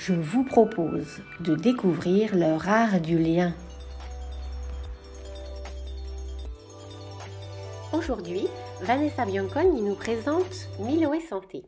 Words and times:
je 0.00 0.14
vous 0.14 0.44
propose 0.44 1.20
de 1.40 1.54
découvrir 1.54 2.34
leur 2.34 2.66
art 2.70 3.02
du 3.02 3.18
lien. 3.18 3.52
Aujourd'hui, 7.92 8.46
Vanessa 8.80 9.26
Bianconi 9.26 9.82
nous 9.82 9.94
présente 9.94 10.70
Miloé 10.78 11.20
Santé. 11.20 11.64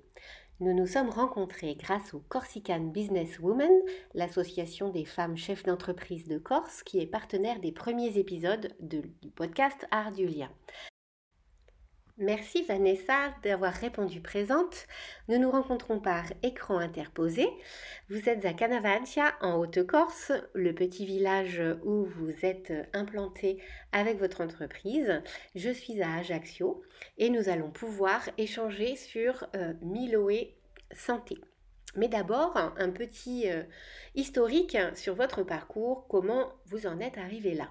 Nous 0.61 0.73
nous 0.73 0.87
sommes 0.87 1.11
rencontrés 1.11 1.75
grâce 1.75 2.15
au 2.15 2.23
Corsican 2.31 2.81
Business 2.81 3.39
Women, 3.39 3.83
l'association 4.15 4.89
des 4.89 5.05
femmes 5.05 5.37
chefs 5.37 5.65
d'entreprise 5.65 6.27
de 6.27 6.39
Corse, 6.39 6.83
qui 6.83 7.01
est 7.01 7.07
partenaire 7.07 7.61
des 7.61 7.73
premiers 7.73 8.17
épisodes 8.17 8.75
du 8.81 9.03
podcast 9.35 9.87
Art 9.91 10.13
du 10.13 10.27
lien. 10.27 10.49
Merci 12.19 12.63
Vanessa 12.65 13.35
d'avoir 13.43 13.73
répondu 13.73 14.21
présente. 14.21 14.87
Nous 15.29 15.39
nous 15.39 15.51
rencontrons 15.51 15.99
par 15.99 16.25
écran 16.43 16.77
interposé. 16.77 17.49
Vous 18.11 18.29
êtes 18.29 18.45
à 18.45 18.53
Canavancia 18.53 19.35
en 19.41 19.55
Haute-Corse, 19.55 20.31
le 20.53 20.75
petit 20.75 21.07
village 21.07 21.63
où 21.85 22.05
vous 22.05 22.33
êtes 22.45 22.71
implanté 22.93 23.63
avec 23.93 24.19
votre 24.19 24.43
entreprise. 24.43 25.23
Je 25.55 25.71
suis 25.71 26.03
à 26.03 26.17
Ajaccio 26.17 26.83
et 27.17 27.31
nous 27.31 27.49
allons 27.49 27.71
pouvoir 27.71 28.29
échanger 28.37 28.95
sur 28.97 29.47
euh, 29.57 29.73
Miloé 29.81 30.55
Santé. 30.95 31.39
Mais 31.97 32.09
d'abord, 32.09 32.57
un 32.57 32.91
petit 32.91 33.51
euh, 33.51 33.63
historique 34.15 34.77
sur 34.95 35.15
votre 35.15 35.45
parcours, 35.45 36.07
comment 36.09 36.53
vous 36.67 36.87
en 36.87 37.01
êtes 37.01 37.17
arrivé 37.17 37.55
là? 37.55 37.71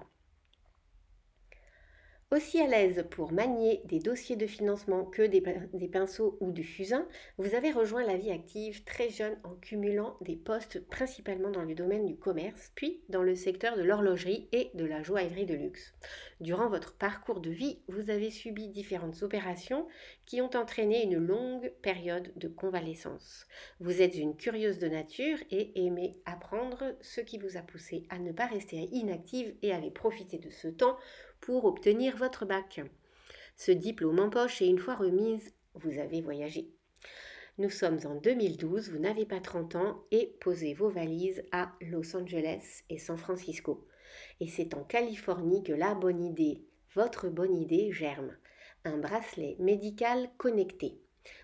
Aussi 2.32 2.62
à 2.62 2.66
l'aise 2.66 3.04
pour 3.10 3.30
manier 3.30 3.82
des 3.84 3.98
dossiers 3.98 4.36
de 4.36 4.46
financement 4.46 5.04
que 5.04 5.20
des, 5.20 5.42
pinceaux 5.88 6.38
ou 6.40 6.50
du 6.50 6.64
fusain, 6.64 7.06
vous 7.36 7.54
avez 7.54 7.70
rejoint 7.72 8.06
la 8.06 8.16
vie 8.16 8.30
active 8.30 8.84
très 8.84 9.10
jeune 9.10 9.36
en 9.44 9.54
cumulant 9.56 10.16
des 10.22 10.36
postes 10.36 10.80
principalement 10.88 11.50
dans 11.50 11.60
le 11.60 11.74
domaine 11.74 12.06
du 12.06 12.16
commerce, 12.16 12.72
puis 12.74 13.02
dans 13.10 13.22
le 13.22 13.34
secteur 13.34 13.76
de 13.76 13.82
l'horlogerie 13.82 14.48
et 14.52 14.70
de 14.72 14.86
la 14.86 15.02
joaillerie 15.02 15.44
de 15.44 15.52
luxe. 15.52 15.92
Durant 16.40 16.70
votre 16.70 16.96
parcours 16.96 17.40
de 17.40 17.50
vie, 17.50 17.80
vous 17.88 18.08
avez 18.08 18.30
subi 18.30 18.68
différentes 18.68 19.22
opérations 19.22 19.86
qui 20.24 20.40
ont 20.40 20.56
entraîné 20.56 21.04
une 21.04 21.18
longue 21.18 21.70
période 21.82 22.32
de 22.36 22.48
convalescence. 22.48 23.46
Vous 23.78 24.00
êtes 24.00 24.14
une 24.14 24.36
curieuse 24.36 24.78
de 24.78 24.88
nature 24.88 25.36
et 25.50 25.84
aimez 25.84 26.14
apprendre, 26.24 26.96
ce 27.02 27.20
qui 27.20 27.36
vous 27.36 27.58
a 27.58 27.60
poussé 27.60 28.06
à 28.08 28.18
ne 28.18 28.32
pas 28.32 28.46
rester 28.46 28.88
inactive 28.90 29.54
et 29.60 29.72
à 29.72 29.76
aller 29.76 29.90
profiter 29.90 30.38
de 30.38 30.48
ce 30.48 30.68
temps 30.68 30.96
pour 31.42 31.64
obtenir 31.64 32.16
votre 32.16 32.46
bac. 32.46 32.80
Ce 33.56 33.72
diplôme 33.72 34.20
en 34.20 34.30
poche 34.30 34.62
et 34.62 34.66
une 34.66 34.78
fois 34.78 34.94
remise, 34.94 35.52
vous 35.74 35.98
avez 35.98 36.22
voyagé. 36.22 36.70
Nous 37.58 37.68
sommes 37.68 37.98
en 38.06 38.14
2012, 38.14 38.90
vous 38.90 38.98
n'avez 38.98 39.26
pas 39.26 39.40
30 39.40 39.74
ans 39.76 40.04
et 40.12 40.34
posez 40.40 40.72
vos 40.72 40.88
valises 40.88 41.42
à 41.50 41.72
Los 41.80 42.16
Angeles 42.16 42.84
et 42.88 42.98
San 42.98 43.18
Francisco. 43.18 43.86
Et 44.40 44.46
c'est 44.46 44.74
en 44.74 44.84
Californie 44.84 45.64
que 45.64 45.72
la 45.72 45.94
bonne 45.94 46.22
idée, 46.22 46.64
votre 46.94 47.28
bonne 47.28 47.56
idée 47.56 47.90
germe. 47.92 48.36
Un 48.84 48.98
bracelet 48.98 49.56
médical 49.58 50.30
connecté. 50.38 51.01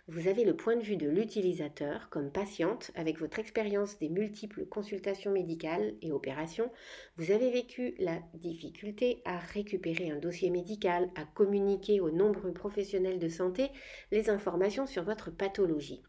Vous 0.09 0.27
avez 0.27 0.45
le 0.45 0.57
point 0.57 0.77
de 0.77 0.83
vue 0.83 0.97
de 0.97 1.09
l'utilisateur 1.09 2.09
comme 2.09 2.33
patiente 2.33 2.91
avec 2.95 3.19
votre 3.19 3.39
expérience 3.39 3.99
des 3.99 4.09
multiples 4.09 4.67
consultations 4.67 5.31
médicales 5.31 5.95
et 6.03 6.13
opérations. 6.13 6.71
Vous 7.17 7.31
avez 7.31 7.51
vécu 7.51 7.95
la 7.99 8.19
difficulté 8.35 9.23
à 9.25 9.39
récupérer 9.39 10.11
un 10.11 10.19
dossier 10.19 10.51
médical, 10.51 11.11
à 11.15 11.25
communiquer 11.25 12.01
aux 12.01 12.11
nombreux 12.11 12.53
professionnels 12.53 13.19
de 13.19 13.29
santé 13.29 13.71
les 14.11 14.31
informations 14.31 14.87
sur 14.87 15.05
votre 15.05 15.31
pathologie. 15.31 16.03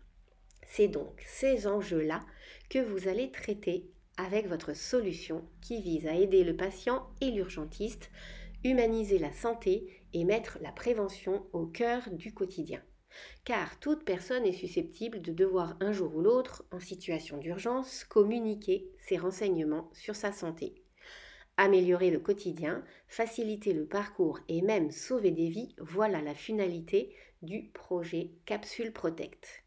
C'est 0.66 0.88
donc 0.88 1.22
ces 1.25 1.68
enjeux-là 1.68 2.22
que 2.69 2.80
vous 2.80 3.07
allez 3.07 3.31
traiter 3.31 3.90
avec 4.18 4.47
votre 4.47 4.75
solution 4.75 5.44
qui 5.62 5.81
vise 5.81 6.07
à 6.07 6.16
aider 6.16 6.44
le 6.44 6.56
patient 6.56 7.07
et 7.22 7.31
l'urgentiste, 7.31 8.12
humaniser 8.63 9.18
la 9.18 9.34
santé 9.34 10.03
et 10.13 10.25
mettre 10.25 10.57
la 10.62 10.72
prévention 10.72 11.46
au 11.53 11.66
cœur 11.66 12.09
du 12.12 12.34
quotidien 12.34 12.81
car 13.46 13.80
toute 13.80 14.03
personne 14.03 14.46
est 14.46 14.53
susceptible 14.53 15.22
de 15.22 15.31
devoir 15.31 15.78
un 15.80 15.92
jour 15.92 16.16
ou 16.16 16.22
l'autre, 16.22 16.66
en 16.72 16.80
situation 16.80 17.38
d'urgence, 17.38 18.03
communiquer 18.03 18.90
ses 19.00 19.18
renseignements 19.18 19.90
sur 19.94 20.16
sa 20.16 20.31
santé. 20.31 20.75
Améliorer 21.58 22.12
le 22.12 22.19
quotidien, 22.19 22.84
faciliter 23.08 23.74
le 23.74 23.86
parcours 23.86 24.40
et 24.48 24.62
même 24.62 24.92
sauver 24.92 25.31
des 25.31 25.50
vies, 25.50 25.75
voilà 25.78 26.22
la 26.22 26.34
finalité 26.34 27.16
du 27.42 27.69
projet 27.74 28.31
Capsule 28.46 28.94
Protect. 28.94 29.64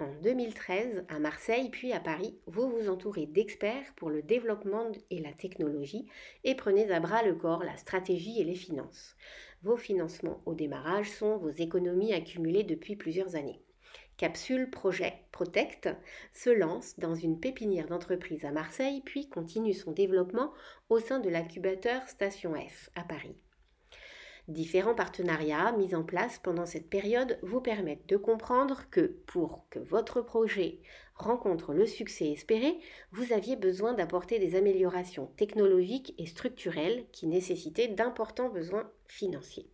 En 0.00 0.14
2013, 0.22 1.04
à 1.08 1.18
Marseille 1.18 1.68
puis 1.68 1.92
à 1.92 2.00
Paris, 2.00 2.38
vous 2.46 2.70
vous 2.70 2.88
entourez 2.88 3.26
d'experts 3.26 3.92
pour 3.96 4.08
le 4.08 4.22
développement 4.22 4.90
et 5.10 5.20
la 5.20 5.34
technologie 5.34 6.06
et 6.42 6.54
prenez 6.54 6.90
à 6.90 7.00
bras 7.00 7.22
le 7.22 7.34
corps 7.34 7.64
la 7.64 7.76
stratégie 7.76 8.40
et 8.40 8.44
les 8.44 8.54
finances. 8.54 9.14
Vos 9.62 9.76
financements 9.76 10.40
au 10.46 10.54
démarrage 10.54 11.10
sont 11.10 11.36
vos 11.36 11.50
économies 11.50 12.14
accumulées 12.14 12.64
depuis 12.64 12.96
plusieurs 12.96 13.36
années. 13.36 13.60
Capsule 14.16 14.70
Project 14.70 15.18
Protect 15.32 15.88
se 16.32 16.50
lance 16.50 16.98
dans 16.98 17.14
une 17.14 17.40
pépinière 17.40 17.86
d'entreprise 17.86 18.44
à 18.44 18.52
Marseille 18.52 19.02
puis 19.04 19.28
continue 19.28 19.74
son 19.74 19.92
développement 19.92 20.52
au 20.88 20.98
sein 20.98 21.20
de 21.20 21.28
l'incubateur 21.28 22.08
Station 22.08 22.54
F 22.54 22.90
à 22.94 23.02
Paris. 23.04 23.36
Différents 24.48 24.94
partenariats 24.94 25.72
mis 25.72 25.94
en 25.94 26.04
place 26.04 26.38
pendant 26.38 26.66
cette 26.66 26.88
période 26.88 27.38
vous 27.42 27.60
permettent 27.60 28.08
de 28.08 28.16
comprendre 28.16 28.84
que 28.90 29.20
pour 29.26 29.66
que 29.70 29.78
votre 29.78 30.22
projet 30.22 30.80
rencontre 31.20 31.72
le 31.72 31.86
succès 31.86 32.30
espéré, 32.30 32.78
vous 33.12 33.32
aviez 33.32 33.56
besoin 33.56 33.94
d'apporter 33.94 34.38
des 34.38 34.56
améliorations 34.56 35.26
technologiques 35.36 36.14
et 36.18 36.26
structurelles 36.26 37.04
qui 37.12 37.26
nécessitaient 37.26 37.88
d'importants 37.88 38.50
besoins 38.50 38.90
financiers. 39.06 39.70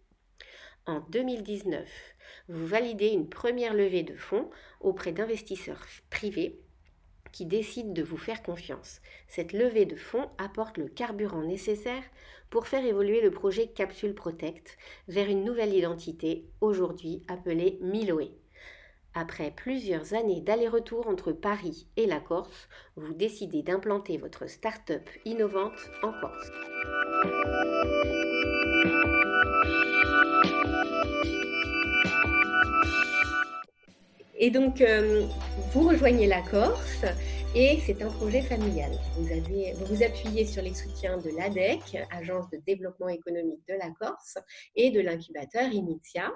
En 0.86 1.00
2019, 1.10 1.88
vous 2.48 2.66
validez 2.66 3.08
une 3.08 3.28
première 3.28 3.74
levée 3.74 4.04
de 4.04 4.14
fonds 4.14 4.50
auprès 4.80 5.12
d'investisseurs 5.12 5.84
privés 6.10 6.60
qui 7.32 7.44
décide 7.44 7.92
de 7.92 8.02
vous 8.02 8.16
faire 8.16 8.42
confiance. 8.42 9.00
Cette 9.28 9.52
levée 9.52 9.84
de 9.84 9.96
fonds 9.96 10.30
apporte 10.38 10.78
le 10.78 10.88
carburant 10.88 11.42
nécessaire 11.42 12.04
pour 12.50 12.66
faire 12.66 12.84
évoluer 12.84 13.20
le 13.20 13.30
projet 13.30 13.66
Capsule 13.66 14.14
Protect 14.14 14.78
vers 15.08 15.28
une 15.28 15.44
nouvelle 15.44 15.74
identité, 15.74 16.46
aujourd'hui 16.60 17.24
appelée 17.28 17.78
Miloé. 17.82 18.30
Après 19.18 19.50
plusieurs 19.50 20.12
années 20.12 20.42
d'aller-retour 20.42 21.08
entre 21.08 21.32
Paris 21.32 21.88
et 21.96 22.04
la 22.04 22.20
Corse, 22.20 22.68
vous 22.96 23.14
décidez 23.14 23.62
d'implanter 23.62 24.18
votre 24.18 24.46
start-up 24.46 25.08
innovante 25.24 25.88
en 26.02 26.12
Corse. 26.20 26.50
Et 34.38 34.50
donc, 34.50 34.82
euh, 34.82 35.26
vous 35.72 35.88
rejoignez 35.88 36.26
la 36.26 36.42
Corse 36.42 37.06
et 37.54 37.80
c'est 37.86 38.02
un 38.02 38.10
projet 38.10 38.42
familial. 38.42 38.92
Vous, 39.16 39.32
avez, 39.32 39.72
vous 39.72 39.86
vous 39.94 40.02
appuyez 40.02 40.44
sur 40.44 40.62
les 40.62 40.74
soutiens 40.74 41.16
de 41.16 41.30
l'ADEC, 41.30 41.96
Agence 42.10 42.50
de 42.50 42.58
développement 42.66 43.08
économique 43.08 43.66
de 43.66 43.76
la 43.80 43.90
Corse, 43.98 44.36
et 44.74 44.90
de 44.90 45.00
l'incubateur 45.00 45.72
Initia. 45.72 46.34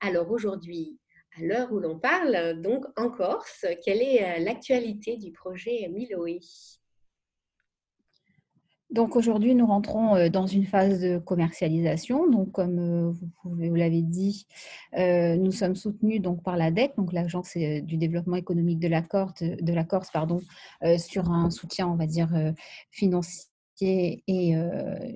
Alors 0.00 0.30
aujourd'hui, 0.30 0.98
à 1.38 1.44
l'heure 1.44 1.72
où 1.72 1.78
l'on 1.78 1.98
parle, 1.98 2.60
donc 2.60 2.84
en 2.96 3.10
Corse, 3.10 3.66
quelle 3.84 4.02
est 4.02 4.22
euh, 4.22 4.44
l'actualité 4.44 5.16
du 5.16 5.32
projet 5.32 5.88
Miloé? 5.88 6.40
Donc 8.90 9.16
aujourd'hui, 9.16 9.54
nous 9.54 9.66
rentrons 9.66 10.16
euh, 10.16 10.28
dans 10.30 10.46
une 10.46 10.64
phase 10.64 11.00
de 11.00 11.18
commercialisation. 11.18 12.28
Donc 12.28 12.52
comme 12.52 12.78
euh, 12.78 13.12
vous, 13.44 13.74
l'avez 13.74 14.02
dit, 14.02 14.46
nous 14.96 15.52
sommes 15.52 15.76
soutenus 15.76 16.20
donc 16.22 16.42
par 16.42 16.56
l'ADEC, 16.56 16.96
donc 16.96 17.12
l'agence 17.12 17.56
du 17.56 17.96
développement 17.96 18.36
économique 18.36 18.80
de 18.80 18.88
la 18.88 19.02
Corse, 19.02 19.42
de 19.42 19.72
la 19.72 19.84
Corse 19.84 20.10
pardon, 20.10 20.40
sur 20.96 21.30
un 21.30 21.50
soutien, 21.50 21.86
on 21.86 21.96
va 21.96 22.06
dire, 22.06 22.30
financier 22.90 23.44
et, 23.80 24.54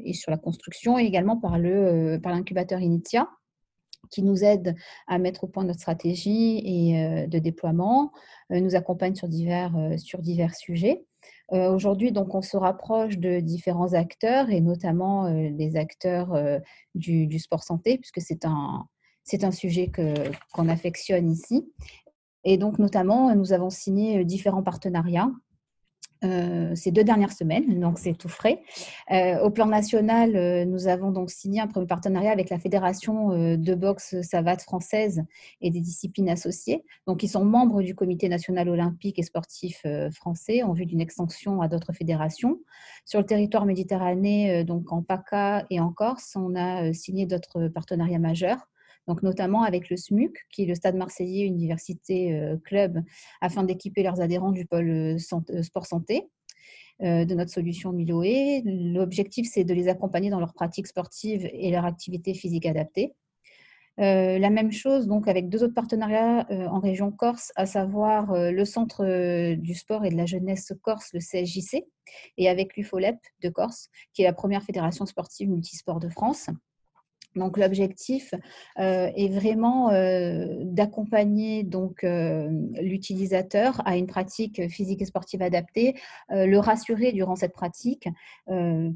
et, 0.04 0.12
sur 0.12 0.30
la 0.30 0.36
construction, 0.36 0.98
et 0.98 1.04
également 1.04 1.36
par 1.38 1.58
le 1.58 2.18
par 2.22 2.32
l'incubateur 2.32 2.80
Initia 2.80 3.28
qui 4.12 4.22
nous 4.22 4.44
aide 4.44 4.76
à 5.08 5.18
mettre 5.18 5.42
au 5.42 5.48
point 5.48 5.64
notre 5.64 5.80
stratégie 5.80 6.58
et 6.64 7.26
de 7.26 7.38
déploiement, 7.40 8.12
nous 8.50 8.76
accompagne 8.76 9.16
sur 9.16 9.26
divers, 9.26 9.74
sur 9.98 10.20
divers 10.20 10.54
sujets. 10.54 11.04
Euh, 11.52 11.70
aujourd'hui, 11.70 12.12
on 12.16 12.42
se 12.42 12.56
rapproche 12.56 13.18
de 13.18 13.40
différents 13.40 13.92
acteurs 13.92 14.48
et 14.48 14.60
notamment 14.60 15.26
euh, 15.26 15.50
des 15.50 15.76
acteurs 15.76 16.32
euh, 16.34 16.58
du, 16.94 17.38
sport 17.38 17.62
santé, 17.62 17.98
puisque 17.98 18.22
c'est 18.22 18.46
un, 18.46 18.86
un 19.42 19.50
sujet 19.50 19.88
que, 19.88 20.14
qu'on 20.54 20.68
affectionne 20.68 21.30
ici. 21.30 21.70
Et 22.44 22.56
donc, 22.56 22.78
notamment, 22.78 23.34
nous 23.34 23.52
avons 23.52 23.70
signé 23.70 24.24
différents 24.24 24.62
partenariats 24.62 25.30
euh, 26.24 26.74
ces 26.74 26.90
deux 26.90 27.04
dernières 27.04 27.32
semaines, 27.32 27.80
donc 27.80 27.98
c'est 27.98 28.14
tout 28.14 28.28
frais. 28.28 28.62
Euh, 29.10 29.40
au 29.40 29.50
plan 29.50 29.66
national, 29.66 30.36
euh, 30.36 30.64
nous 30.64 30.86
avons 30.86 31.10
donc 31.10 31.30
signé 31.30 31.60
un 31.60 31.66
premier 31.66 31.86
partenariat 31.86 32.30
avec 32.30 32.48
la 32.50 32.58
Fédération 32.58 33.30
de 33.56 33.74
boxe 33.74 34.20
savate 34.22 34.62
française 34.62 35.24
et 35.60 35.70
des 35.70 35.80
disciplines 35.80 36.28
associées. 36.28 36.84
Donc, 37.06 37.22
ils 37.22 37.28
sont 37.28 37.44
membres 37.44 37.82
du 37.82 37.94
Comité 37.94 38.28
national 38.28 38.68
olympique 38.68 39.18
et 39.18 39.22
sportif 39.22 39.84
français 40.12 40.62
en 40.62 40.72
vue 40.72 40.86
d'une 40.86 41.00
extension 41.00 41.60
à 41.60 41.68
d'autres 41.68 41.92
fédérations. 41.92 42.60
Sur 43.04 43.20
le 43.20 43.26
territoire 43.26 43.66
méditerranéen, 43.66 44.64
donc 44.64 44.92
en 44.92 45.02
PACA 45.02 45.66
et 45.70 45.80
en 45.80 45.92
Corse, 45.92 46.36
on 46.36 46.54
a 46.54 46.92
signé 46.92 47.26
d'autres 47.26 47.68
partenariats 47.68 48.18
majeurs 48.18 48.68
donc 49.08 49.22
notamment 49.22 49.62
avec 49.62 49.90
le 49.90 49.96
SMUC, 49.96 50.36
qui 50.50 50.62
est 50.62 50.66
le 50.66 50.74
Stade 50.74 50.96
Marseillais 50.96 51.46
Université 51.46 52.32
euh, 52.34 52.56
Club, 52.64 53.02
afin 53.40 53.64
d'équiper 53.64 54.02
leurs 54.02 54.20
adhérents 54.20 54.52
du 54.52 54.66
pôle 54.66 54.90
euh, 54.90 55.16
euh, 55.50 55.62
sport 55.62 55.86
santé 55.86 56.28
de 57.00 57.34
notre 57.34 57.50
solution 57.50 57.90
Miloé. 57.90 58.62
L'objectif, 58.64 59.48
c'est 59.50 59.64
de 59.64 59.74
les 59.74 59.88
accompagner 59.88 60.30
dans 60.30 60.38
leurs 60.38 60.52
pratiques 60.52 60.86
sportives 60.86 61.48
et 61.52 61.72
leur 61.72 61.84
activité 61.84 62.32
physique 62.32 62.64
adaptée. 62.64 63.12
la 63.96 64.50
même 64.50 64.70
chose 64.70 65.08
donc 65.08 65.26
avec 65.26 65.48
deux 65.48 65.64
autres 65.64 65.74
partenariats 65.74 66.46
en 66.50 66.78
région 66.78 67.10
Corse, 67.10 67.50
à 67.56 67.66
savoir 67.66 68.32
le 68.36 68.64
Centre 68.64 69.04
du 69.54 69.74
sport 69.74 70.04
et 70.04 70.10
de 70.10 70.16
la 70.16 70.26
jeunesse 70.26 70.72
corse, 70.82 71.10
le 71.12 71.18
CSJC, 71.18 71.84
et 72.36 72.48
avec 72.48 72.76
l'UFOLEP 72.76 73.16
de 73.42 73.48
Corse, 73.48 73.88
qui 74.12 74.22
est 74.22 74.26
la 74.26 74.32
première 74.32 74.62
fédération 74.62 75.04
sportive 75.04 75.48
multisport 75.48 75.98
de 75.98 76.08
France. 76.08 76.50
Donc 77.36 77.56
l'objectif 77.56 78.34
euh, 78.78 79.10
est 79.16 79.28
vraiment 79.28 79.90
euh, 79.90 80.46
d'accompagner 80.60 81.62
donc 81.62 82.04
euh, 82.04 82.48
l'utilisateur 82.80 83.80
à 83.86 83.96
une 83.96 84.06
pratique 84.06 84.68
physique 84.68 85.00
et 85.02 85.06
sportive 85.06 85.42
adaptée, 85.42 85.94
le 86.30 86.56
rassurer 86.58 87.12
durant 87.12 87.36
cette 87.36 87.52
pratique 87.52 88.08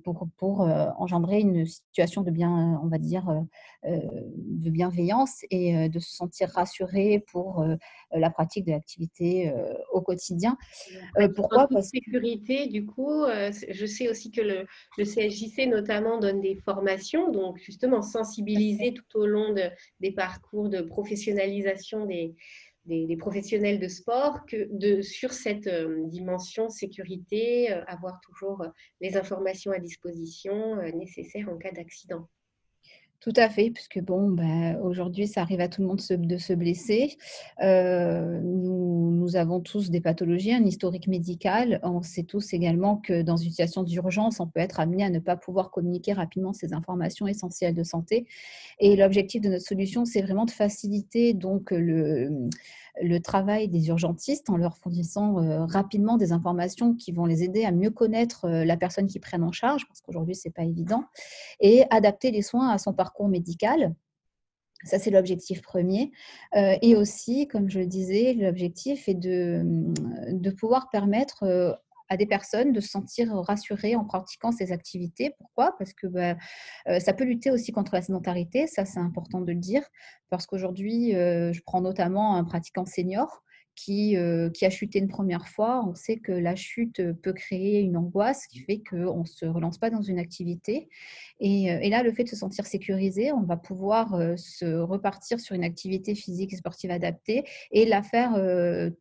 pour, 0.05 0.29
pour 0.37 0.61
engendrer 0.61 1.41
une 1.41 1.65
situation 1.67 2.23
de 2.23 2.31
bien, 2.31 2.81
on 2.83 2.89
va 2.89 2.99
dire, 2.99 3.45
de 3.85 4.71
bienveillance 4.71 5.45
et 5.51 5.89
de 5.89 5.99
se 5.99 6.15
sentir 6.15 6.49
rassuré 6.51 7.25
pour 7.31 7.65
la 8.13 8.31
pratique 8.31 8.67
de 8.67 8.73
l'activité 8.73 9.53
au 9.93 10.01
quotidien. 10.01 10.57
pourquoi? 11.35 11.69
Parce 11.69 11.89
sécurité, 11.89 12.67
du 12.67 12.87
coup, 12.87 13.25
je 13.27 13.87
sais 13.87 14.09
aussi 14.09 14.31
que 14.31 14.41
le, 14.41 14.67
le 14.99 15.05
CSJC 15.05 15.69
notamment 15.69 16.19
donne 16.19 16.41
des 16.41 16.57
formations, 16.57 17.31
donc 17.31 17.59
justement 17.59 18.03
sans 18.03 18.25
sensibiliser 18.27 18.95
tout 18.95 19.19
au 19.19 19.27
long 19.27 19.55
des 20.01 20.13
parcours 20.13 20.69
de 20.69 20.81
professionnalisation 20.81 22.07
des, 22.07 23.17
professionnels 23.19 23.81
de 23.81 23.89
sport 23.89 24.47
que 24.47 25.03
sur 25.03 25.33
cette 25.33 25.67
euh, 25.67 26.05
dimension 26.07 26.69
sécurité, 26.71 27.73
euh, 27.73 27.83
avoir 27.87 28.21
toujours 28.21 28.65
les 29.01 29.17
informations 29.17 29.73
à 29.73 29.79
disposition 29.79 30.79
euh, 30.79 30.93
nécessaires 30.93 31.49
en 31.49 31.57
cas 31.57 31.73
d'accident. 31.73 32.29
Tout 33.21 33.33
à 33.37 33.49
fait, 33.49 33.71
puisque 33.71 34.01
bon, 34.01 34.31
bah, 34.31 34.79
aujourd'hui, 34.83 35.27
ça 35.27 35.41
arrive 35.41 35.61
à 35.61 35.69
tout 35.69 35.81
le 35.81 35.89
monde 35.89 36.01
de 36.09 36.39
se 36.39 36.53
blesser. 36.53 37.17
Euh, 37.63 38.41
nous, 38.43 39.35
avons 39.37 39.61
tous 39.61 39.91
des 39.91 40.01
pathologies, 40.01 40.53
un 40.53 40.65
historique 40.65 41.09
médical. 41.09 41.81
On 41.83 42.03
sait 42.03 42.23
tous 42.23 42.53
également 42.53 42.97
que 42.99 43.23
dans 43.23 43.37
une 43.37 43.51
situation 43.51 43.83
d'urgence, 43.83 44.39
on 44.39 44.47
peut 44.47 44.61
être 44.61 44.79
amené 44.81 45.03
à 45.03 45.11
ne 45.11 45.19
pas 45.19 45.37
pouvoir 45.37 45.71
communiquer 45.71 46.13
rapidement 46.13 46.53
ces 46.53 46.73
informations 46.73 47.27
essentielles 47.27 47.75
de 47.75 47.83
santé. 47.83 48.27
Et 48.79 48.95
l'objectif 48.97 49.41
de 49.41 49.49
notre 49.49 49.67
solution, 49.67 50.05
c'est 50.05 50.23
vraiment 50.23 50.45
de 50.45 50.51
faciliter 50.51 51.35
donc 51.35 51.73
le 53.03 53.21
travail 53.21 53.69
des 53.69 53.89
urgentistes 53.89 54.49
en 54.51 54.57
leur 54.57 54.77
fournissant 54.77 55.39
euh, 55.39 55.65
rapidement 55.67 56.17
des 56.17 56.33
informations 56.33 56.95
qui 56.95 57.13
vont 57.13 57.27
les 57.27 57.43
aider 57.43 57.65
à 57.65 57.73
mieux 57.73 57.91
connaître 57.91 58.47
euh, 58.47 58.65
la 58.65 58.77
personne 58.77 59.07
qui 59.07 59.19
prennent 59.19 59.43
en 59.43 59.53
charge, 59.53 59.87
parce 59.87 60.01
qu'aujourd'hui, 60.01 60.35
ce 60.35 60.49
n'est 60.49 60.53
pas 60.53 60.65
évident, 60.65 61.05
et 61.61 61.85
adapter 61.91 62.31
les 62.31 62.43
soins 62.43 62.71
à 62.71 62.79
son 62.79 62.93
parcours 62.93 63.16
médical. 63.25 63.95
Ça, 64.85 64.99
c'est 64.99 65.11
l'objectif 65.11 65.63
premier. 65.63 66.13
Euh, 66.55 66.77
et 66.83 66.97
aussi, 66.97 67.49
comme 67.49 67.71
je 67.71 67.81
le 67.81 67.87
disais, 67.87 68.35
l'objectif 68.35 69.09
est 69.09 69.15
de, 69.15 69.63
de 70.31 70.51
pouvoir 70.51 70.91
permettre 70.91 71.45
à 72.09 72.17
des 72.17 72.27
personnes 72.27 72.73
de 72.73 72.81
se 72.81 72.89
sentir 72.89 73.33
rassurées 73.33 73.97
en 73.97 74.05
pratiquant 74.05 74.53
ces 74.53 74.73
activités. 74.73 75.35
Pourquoi? 75.39 75.77
Parce 75.79 75.93
que 75.93 76.07
bah, 76.07 76.37
euh, 76.89 77.01
ça 77.01 77.13
peut 77.13 77.25
lutter 77.25 77.51
aussi 77.51 77.73
contre 77.73 77.95
la 77.95 78.03
sédentarité, 78.03 78.67
ça 78.67 78.85
c'est 78.85 79.01
important 79.01 79.41
de 79.41 79.53
le 79.53 79.59
dire, 79.59 79.83
parce 80.31 80.47
qu'aujourd'hui, 80.47 81.15
euh, 81.15 81.53
je 81.53 81.63
prends 81.65 81.81
notamment 81.81 82.37
un 82.37 82.45
pratiquant 82.45 82.87
senior 82.87 83.43
qui, 83.77 84.17
euh, 84.17 84.51
qui, 84.51 84.67
a 84.67 84.71
chuté 84.71 84.99
une 84.99 85.09
première 85.09 85.47
fois, 85.47 85.87
on 85.87 85.95
sait 85.95 86.17
que 86.17 86.33
la 86.33 86.57
chute 86.57 87.13
peut 87.23 87.33
créer 87.33 87.81
une 87.81 87.97
angoisse 87.97 88.47
qui 88.49 88.59
fait 88.59 88.83
qu'on 88.83 89.21
ne 89.21 89.27
se 89.27 89.47
relance 89.47 89.79
pas 89.79 89.91
dans 89.91 90.03
une 90.03 90.19
activité. 90.19 90.89
Et, 91.39 91.67
et, 91.67 91.91
là, 91.91 92.03
le 92.03 92.11
fait 92.13 92.25
de 92.25 92.29
se 92.29 92.37
sentir 92.37 92.67
sécurisé, 92.67 93.31
on 93.33 93.43
va 93.43 93.57
pouvoir 93.57 94.39
se 94.39 94.81
repartir 94.81 95.39
sur 95.39 95.55
une 95.55 95.65
activité 95.65 96.15
physique 96.15 96.53
et 96.53 96.57
sportive 96.57 96.91
adaptée 96.91 97.45
et 97.71 97.85
la 97.85 98.03
faire 98.03 98.41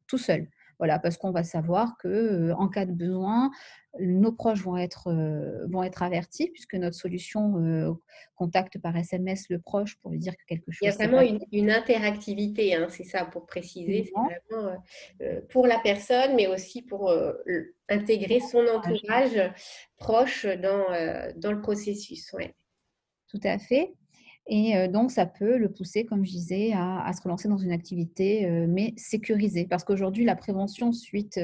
tout 0.08 0.18
seul. 0.18 0.48
Voilà, 0.78 1.00
parce 1.00 1.18
qu'on 1.18 1.32
va 1.32 1.44
savoir 1.44 1.98
que 1.98 2.08
euh, 2.08 2.56
en 2.56 2.68
cas 2.68 2.86
de 2.86 2.92
besoin, 2.92 3.52
nos 4.00 4.32
proches 4.32 4.62
vont 4.62 4.76
être, 4.76 5.08
euh, 5.08 5.66
vont 5.68 5.84
être 5.84 6.04
avertis 6.04 6.50
puisque 6.50 6.76
notre 6.76 6.98
solution 6.98 7.58
euh, 7.60 7.94
contacte 8.36 8.78
par 8.80 8.96
SMS 8.96 9.46
le 9.50 9.60
proche 9.60 9.96
pour 9.98 10.12
lui 10.12 10.20
dire 10.20 10.36
que 10.36 10.44
quelque 10.48 10.72
chose. 10.72 10.80
Il 10.82 10.86
y 10.88 10.90
a 10.90 11.08
vraiment 11.08 11.40
une, 11.52 11.72
interactivité, 11.72 12.76
hein, 12.76 12.88
c'est 12.90 13.06
ça 13.06 13.26
pour 13.26 13.46
préciser. 13.46 14.04
C'est 14.06 14.56
vraiment 14.56 14.84
pour 15.50 15.68
la 15.68 15.80
personne, 15.80 16.36
mais 16.36 16.48
aussi 16.48 16.82
pour 16.82 17.14
intégrer 17.88 18.40
son 18.42 18.66
entourage 18.68 19.40
proche 19.98 20.46
dans, 20.46 20.86
dans 21.38 21.52
le 21.52 21.62
processus. 21.62 22.34
Ouais. 22.34 22.54
Tout 23.30 23.40
à 23.44 23.58
fait. 23.58 23.94
Et 24.48 24.88
donc, 24.90 25.12
ça 25.12 25.26
peut 25.26 25.58
le 25.58 25.72
pousser, 25.72 26.06
comme 26.06 26.24
je 26.24 26.32
disais, 26.32 26.72
à, 26.74 27.12
se 27.14 27.22
relancer 27.24 27.48
dans 27.48 27.58
une 27.58 27.72
activité, 27.72 28.48
mais 28.68 28.94
sécurisée. 28.96 29.66
Parce 29.66 29.84
qu'aujourd'hui, 29.84 30.24
la 30.24 30.36
prévention, 30.36 30.92
suite 30.92 31.40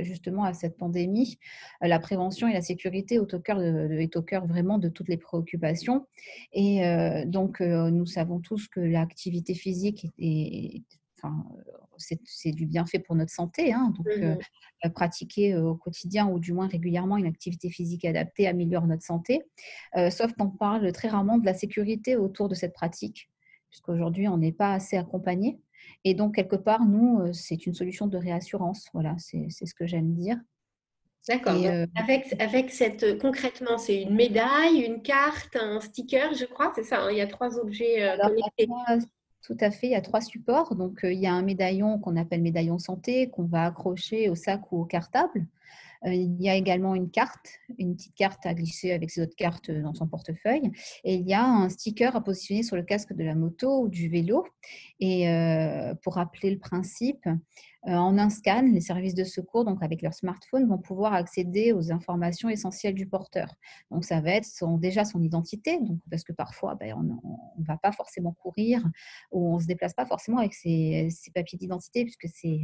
justement 0.00 0.44
à 0.44 0.52
cette 0.52 0.76
pandémie, 0.76 1.38
la 1.80 1.98
prévention 1.98 2.48
et 2.48 2.52
la 2.52 2.60
sécurité 2.60 3.14
est 3.14 3.18
au 3.34 3.40
cœur, 3.40 3.62
est 3.62 4.16
au 4.16 4.22
cœur 4.22 4.46
vraiment 4.46 4.76
de 4.76 4.90
toutes 4.90 5.08
les 5.08 5.16
préoccupations. 5.16 6.06
Et 6.52 6.82
donc, 7.26 7.60
nous 7.60 8.06
savons 8.06 8.40
tous 8.40 8.68
que 8.68 8.80
l'activité 8.80 9.54
physique 9.54 10.08
est, 10.18 10.82
enfin, 11.22 11.44
c'est 11.98 12.50
du 12.52 12.66
bienfait 12.66 12.98
pour 12.98 13.14
notre 13.14 13.32
santé. 13.32 13.72
Hein. 13.72 13.92
donc, 13.96 14.06
mmh 14.06 14.38
euh, 14.84 14.88
pratiquer 14.88 15.54
au 15.56 15.76
quotidien 15.76 16.26
ou 16.26 16.40
du 16.40 16.52
moins 16.52 16.66
régulièrement 16.66 17.16
une 17.16 17.26
activité 17.26 17.70
physique 17.70 18.04
adaptée 18.04 18.48
améliore 18.48 18.86
notre 18.88 19.04
santé. 19.04 19.42
Euh, 19.96 20.10
sauf 20.10 20.32
qu'on 20.32 20.50
parle 20.50 20.90
très 20.90 21.06
rarement 21.06 21.38
de 21.38 21.46
la 21.46 21.54
sécurité 21.54 22.16
autour 22.16 22.48
de 22.48 22.56
cette 22.56 22.72
pratique, 22.72 23.30
puisqu'aujourd'hui, 23.70 24.26
on 24.26 24.38
n'est 24.38 24.52
pas 24.52 24.72
assez 24.72 24.96
accompagné. 24.96 25.60
Et 26.02 26.14
donc, 26.14 26.34
quelque 26.34 26.56
part, 26.56 26.84
nous, 26.84 27.20
euh, 27.20 27.32
c'est 27.32 27.64
une 27.66 27.74
solution 27.74 28.08
de 28.08 28.18
réassurance. 28.18 28.88
Voilà, 28.92 29.14
c'est 29.18 29.48
ce 29.50 29.74
que 29.74 29.86
j'aime 29.86 30.14
dire. 30.14 30.36
D'accord. 31.28 31.54
avec, 31.94 32.34
avec 32.40 32.72
cette, 32.72 33.20
concrètement, 33.20 33.78
c'est 33.78 34.02
une 34.02 34.16
médaille, 34.16 34.80
une 34.80 35.02
carte, 35.02 35.54
un 35.54 35.80
sticker, 35.80 36.34
je 36.34 36.46
crois, 36.46 36.72
c'est 36.74 36.82
ça. 36.82 37.02
Hein, 37.02 37.12
il 37.12 37.18
y 37.18 37.20
a 37.20 37.28
trois 37.28 37.56
objets 37.60 38.16
connectés. 38.20 38.66
Tout 39.42 39.56
à 39.60 39.70
fait, 39.70 39.88
il 39.88 39.90
y 39.90 39.96
a 39.96 40.00
trois 40.00 40.20
supports. 40.20 40.74
Donc, 40.74 41.00
il 41.04 41.18
y 41.18 41.26
a 41.26 41.32
un 41.32 41.42
médaillon 41.42 41.98
qu'on 41.98 42.16
appelle 42.16 42.42
médaillon 42.42 42.78
santé 42.78 43.28
qu'on 43.30 43.44
va 43.44 43.66
accrocher 43.66 44.28
au 44.28 44.34
sac 44.34 44.72
ou 44.72 44.80
au 44.80 44.84
cartable. 44.84 45.46
Il 46.04 46.40
y 46.40 46.48
a 46.48 46.54
également 46.54 46.94
une 46.94 47.10
carte, 47.10 47.48
une 47.78 47.94
petite 47.94 48.14
carte 48.14 48.44
à 48.46 48.54
glisser 48.54 48.92
avec 48.92 49.10
ses 49.10 49.22
autres 49.22 49.36
cartes 49.36 49.70
dans 49.70 49.94
son 49.94 50.06
portefeuille. 50.06 50.70
Et 51.04 51.14
il 51.14 51.28
y 51.28 51.34
a 51.34 51.44
un 51.44 51.68
sticker 51.68 52.16
à 52.16 52.22
positionner 52.22 52.62
sur 52.62 52.76
le 52.76 52.82
casque 52.82 53.12
de 53.12 53.22
la 53.22 53.34
moto 53.34 53.82
ou 53.82 53.88
du 53.88 54.08
vélo. 54.08 54.44
Et 55.00 55.26
pour 56.02 56.14
rappeler 56.14 56.50
le 56.50 56.58
principe, 56.58 57.28
en 57.84 58.16
un 58.16 58.30
scan, 58.30 58.62
les 58.72 58.80
services 58.80 59.14
de 59.14 59.24
secours, 59.24 59.64
donc 59.64 59.82
avec 59.82 60.02
leur 60.02 60.14
smartphone, 60.14 60.68
vont 60.68 60.78
pouvoir 60.78 61.14
accéder 61.14 61.72
aux 61.72 61.90
informations 61.90 62.48
essentielles 62.48 62.94
du 62.94 63.06
porteur. 63.06 63.54
Donc, 63.90 64.04
ça 64.04 64.20
va 64.20 64.30
être 64.30 64.48
déjà 64.78 65.04
son 65.04 65.20
identité, 65.20 65.80
donc, 65.80 65.98
parce 66.08 66.22
que 66.22 66.32
parfois, 66.32 66.76
ben, 66.76 66.94
on 66.96 67.02
ne 67.02 67.64
va 67.64 67.76
pas 67.76 67.90
forcément 67.90 68.32
courir 68.32 68.88
ou 69.32 69.54
on 69.54 69.56
ne 69.56 69.62
se 69.62 69.66
déplace 69.66 69.94
pas 69.94 70.06
forcément 70.06 70.38
avec 70.38 70.54
ses 70.54 71.08
papiers 71.34 71.58
d'identité, 71.58 72.04
puisque 72.04 72.28
c'est 72.32 72.60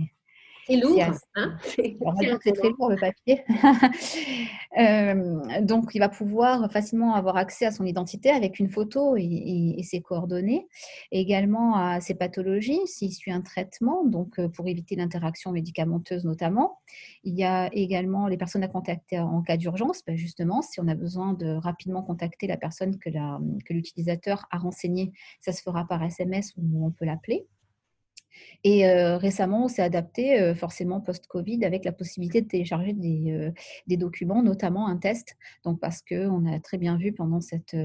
c'est 0.68 0.76
lourd. 0.76 1.02
Hein 1.34 1.56
c'est 1.62 2.52
très 2.52 2.68
lourd 2.68 2.90
le 2.90 2.96
papier. 2.96 3.44
Euh, 4.78 5.62
donc, 5.62 5.94
il 5.94 5.98
va 5.98 6.10
pouvoir 6.10 6.70
facilement 6.70 7.14
avoir 7.14 7.36
accès 7.36 7.64
à 7.64 7.72
son 7.72 7.84
identité 7.84 8.30
avec 8.30 8.60
une 8.60 8.68
photo 8.68 9.16
et, 9.16 9.80
ses 9.82 10.02
coordonnées, 10.02 10.68
également 11.10 11.74
à 11.74 12.00
ses 12.00 12.14
pathologies 12.14 12.86
s'il 12.86 13.12
suit 13.12 13.32
un 13.32 13.40
traitement, 13.40 14.04
donc 14.04 14.38
euh, 14.38 14.48
pour 14.48 14.68
éviter 14.68 14.94
l'interaction 14.94 15.52
médicamenteuse 15.52 16.24
notamment. 16.24 16.78
Il 17.24 17.34
y 17.34 17.44
a 17.44 17.70
également 17.72 18.28
les 18.28 18.36
personnes 18.36 18.62
à 18.62 18.68
contacter 18.68 19.18
en 19.18 19.42
cas 19.42 19.56
d'urgence, 19.56 20.02
ben, 20.06 20.16
justement, 20.16 20.62
si 20.62 20.80
on 20.80 20.86
a 20.86 20.94
besoin 20.94 21.32
de 21.32 21.54
rapidement 21.54 22.02
contacter 22.02 22.46
la 22.46 22.58
personne 22.58 22.98
que 22.98 23.72
l'utilisateur 23.72 24.46
a 24.50 24.58
renseignée, 24.58 25.12
ça 25.40 25.52
se 25.52 25.62
fera 25.62 25.86
par 25.86 26.02
SMS 26.04 26.52
ou 26.56 26.86
on 26.86 26.90
peut 26.90 27.06
l'appeler. 27.06 27.46
Et 28.64 28.86
récemment, 28.88 29.64
on 29.64 29.68
s'est 29.68 29.82
adapté, 29.82 30.52
forcément 30.54 31.00
post-Covid, 31.00 31.64
avec 31.64 31.84
la 31.84 31.92
possibilité 31.92 32.42
de 32.42 32.48
télécharger 32.48 32.92
des, 32.92 33.52
des, 33.86 33.96
documents, 33.96 34.42
notamment 34.42 34.88
un 34.88 34.96
test. 34.96 35.36
Donc, 35.64 35.80
parce 35.80 36.02
qu'on 36.02 36.44
a 36.46 36.58
très 36.58 36.76
bien 36.76 36.96
vu 36.96 37.12
pendant 37.12 37.40
cette, 37.40 37.76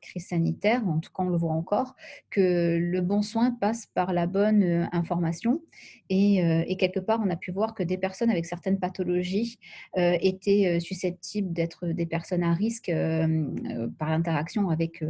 crise 0.00 0.28
sanitaire, 0.28 0.86
en 0.86 0.98
tout 1.00 1.10
cas 1.10 1.22
on 1.22 1.30
le 1.30 1.36
voit 1.36 1.52
encore, 1.52 1.96
que 2.30 2.76
le 2.78 3.00
bon 3.00 3.22
soin 3.22 3.52
passe 3.52 3.86
par 3.86 4.12
la 4.12 4.26
bonne 4.26 4.88
information. 4.92 5.62
Et, 6.10 6.76
quelque 6.78 7.00
part, 7.00 7.20
on 7.24 7.30
a 7.30 7.36
pu 7.36 7.50
voir 7.50 7.74
que 7.74 7.82
des 7.82 7.98
personnes 7.98 8.30
avec 8.30 8.46
certaines 8.46 8.78
pathologies 8.78 9.58
étaient 9.96 10.78
susceptibles 10.80 11.52
d'être 11.52 11.86
des 11.86 12.06
personnes 12.06 12.42
à 12.42 12.52
risque 12.52 12.92
par 13.98 14.10
l'interaction 14.10 14.70
avec, 14.70 15.04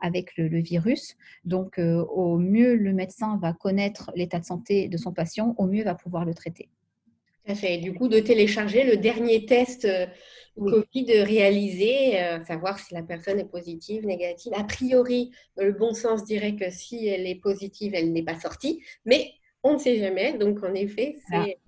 avec 0.00 0.36
le, 0.36 0.48
le, 0.48 0.60
virus. 0.60 1.16
Donc, 1.44 1.78
au 1.78 2.38
mieux, 2.38 2.76
le 2.76 2.92
médecin 2.92 3.38
va 3.38 3.52
connaître 3.52 4.10
l'état 4.14 4.40
de 4.42 4.46
santé 4.46 4.88
de 4.88 4.96
son 4.96 5.12
patient, 5.12 5.54
au 5.58 5.66
mieux 5.66 5.84
va 5.84 5.94
pouvoir 5.94 6.24
le 6.24 6.34
traiter. 6.34 6.68
Tout 7.46 7.54
fait. 7.54 7.78
Du 7.78 7.94
coup, 7.94 8.08
de 8.08 8.20
télécharger 8.20 8.84
le 8.84 8.96
dernier 8.96 9.46
test 9.46 9.84
euh, 9.84 10.06
Covid 10.56 11.22
réalisé, 11.22 12.20
euh, 12.20 12.44
savoir 12.44 12.78
si 12.78 12.94
la 12.94 13.02
personne 13.02 13.40
est 13.40 13.50
positive, 13.50 14.06
négative. 14.06 14.52
A 14.54 14.64
priori, 14.64 15.32
le 15.56 15.72
bon 15.72 15.94
sens 15.94 16.24
dirait 16.24 16.54
que 16.54 16.70
si 16.70 17.06
elle 17.06 17.26
est 17.26 17.40
positive, 17.40 17.94
elle 17.94 18.12
n'est 18.12 18.22
pas 18.22 18.38
sortie, 18.38 18.82
mais 19.04 19.32
on 19.62 19.74
ne 19.74 19.78
sait 19.78 19.98
jamais. 19.98 20.34
Donc, 20.34 20.62
en 20.62 20.74
effet, 20.74 21.16
c'est 21.28 21.58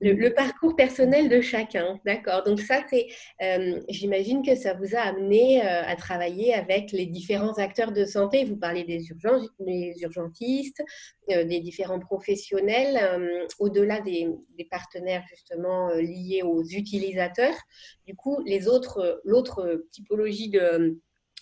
le, 0.00 0.28
parcours 0.30 0.76
personnel 0.76 1.28
de 1.28 1.40
chacun. 1.40 2.00
D'accord. 2.04 2.42
Donc 2.44 2.60
ça, 2.60 2.82
c'est, 2.88 3.06
euh, 3.42 3.80
j'imagine 3.88 4.44
que 4.44 4.54
ça 4.54 4.74
vous 4.74 4.94
a 4.94 5.00
amené 5.00 5.62
euh, 5.62 5.82
à 5.84 5.96
travailler 5.96 6.54
avec 6.54 6.92
les 6.92 7.06
différents 7.06 7.54
acteurs 7.54 7.92
de 7.92 8.04
santé. 8.04 8.44
Vous 8.44 8.56
parlez 8.56 8.84
des 8.84 9.08
urgences, 9.08 9.48
des 9.58 9.94
urgentistes, 10.02 10.82
euh, 11.30 11.44
des 11.44 11.60
différents 11.60 12.00
professionnels, 12.00 13.00
au-delà 13.58 14.00
des, 14.00 14.28
partenaires 14.70 15.24
justement 15.28 15.90
liés 15.90 16.42
aux 16.42 16.64
utilisateurs. 16.64 17.54
Du 18.06 18.14
coup, 18.14 18.42
les 18.44 18.66
autres, 18.66 19.20
l'autre 19.24 19.84
typologie 19.92 20.52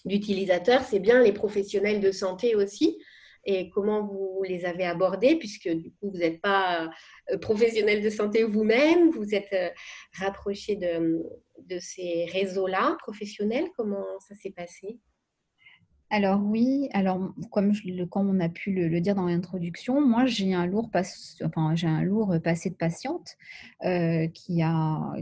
d'utilisateurs, 0.05 0.83
c'est 0.83 0.99
bien 0.99 1.23
les 1.23 1.33
professionnels 1.33 2.01
de 2.01 2.11
santé 2.11 2.55
aussi 2.57 2.99
et 3.45 3.71
comment 3.71 4.07
vous 4.07 4.43
les 4.45 4.65
avez 4.65 4.85
abordés, 4.85 5.37
puisque 5.37 5.69
du 5.69 5.91
coup, 5.93 6.11
vous 6.11 6.19
n'êtes 6.19 6.41
pas 6.41 6.91
euh, 7.31 7.39
professionnel 7.39 8.03
de 8.03 8.11
santé 8.11 8.45
vous-même, 8.45 9.11
vous 9.11 9.35
êtes 9.35 9.53
euh, 9.53 9.71
rapproché 10.19 10.77
de, 10.77 11.23
de 11.59 11.79
ces 11.79 12.27
réseaux-là 12.27 12.97
professionnels. 13.01 13.69
Comment 13.77 14.07
ça 14.21 14.35
s'est 14.35 14.53
passé? 14.53 14.99
Alors 16.13 16.43
oui, 16.45 16.91
alors 16.93 17.33
comme, 17.51 17.73
on 18.15 18.41
a 18.41 18.49
pu 18.51 18.71
le, 18.71 19.01
dire 19.01 19.15
dans 19.15 19.25
l'introduction, 19.25 20.07
moi 20.07 20.27
j'ai 20.27 20.53
un 20.53 20.67
lourd 20.67 20.91
passé 20.91 21.43
de 21.43 22.75
patiente 22.75 23.39
euh, 23.87 24.29
qui, 24.29 24.61
a, 24.61 25.15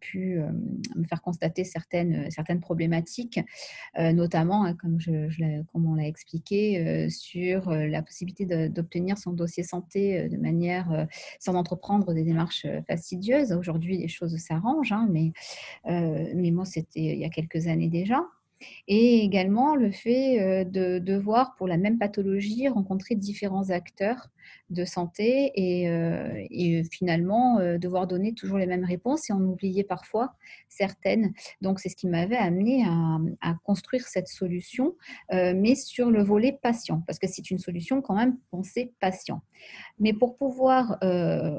pu 0.00 0.38
euh, 0.38 0.50
me 0.96 1.04
faire 1.04 1.20
constater 1.20 1.64
certaines, 1.64 2.30
problématiques, 2.62 3.38
euh, 3.98 4.14
notamment, 4.14 4.64
hein, 4.64 4.74
comme, 4.74 4.96
on 5.74 5.94
l'a 5.94 6.06
expliqué, 6.06 7.10
sur 7.10 7.70
la 7.70 8.00
possibilité 8.00 8.70
d'obtenir 8.70 9.18
son 9.18 9.32
dossier 9.32 9.62
santé 9.62 10.30
de 10.30 10.38
manière 10.38 11.06
sans 11.38 11.54
entreprendre 11.54 12.14
des 12.14 12.24
démarches 12.24 12.66
fastidieuses. 12.88 13.52
Aujourd'hui, 13.52 13.98
les 13.98 14.08
choses 14.08 14.34
s'arrangent, 14.38 14.92
hein, 14.92 15.06
mais 15.10 16.50
moi 16.50 16.64
c'était 16.64 17.12
il 17.12 17.18
y 17.18 17.26
a 17.26 17.30
quelques 17.30 17.66
années 17.66 17.90
déjà 17.90 18.24
et 18.88 19.24
également 19.24 19.76
le 19.76 19.90
fait 19.92 20.64
de 20.64 20.98
devoir, 20.98 21.54
pour 21.56 21.68
la 21.68 21.76
même 21.76 21.98
pathologie, 21.98 22.68
rencontrer 22.68 23.14
différents 23.14 23.70
acteurs 23.70 24.28
de 24.70 24.84
santé 24.84 25.52
et, 25.54 25.84
et 26.50 26.84
finalement 26.90 27.58
devoir 27.78 28.06
donner 28.06 28.34
toujours 28.34 28.58
les 28.58 28.66
mêmes 28.66 28.84
réponses 28.84 29.30
et 29.30 29.32
en 29.32 29.42
oublier 29.42 29.84
parfois 29.84 30.34
certaines. 30.68 31.32
Donc, 31.60 31.80
c'est 31.80 31.88
ce 31.88 31.96
qui 31.96 32.08
m'avait 32.08 32.36
amené 32.36 32.84
à, 33.40 33.54
construire 33.64 34.06
cette 34.06 34.28
solution, 34.28 34.94
mais 35.30 35.74
sur 35.74 36.10
le 36.10 36.22
volet 36.22 36.58
patient, 36.60 37.02
parce 37.06 37.18
que 37.18 37.26
c'est 37.26 37.50
une 37.50 37.58
solution 37.58 38.02
quand 38.02 38.14
même 38.14 38.36
pensée 38.50 38.92
patient. 39.00 39.42
Mais 39.98 40.12
pour 40.12 40.36
pouvoir 40.36 40.98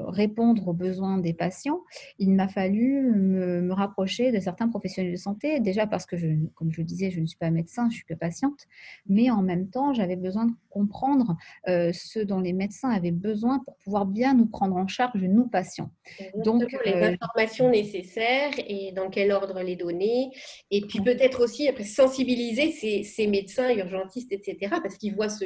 répondre 0.08 0.68
aux 0.68 0.72
besoins 0.72 1.18
des 1.18 1.32
patients, 1.32 1.80
il 2.18 2.32
m'a 2.32 2.48
fallu 2.48 3.02
me, 3.02 3.62
me, 3.62 3.72
rapprocher 3.72 4.32
de 4.32 4.40
certains 4.40 4.68
professionnels 4.68 5.12
de 5.12 5.18
santé, 5.18 5.60
déjà 5.60 5.86
parce 5.86 6.06
que, 6.06 6.16
je, 6.16 6.28
comme 6.54 6.72
je 6.72 6.80
le 6.80 6.84
disais, 6.84 7.10
je 7.10 7.20
ne 7.20 7.26
suis 7.26 7.38
pas 7.38 7.50
médecin, 7.50 7.88
je 7.90 7.96
suis 7.96 8.04
que 8.04 8.14
patiente, 8.14 8.66
mais 9.06 9.30
en 9.30 9.42
même 9.42 9.68
temps, 9.68 9.92
j'avais 9.92 10.16
besoin 10.16 10.46
de 10.46 10.52
comprendre 10.70 11.36
ce 11.66 12.20
dont 12.20 12.40
les 12.40 12.52
médecins 12.52 12.75
avaient 12.84 13.10
besoin 13.10 13.60
pour 13.60 13.76
pouvoir 13.78 14.06
bien 14.06 14.34
nous 14.34 14.46
prendre 14.46 14.76
en 14.76 14.86
charge, 14.86 15.20
nous 15.22 15.48
patients. 15.48 15.90
Donc, 16.36 16.64
les 16.84 16.92
euh, 16.92 17.12
informations 17.12 17.70
nécessaires 17.70 18.52
et 18.58 18.92
dans 18.92 19.10
quel 19.10 19.32
ordre 19.32 19.60
les 19.62 19.76
donner. 19.76 20.30
Et 20.70 20.82
puis 20.82 21.00
peut-être 21.00 21.42
aussi 21.42 21.68
après 21.68 21.84
sensibiliser 21.84 22.72
ces, 22.72 23.02
ces 23.02 23.26
médecins, 23.26 23.70
urgentistes, 23.74 24.32
etc. 24.32 24.76
Parce 24.82 24.96
qu'ils 24.96 25.14
voient 25.14 25.28
ce, 25.28 25.44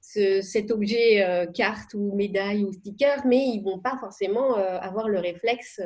cet 0.00 0.70
objet 0.70 1.24
euh, 1.24 1.46
carte 1.46 1.94
ou 1.94 2.14
médaille 2.14 2.64
ou 2.64 2.72
sticker, 2.72 3.26
mais 3.26 3.48
ils 3.48 3.62
vont 3.62 3.78
pas 3.78 3.96
forcément 3.98 4.56
euh, 4.56 4.78
avoir 4.78 5.08
le 5.08 5.18
réflexe 5.18 5.80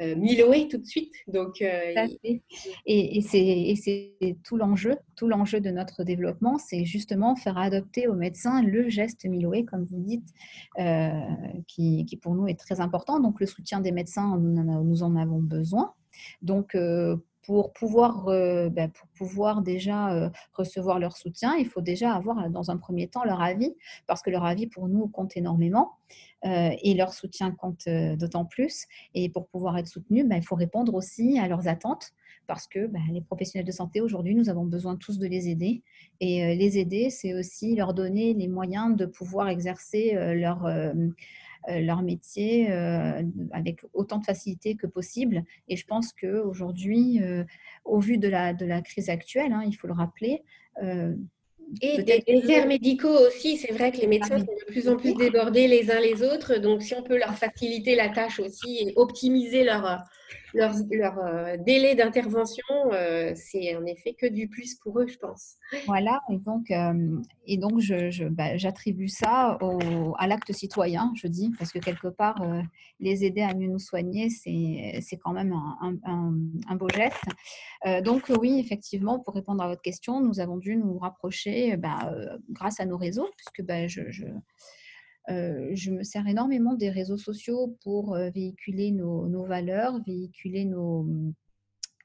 euh, 0.00 0.14
miloé 0.16 0.68
tout 0.68 0.78
de 0.78 0.86
suite. 0.86 1.14
Donc, 1.26 1.60
et, 1.60 2.42
et 2.86 3.20
c'est 3.22 4.36
tout 4.44 4.56
l'enjeu, 4.56 4.96
tout 5.16 5.28
l'enjeu 5.28 5.60
de 5.60 5.70
notre 5.70 6.04
développement, 6.04 6.58
c'est 6.58 6.84
justement 6.84 7.36
faire 7.36 7.58
adopter 7.58 8.06
aux 8.08 8.14
médecins 8.14 8.62
le 8.62 8.88
geste 8.88 9.24
miloé, 9.24 9.64
comme 9.64 9.84
vous 9.84 10.00
dites, 10.00 10.28
qui, 11.66 12.06
qui, 12.06 12.16
pour 12.16 12.34
nous 12.34 12.46
est 12.46 12.58
très 12.58 12.80
important. 12.80 13.20
Donc 13.20 13.40
le 13.40 13.46
soutien 13.46 13.80
des 13.80 13.92
médecins, 13.92 14.38
nous 14.38 15.02
en 15.02 15.16
avons 15.16 15.40
besoin. 15.40 15.94
Donc 16.42 16.76
pour 17.46 17.72
pouvoir, 17.72 18.26
euh, 18.26 18.68
ben, 18.68 18.90
pour 18.90 19.06
pouvoir 19.16 19.62
déjà 19.62 20.12
euh, 20.12 20.30
recevoir 20.52 20.98
leur 20.98 21.16
soutien, 21.16 21.54
il 21.54 21.66
faut 21.66 21.80
déjà 21.80 22.12
avoir 22.12 22.50
dans 22.50 22.72
un 22.72 22.76
premier 22.76 23.06
temps 23.06 23.22
leur 23.24 23.40
avis, 23.40 23.72
parce 24.08 24.20
que 24.20 24.30
leur 24.30 24.44
avis 24.44 24.66
pour 24.66 24.88
nous 24.88 25.06
compte 25.06 25.36
énormément 25.36 25.92
euh, 26.44 26.70
et 26.82 26.94
leur 26.94 27.14
soutien 27.14 27.52
compte 27.52 27.88
d'autant 27.88 28.44
plus. 28.44 28.86
Et 29.14 29.28
pour 29.28 29.46
pouvoir 29.46 29.78
être 29.78 29.86
soutenu, 29.86 30.24
ben, 30.24 30.36
il 30.36 30.42
faut 30.42 30.56
répondre 30.56 30.92
aussi 30.94 31.38
à 31.38 31.46
leurs 31.46 31.68
attentes, 31.68 32.10
parce 32.48 32.66
que 32.66 32.88
ben, 32.88 33.02
les 33.12 33.20
professionnels 33.20 33.66
de 33.66 33.72
santé 33.72 34.00
aujourd'hui, 34.00 34.34
nous 34.34 34.48
avons 34.48 34.64
besoin 34.64 34.96
tous 34.96 35.18
de 35.18 35.26
les 35.28 35.48
aider. 35.48 35.84
Et 36.18 36.56
les 36.56 36.78
aider, 36.78 37.10
c'est 37.10 37.32
aussi 37.32 37.76
leur 37.76 37.94
donner 37.94 38.34
les 38.34 38.48
moyens 38.48 38.96
de 38.96 39.06
pouvoir 39.06 39.48
exercer 39.48 40.14
leur 40.34 40.66
euh, 40.66 40.92
leur 41.68 42.02
métier 42.02 42.70
euh, 42.70 43.22
avec 43.52 43.80
autant 43.92 44.18
de 44.18 44.24
facilité 44.24 44.76
que 44.76 44.86
possible. 44.86 45.44
Et 45.68 45.76
je 45.76 45.86
pense 45.86 46.12
qu'aujourd'hui, 46.12 47.22
euh, 47.22 47.44
au 47.84 47.98
vu 47.98 48.18
de 48.18 48.28
la, 48.28 48.54
de 48.54 48.66
la 48.66 48.82
crise 48.82 49.08
actuelle, 49.10 49.52
hein, 49.52 49.62
il 49.66 49.72
faut 49.72 49.86
le 49.86 49.94
rappeler, 49.94 50.42
et 51.82 52.02
des 52.02 52.22
déserts 52.26 52.68
médicaux 52.68 53.26
aussi, 53.26 53.56
c'est 53.56 53.72
vrai 53.72 53.90
que 53.90 53.98
les 53.98 54.06
médecins 54.06 54.38
sont 54.38 54.44
de 54.44 54.70
plus 54.70 54.88
en 54.88 54.96
plus 54.96 55.14
débordés 55.14 55.66
les 55.66 55.90
uns 55.90 56.00
les 56.00 56.22
autres. 56.22 56.58
Donc, 56.58 56.82
si 56.82 56.94
on 56.94 57.02
peut 57.02 57.18
leur 57.18 57.36
faciliter 57.36 57.96
la 57.96 58.08
tâche 58.08 58.38
aussi 58.38 58.78
et 58.78 58.92
optimiser 58.94 59.64
leur, 59.64 60.04
leur, 60.54 60.72
délai 61.58 61.94
d'intervention, 61.94 62.64
c'est 63.34 63.76
en 63.76 63.84
effet 63.86 64.14
que 64.14 64.26
du 64.26 64.48
plus 64.48 64.74
pour 64.76 64.98
eux, 65.00 65.06
je 65.06 65.18
pense. 65.18 65.56
Voilà, 65.86 66.20
et 66.30 66.38
donc, 66.38 66.70
et 67.46 67.56
donc 67.56 67.80
je, 67.80 68.28
bah, 68.28 68.56
j'attribue 68.56 69.08
ça 69.08 69.58
au, 69.60 70.14
à 70.18 70.26
l'acte 70.26 70.52
citoyen, 70.52 71.12
je 71.14 71.26
dis, 71.26 71.52
parce 71.58 71.72
que 71.72 71.78
quelque 71.78 72.08
part, 72.08 72.42
les 73.00 73.24
aider 73.24 73.42
à 73.42 73.54
mieux 73.54 73.68
nous 73.68 73.78
soigner, 73.78 74.30
c'est, 74.30 75.00
c'est 75.02 75.16
quand 75.16 75.32
même 75.32 75.52
un, 75.52 75.96
un, 76.04 76.76
beau 76.76 76.88
geste. 76.88 77.24
donc 78.04 78.30
oui, 78.40 78.58
effectivement, 78.58 79.18
pour 79.18 79.34
répondre 79.34 79.62
à 79.62 79.68
votre 79.68 79.82
question, 79.82 80.20
nous 80.20 80.40
avons 80.40 80.56
dû 80.56 80.76
nous 80.76 80.98
rapprocher 80.98 81.76
bah, 81.76 82.12
grâce 82.50 82.80
à 82.80 82.86
nos 82.86 82.96
réseaux, 82.96 83.28
puisque 83.36 83.66
bah, 83.66 83.86
je, 83.86 84.10
je 84.10 84.24
je 85.28 85.90
me 85.90 86.02
sers 86.02 86.26
énormément 86.26 86.74
des 86.74 86.90
réseaux 86.90 87.18
sociaux 87.18 87.76
pour 87.82 88.16
véhiculer 88.34 88.90
nos, 88.90 89.26
nos, 89.28 89.44
valeurs, 89.44 90.00
véhiculer 90.06 90.64
nos, 90.64 91.02
mmh, 91.02 91.34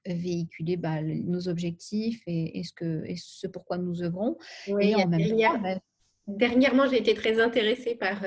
véhiculer 0.07 0.77
bah, 0.77 1.01
nos 1.01 1.47
objectifs 1.47 2.21
et, 2.27 2.59
et, 2.59 2.63
ce 2.63 2.73
que, 2.73 3.03
et 3.05 3.15
ce 3.17 3.47
pourquoi 3.47 3.77
nous 3.77 4.01
œuvrons. 4.03 4.37
Oui, 4.67 4.91
et 4.91 4.95
en 4.95 5.07
même 5.07 5.29
temps, 5.29 5.59
bah 5.59 5.77
Dernièrement, 6.27 6.87
j'ai 6.87 6.99
été 6.99 7.13
très 7.13 7.39
intéressée 7.39 7.95
par 7.95 8.23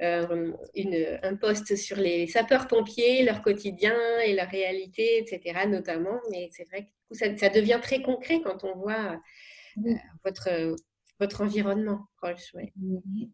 une, 0.00 1.18
un 1.22 1.36
post 1.36 1.76
sur 1.76 1.96
les 1.98 2.26
sapeurs-pompiers, 2.26 3.22
leur 3.22 3.42
quotidien 3.42 3.96
et 4.26 4.34
leur 4.34 4.48
réalité, 4.48 5.18
etc. 5.18 5.66
notamment. 5.68 6.20
Mais 6.30 6.48
c'est 6.52 6.64
vrai 6.64 6.88
que 7.10 7.16
ça, 7.16 7.36
ça, 7.36 7.50
devient 7.50 7.80
très 7.82 8.00
concret 8.00 8.40
quand 8.42 8.64
on 8.64 8.76
voit 8.76 9.20
votre, 10.24 10.74
votre 11.24 11.40
environnement 11.40 12.06
proche. 12.16 12.52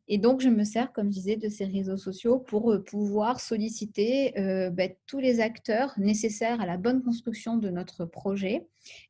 Et 0.09 0.19
donc, 0.19 0.41
je 0.41 0.49
me 0.49 0.65
sers, 0.65 0.93
comme 0.93 1.09
je 1.09 1.19
disais, 1.19 1.37
de 1.37 1.49
ces 1.49 1.65
réseaux 1.65 1.97
sociaux 1.97 2.39
pour 2.39 2.73
euh, 2.73 2.83
pouvoir 2.83 3.41
solliciter 3.41 4.39
euh, 4.39 4.71
ben, 4.71 4.93
tous 5.07 5.19
les 5.19 5.41
acteurs 5.41 5.93
nécessaires 5.99 6.61
à 6.61 6.67
la 6.67 6.77
bonne 6.77 7.03
construction 7.03 7.57
de 7.57 7.69
notre 7.71 8.05
projet 8.05 8.67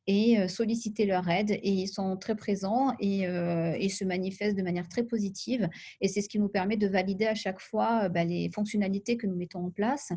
et 0.07 0.39
euh, 0.39 0.47
solliciter 0.47 1.05
leur 1.05 1.29
aide. 1.29 1.51
Et 1.51 1.71
ils 1.71 1.87
sont 1.87 2.17
très 2.17 2.35
présents 2.35 2.95
et, 2.99 3.21
se 3.91 4.05
manifestent 4.05 4.57
de 4.57 4.63
manière 4.63 4.87
très 4.87 5.03
positive. 5.03 5.69
Et 5.99 6.07
c'est 6.07 6.21
ce 6.21 6.29
qui 6.29 6.39
nous 6.39 6.47
permet 6.47 6.77
de 6.77 6.87
valider 6.87 7.25
à 7.25 7.35
chaque 7.35 7.59
fois 7.59 8.07
ben, 8.09 8.27
les 8.27 8.49
fonctionnalités 8.49 9.17
que 9.17 9.27
nous 9.27 9.35
mettons 9.35 9.65
en 9.65 9.69
place 9.69 10.13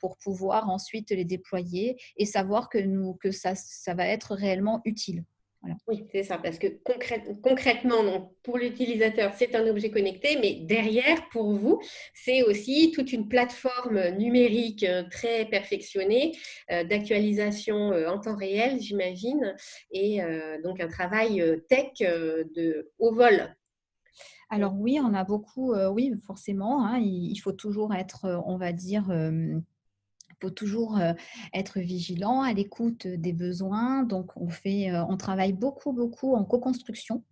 pour 0.00 0.18
pouvoir 0.18 0.68
ensuite 0.68 1.10
les 1.10 1.24
déployer 1.24 1.96
et 2.16 2.26
savoir 2.26 2.68
que, 2.68 2.78
nous, 2.78 3.14
que 3.14 3.30
ça, 3.30 3.54
ça 3.54 3.94
va 3.94 4.06
être 4.06 4.34
réellement 4.34 4.80
utile. 4.84 5.24
Oui, 5.88 6.04
c'est 6.12 6.22
ça, 6.22 6.38
parce 6.38 6.58
que 6.58 6.66
concrètement, 7.42 8.02
donc, 8.02 8.32
pour 8.42 8.58
l'utilisateur, 8.58 9.32
c'est 9.34 9.54
un 9.54 9.66
objet 9.66 9.90
connecté, 9.90 10.38
mais 10.40 10.60
derrière, 10.62 11.28
pour 11.30 11.52
vous, 11.52 11.80
c'est 12.14 12.42
aussi 12.42 12.92
toute 12.92 13.12
une 13.12 13.28
plateforme 13.28 14.10
numérique 14.16 14.84
euh, 14.84 15.04
très 15.10 15.44
perfectionnée 15.46 16.36
euh, 16.70 16.84
d'actualisation 16.84 17.92
euh, 17.92 18.08
en 18.08 18.18
temps 18.18 18.36
réel, 18.36 18.80
j'imagine, 18.80 19.54
et 19.90 20.20
donc 20.62 20.80
un 20.80 20.88
travail 20.88 21.42
tech 21.68 21.92
de 21.98 22.90
haut 22.98 23.14
vol. 23.14 23.54
Alors 24.50 24.74
oui, 24.76 24.98
on 25.02 25.14
a 25.14 25.24
beaucoup, 25.24 25.74
oui, 25.74 26.12
forcément, 26.26 26.86
hein, 26.86 26.98
il, 26.98 27.36
faut 27.36 27.52
toujours 27.52 27.94
être, 27.94 28.42
on 28.46 28.56
va 28.56 28.72
dire, 28.72 29.04
faut 30.40 30.50
toujours 30.50 30.98
être 31.54 31.80
vigilant 31.80 32.42
à 32.42 32.52
l'écoute 32.52 33.06
des 33.06 33.32
besoins. 33.32 34.02
Donc, 34.02 34.30
on, 34.36 34.48
fait, 34.48 34.90
on 35.08 35.16
travaille 35.16 35.52
beaucoup, 35.52 35.92
beaucoup 35.92 36.34
en 36.34 36.44
co-construction. 36.44 37.24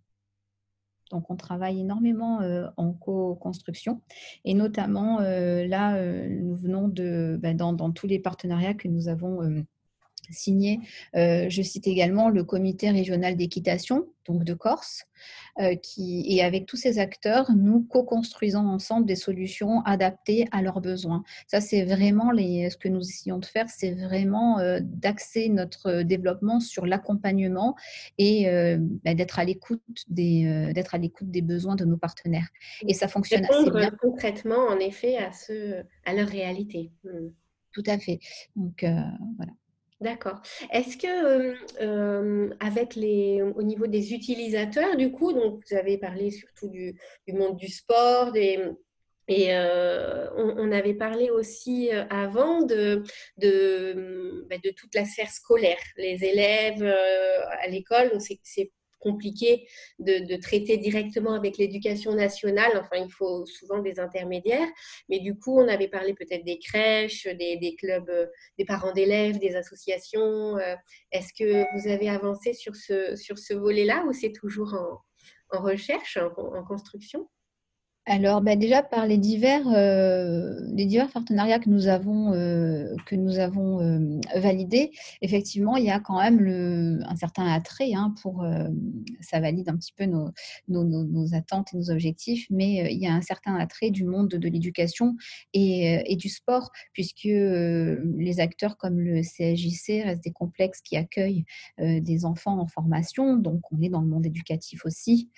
Donc, 1.11 1.29
on 1.29 1.35
travaille 1.35 1.81
énormément 1.81 2.39
en 2.77 2.93
co-construction. 2.93 4.01
Et 4.43 4.55
notamment, 4.55 5.19
là, 5.19 6.01
nous 6.27 6.55
venons 6.55 6.87
de, 6.87 7.37
bah, 7.41 7.53
dans, 7.53 7.73
dans, 7.73 7.91
tous 7.91 8.07
les 8.07 8.19
partenariats 8.19 8.73
que 8.73 8.87
nous 8.87 9.07
avons 9.07 9.65
signé, 10.33 10.79
euh, 11.15 11.47
je 11.49 11.61
cite 11.61 11.87
également 11.87 12.29
le 12.29 12.43
comité 12.43 12.89
régional 12.89 13.35
d'équitation, 13.35 14.07
donc 14.27 14.43
de 14.43 14.53
Corse, 14.53 15.05
euh, 15.59 15.75
qui, 15.75 16.25
et 16.27 16.43
avec 16.43 16.65
tous 16.65 16.77
ces 16.77 16.99
acteurs, 16.99 17.51
nous 17.55 17.83
co-construisons 17.83 18.67
ensemble 18.67 19.05
des 19.05 19.15
solutions 19.15 19.81
adaptées 19.81 20.47
à 20.51 20.61
leurs 20.61 20.81
besoins. 20.81 21.23
Ça, 21.47 21.61
c'est 21.61 21.83
vraiment 21.83 22.31
les, 22.31 22.69
ce 22.69 22.77
que 22.77 22.87
nous 22.87 23.01
essayons 23.01 23.37
de 23.37 23.45
faire, 23.45 23.69
c'est 23.69 23.91
vraiment 23.91 24.59
euh, 24.59 24.79
d'axer 24.81 25.49
notre 25.49 26.01
développement 26.01 26.59
sur 26.59 26.85
l'accompagnement 26.85 27.75
et 28.17 28.47
bah, 29.03 29.13
d'être 29.13 29.39
à 29.39 29.45
l'écoute 29.45 29.81
des, 30.07 30.71
d'être 30.73 30.95
à 30.95 30.97
l'écoute 30.97 31.29
des 31.29 31.41
besoins 31.41 31.75
de 31.75 31.85
nos 31.85 31.97
partenaires. 31.97 32.47
Et 32.87 32.93
ça 32.93 33.07
fonctionne 33.07 33.45
assez 33.45 33.69
bien. 33.69 33.91
concrètement, 34.01 34.67
en 34.69 34.79
effet, 34.79 35.17
à, 35.17 35.31
ce, 35.31 35.83
à 36.05 36.13
leur 36.13 36.27
réalité. 36.27 36.91
Hmm. 37.03 37.29
Tout 37.73 37.83
à 37.87 37.97
fait. 37.99 38.19
Donc, 38.55 38.85
voilà. 39.37 39.51
D'accord. 40.01 40.41
Est-ce 40.71 40.97
que 40.97 41.55
avec 42.59 42.95
les, 42.95 43.41
au 43.41 43.63
niveau 43.63 43.87
des 43.87 44.13
utilisateurs, 44.13 44.97
du 44.97 45.11
coup, 45.11 45.31
donc 45.31 45.63
vous 45.65 45.75
avez 45.75 45.97
parlé 45.97 46.31
surtout 46.31 46.67
du, 46.69 46.95
monde 47.29 47.55
du 47.55 47.69
sport, 47.69 48.35
et 48.35 49.55
euh, 49.55 50.29
on, 50.35 50.71
avait 50.71 50.93
parlé 50.93 51.29
aussi 51.31 51.91
avant 52.09 52.61
de, 52.63 53.03
de, 53.37 54.45
bah, 54.49 54.57
de, 54.63 54.69
toute 54.71 54.93
la 54.93 55.05
sphère 55.05 55.31
scolaire, 55.31 55.81
les 55.97 56.23
élèves 56.23 56.83
à 56.83 57.67
l'école. 57.67 58.11
Compliqué 59.05 59.67
de, 59.99 60.35
traiter 60.41 60.77
directement 60.77 61.33
avec 61.33 61.57
l'éducation 61.57 62.13
nationale. 62.13 62.71
Enfin, 62.75 63.03
il 63.03 63.11
faut 63.11 63.45
souvent 63.45 63.79
des 63.79 63.99
intermédiaires. 63.99 64.67
Mais 65.09 65.19
du 65.19 65.37
coup, 65.37 65.59
on 65.59 65.67
avait 65.67 65.87
parlé 65.87 66.13
peut-être 66.13 66.43
des 66.43 66.59
crèches, 66.59 67.27
des, 67.27 67.75
clubs, 67.79 68.09
euh, 68.09 68.27
des 68.57 68.65
parents 68.65 68.93
d'élèves, 68.93 69.37
des 69.39 69.55
associations. 69.55 70.57
Euh, 70.57 70.75
est-ce 71.11 71.31
que 71.37 71.63
vous 71.75 71.87
avez 71.87 72.09
avancé 72.09 72.53
sur 72.53 72.75
ce, 72.75 73.15
sur 73.15 73.37
ce 73.37 73.53
volet-là 73.53 74.03
ou 74.07 74.13
c'est 74.13 74.33
toujours 74.33 74.73
en, 75.51 75.61
recherche, 75.61 76.17
en 76.17 76.63
construction? 76.63 77.29
Alors, 78.07 78.41
bah, 78.41 78.55
déjà 78.55 78.83
par 78.83 79.07
les 79.07 79.17
divers, 79.17 79.67
euh, 79.67 80.59
les 80.73 80.85
divers 80.85 81.09
partenariats 81.09 81.57
que 81.57 81.69
nous 81.71 81.87
avons, 81.87 82.33
euh, 82.33 82.93
euh, 83.11 84.19
validés, 84.35 84.91
effectivement, 85.23 85.75
il 85.75 85.85
y 85.85 85.89
a 85.89 85.99
quand 85.99 86.21
même 86.21 87.03
un 87.07 87.15
certain 87.15 87.47
attrait 87.47 87.93
hein, 87.93 88.13
pour, 88.21 88.45
ça 89.21 89.39
valide 89.39 89.69
un 89.69 89.77
petit 89.77 89.93
peu 89.93 90.05
nos, 90.05 91.33
attentes 91.33 91.73
et 91.73 91.77
nos 91.77 91.89
objectifs, 91.89 92.45
mais 92.51 92.93
il 92.93 92.99
y 92.99 93.07
a 93.07 93.13
un 93.13 93.21
certain 93.21 93.55
attrait 93.55 93.89
du 93.89 94.03
monde 94.03 94.29
de, 94.29 94.47
l'éducation 94.47 95.15
et, 95.53 96.03
et, 96.05 96.15
du 96.15 96.29
sport, 96.29 96.69
puisque 96.93 97.23
les 97.23 98.39
acteurs 98.39 98.77
comme 98.77 98.99
le 98.99 99.21
CSJC 99.21 100.03
restent 100.03 100.23
des 100.23 100.31
complexes 100.31 100.81
qui 100.81 100.95
accueillent 100.95 101.45
des 101.79 102.25
enfants 102.25 102.59
en 102.59 102.67
formation, 102.67 103.35
donc 103.37 103.61
on 103.71 103.81
est 103.81 103.89
dans 103.89 104.01
le 104.01 104.07
monde 104.07 104.27
éducatif 104.27 104.85
aussi. 104.85 105.29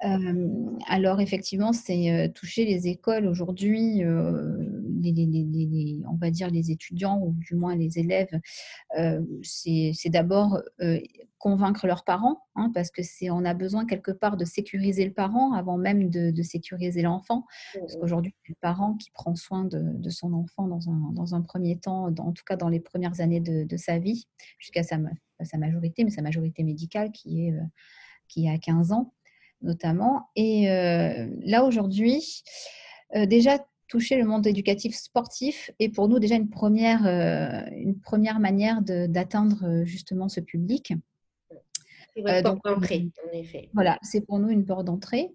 alors, 0.00 1.20
effectivement, 1.20 1.72
c'est 1.74 2.05
euh, 2.10 2.28
toucher 2.28 2.64
les 2.64 2.88
écoles 2.88 3.26
aujourd'hui, 3.26 4.04
euh, 4.04 4.56
les, 5.00 6.00
on 6.08 6.16
va 6.16 6.30
dire 6.30 6.50
les 6.50 6.70
étudiants 6.70 7.20
ou 7.20 7.32
du 7.32 7.54
moins 7.54 7.76
les 7.76 7.98
élèves, 7.98 8.40
euh, 8.98 9.22
c'est 9.42 9.92
d'abord 10.06 10.60
convaincre 11.38 11.86
leurs 11.86 12.04
parents, 12.04 12.42
hein, 12.56 12.70
parce 12.74 12.90
que 12.90 13.02
c'est 13.02 13.30
on 13.30 13.44
a 13.44 13.54
besoin 13.54 13.86
quelque 13.86 14.10
part 14.10 14.36
de 14.36 14.44
sécuriser 14.44 15.04
le 15.04 15.12
parent 15.12 15.52
avant 15.52 15.76
même 15.76 16.10
de, 16.10 16.42
sécuriser 16.42 17.02
l'enfant, 17.02 17.44
parce 17.74 17.94
mmh. 17.94 18.00
qu'aujourd'hui 18.00 18.34
c'est 18.42 18.52
le 18.52 18.58
parent 18.60 18.94
qui 18.94 19.10
prend 19.10 19.34
soin 19.34 19.64
de, 19.64 20.10
son 20.10 20.32
enfant 20.32 20.66
dans 20.66 20.88
un, 20.88 21.12
dans 21.12 21.34
un, 21.34 21.42
premier 21.42 21.78
temps, 21.78 22.06
en 22.06 22.32
tout 22.32 22.44
cas 22.44 22.56
dans 22.56 22.68
les 22.68 22.80
premières 22.80 23.20
années 23.20 23.40
de, 23.40 23.76
sa 23.76 23.98
vie, 23.98 24.26
jusqu'à 24.58 24.82
sa, 24.82 24.98
sa 25.42 25.58
majorité, 25.58 26.04
mais 26.04 26.10
sa 26.10 26.22
majorité 26.22 26.62
médicale 26.62 27.12
qui 27.12 27.46
est 27.46 27.54
qui 28.28 28.48
a 28.48 28.58
15 28.58 28.92
ans 28.92 29.14
notamment. 29.66 30.30
Et 30.36 30.70
euh, 30.70 31.28
là, 31.44 31.64
aujourd'hui, 31.64 32.42
euh, 33.14 33.26
déjà, 33.26 33.58
toucher 33.88 34.16
le 34.16 34.24
monde 34.24 34.46
éducatif 34.46 34.96
sportif 34.96 35.70
est 35.78 35.88
pour 35.90 36.08
nous 36.08 36.18
déjà 36.18 36.34
une 36.36 36.48
première, 36.48 37.06
euh, 37.06 37.62
une 37.72 37.98
première 38.00 38.40
manière 38.40 38.82
d'atteindre 38.82 39.82
justement 39.84 40.28
ce 40.28 40.40
public. 40.40 40.94
D'entrée, 42.22 43.08
en 43.28 43.32
effet. 43.36 43.68
Voilà, 43.74 43.98
c'est 44.02 44.22
pour 44.22 44.38
nous 44.38 44.48
une 44.48 44.64
porte 44.64 44.86
d'entrée. 44.86 45.32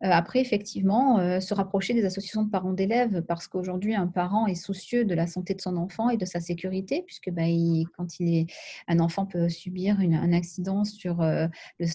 après, 0.00 0.40
effectivement, 0.40 1.40
se 1.40 1.54
rapprocher 1.54 1.94
des 1.94 2.04
associations 2.04 2.42
de 2.42 2.50
parents 2.50 2.72
d'élèves, 2.72 3.22
parce 3.22 3.46
qu'aujourd'hui, 3.46 3.94
un 3.94 4.08
parent 4.08 4.46
est 4.46 4.54
soucieux 4.54 5.04
de 5.04 5.14
la 5.14 5.26
santé 5.26 5.54
de 5.54 5.60
son 5.60 5.76
enfant 5.76 6.10
et 6.10 6.16
de 6.16 6.24
sa 6.24 6.40
sécurité, 6.40 7.02
puisque 7.06 7.30
bah, 7.30 7.42
quand 7.96 8.18
il 8.18 8.34
est, 8.34 8.46
un 8.88 8.98
enfant 8.98 9.26
peut 9.26 9.48
subir 9.48 10.00
un 10.00 10.32
accident 10.32 10.84
sur 10.84 11.22
le 11.22 11.48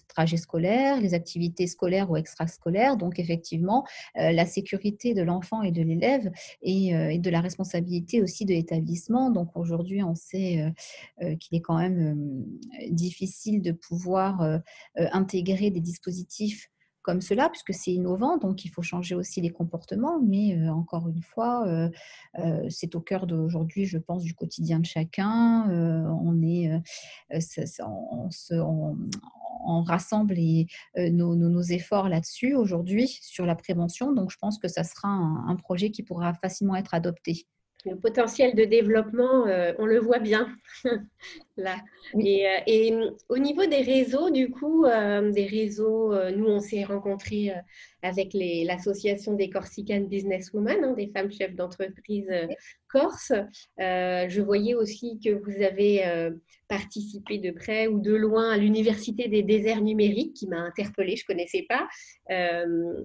trajet 0.07 0.37
scolaire, 0.37 1.01
les 1.01 1.13
activités 1.13 1.67
scolaires 1.67 2.09
ou 2.09 2.17
extrascolaires. 2.17 2.97
Donc, 2.97 3.19
effectivement, 3.19 3.85
la 4.15 4.45
sécurité 4.45 5.13
de 5.13 5.21
l'enfant 5.21 5.63
et 5.63 5.71
de 5.71 5.81
l'élève 5.81 6.31
et, 6.61 6.89
et, 6.89 7.19
de 7.19 7.29
la 7.29 7.41
responsabilité 7.41 8.21
aussi 8.21 8.45
de 8.45 8.53
l'établissement. 8.53 9.29
Donc, 9.31 9.49
aujourd'hui, 9.55 10.01
on 10.03 10.15
sait 10.15 10.73
qu'il 11.39 11.57
est 11.57 11.61
quand 11.61 11.77
même 11.77 12.45
difficile 12.89 13.61
de 13.61 13.71
pouvoir 13.71 14.28
euh, 14.41 14.59
euh, 14.99 15.07
intégrer 15.11 15.71
des 15.71 15.79
dispositifs 15.79 16.69
comme 17.01 17.21
cela, 17.21 17.49
puisque 17.49 17.73
c'est 17.73 17.91
innovant, 17.91 18.37
donc 18.37 18.65
il 18.65 18.69
faut 18.69 18.81
changer 18.81 19.15
aussi 19.15 19.41
les 19.41 19.49
comportements. 19.49 20.19
Mais 20.21 20.69
encore 20.69 21.07
une 21.07 21.23
fois, 21.23 21.65
c'est 22.67 22.93
au 22.93 22.99
cœur 22.99 23.25
d'aujourd'hui, 23.25 23.85
je 23.85 23.97
pense, 23.97 24.21
du 24.21 24.35
quotidien 24.35 24.79
de 24.79 24.85
chacun. 24.85 25.65
on 25.71 26.43
est, 26.43 26.69
on, 29.65 29.81
rassemble 29.81 30.35
nos, 30.97 31.61
efforts 31.63 32.09
là-dessus 32.09 32.53
aujourd'hui 32.53 33.07
sur 33.21 33.45
la 33.45 33.55
prévention. 33.55 34.11
Donc, 34.11 34.29
je 34.29 34.37
pense 34.37 34.59
que 34.59 34.67
ça 34.67 34.83
sera 34.83 35.07
un 35.07 35.55
projet 35.55 35.91
qui 35.91 36.03
pourra 36.03 36.33
facilement 36.33 36.75
être 36.75 36.93
adopté 36.93 37.47
le 37.85 37.95
potentiel 37.95 38.55
de 38.55 38.65
développement, 38.65 39.47
euh, 39.47 39.73
on 39.77 39.85
le 39.85 39.99
voit 39.99 40.19
bien 40.19 40.53
là. 41.59 41.77
Et, 42.19 42.47
euh, 42.93 43.11
au 43.29 43.37
niveau 43.37 43.65
des 43.65 43.81
réseaux, 43.81 44.29
du 44.29 44.49
coup, 44.49 44.85
euh, 44.85 45.31
des 45.31 45.45
réseaux, 45.45 46.13
nous, 46.31 46.47
on 46.47 46.59
s'est 46.59 46.83
rencontrés 46.83 47.53
avec 48.01 48.33
l'association 48.33 49.33
des 49.33 49.49
Corsican 49.49 50.01
Businesswomen, 50.01 50.83
hein, 50.83 50.93
des 50.93 51.07
femmes 51.07 51.31
chefs 51.31 51.55
d'entreprise 51.55 52.29
corse. 52.87 53.33
je 53.77 54.41
voyais 54.41 54.73
aussi 54.73 55.19
que 55.23 55.29
vous 55.29 55.61
avez 55.61 56.31
participé 56.67 57.37
de 57.37 57.51
près 57.51 57.87
ou 57.87 57.99
de 57.99 58.13
loin 58.13 58.51
à 58.51 58.57
l'Université 58.57 59.27
des 59.27 59.43
déserts 59.43 59.81
numériques, 59.81 60.35
qui 60.35 60.47
m'a 60.47 60.59
interpellée, 60.59 61.15
je 61.15 61.23
ne 61.23 61.33
connaissais 61.33 61.65
pas. 61.67 61.87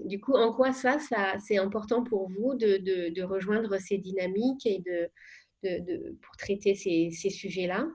du 0.05 0.21
coup, 0.21 0.35
en 0.35 0.53
quoi 0.53 0.73
ça, 0.73 0.99
ça 0.99 1.35
c'est 1.47 1.59
important 1.59 2.05
pour 2.05 2.29
vous 2.31 2.55
de, 2.55 2.79
de, 3.11 3.23
rejoindre 3.23 3.79
ces 3.79 3.99
dynamiques 3.99 4.67
et 4.67 4.81
de, 4.81 5.11
de 5.65 6.17
pour 6.23 6.37
traiter 6.37 6.75
ces, 6.75 7.11
ces 7.11 7.31
sujets-là, 7.31 7.89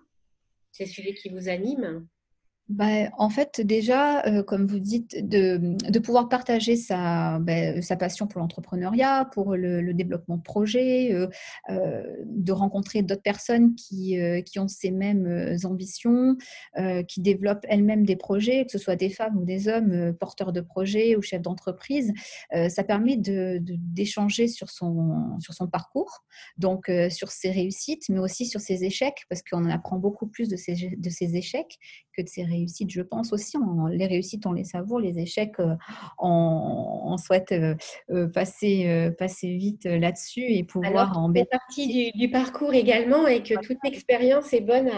ces 0.80 0.86
sujets 0.86 1.14
qui 1.14 1.30
vous 1.30 1.50
animent 1.50 2.08
bah, 2.70 3.10
en 3.18 3.32
fait, 3.32 3.62
déjà, 3.62 4.24
euh, 4.28 4.44
comme 4.44 4.68
vous 4.68 4.80
dites, 4.80 5.28
de, 5.28 6.00
pouvoir 6.00 6.30
partager 6.30 6.76
sa, 6.76 7.40
bah, 7.40 7.82
sa 7.82 7.96
passion 7.96 8.28
pour 8.28 8.40
l'entrepreneuriat, 8.40 9.28
pour 9.34 9.56
le, 9.56 9.92
développement 9.92 10.38
de 10.38 10.44
projets, 10.44 11.12
euh, 11.12 11.28
euh, 11.72 12.04
de 12.26 12.52
rencontrer 12.52 13.02
d'autres 13.02 13.24
personnes 13.24 13.74
qui, 13.74 14.20
ont 14.58 14.68
ces 14.68 14.92
mêmes 14.92 15.58
ambitions, 15.64 16.38
qui 17.08 17.22
développent 17.22 17.66
elles-mêmes 17.68 18.06
des 18.06 18.16
projets, 18.16 18.66
que 18.66 18.72
ce 18.72 18.78
soit 18.78 18.96
des 18.96 19.10
femmes 19.10 19.38
ou 19.38 19.46
des 19.46 19.68
hommes 19.68 20.14
porteurs 20.20 20.54
de 20.54 20.62
projets 20.62 21.16
ou 21.16 21.22
chefs 21.22 21.42
d'entreprise, 21.42 22.14
ça 22.52 22.84
permet 22.84 23.18
d'échanger 23.18 24.48
sur, 24.48 24.70
son, 24.70 25.68
parcours, 25.72 26.24
donc 26.58 26.92
sur 27.10 27.32
ses 27.32 27.52
réussites, 27.52 28.10
mais 28.10 28.20
aussi 28.20 28.46
sur 28.46 28.62
ses 28.62 28.84
échecs, 28.84 29.26
parce 29.30 29.42
qu'on 29.42 29.66
en 29.66 29.70
apprend 29.70 29.98
beaucoup 29.98 30.28
plus 30.28 30.50
de 30.50 30.56
ses 30.56 31.36
échecs 31.36 31.80
que 32.16 32.22
de 32.22 32.30
ses 32.30 32.44
réussites 32.44 32.59
réussites, 32.60 32.92
je 32.92 33.02
pense 33.02 33.34
aussi. 33.34 33.58
les 33.92 34.08
réussites, 34.08 34.46
on 34.46 34.54
les 34.54 34.64
savoure, 34.64 35.00
les 35.00 35.20
échecs, 35.20 35.60
euh, 35.60 35.76
on, 36.18 37.18
souhaite 37.18 37.52
euh, 37.52 37.76
euh, 38.12 38.28
passer, 38.28 39.12
passer 39.18 39.56
vite 39.56 39.86
là-dessus 39.86 40.44
et 40.44 40.64
pouvoir 40.64 41.18
en 41.18 41.32
fait 41.34 41.46
partie 41.46 42.12
du, 42.14 42.30
parcours 42.30 42.74
également 42.74 43.28
et 43.28 43.44
que 43.44 43.56
toute 43.62 43.84
expérience 43.84 44.54
est 44.54 44.62
bonne 44.62 44.90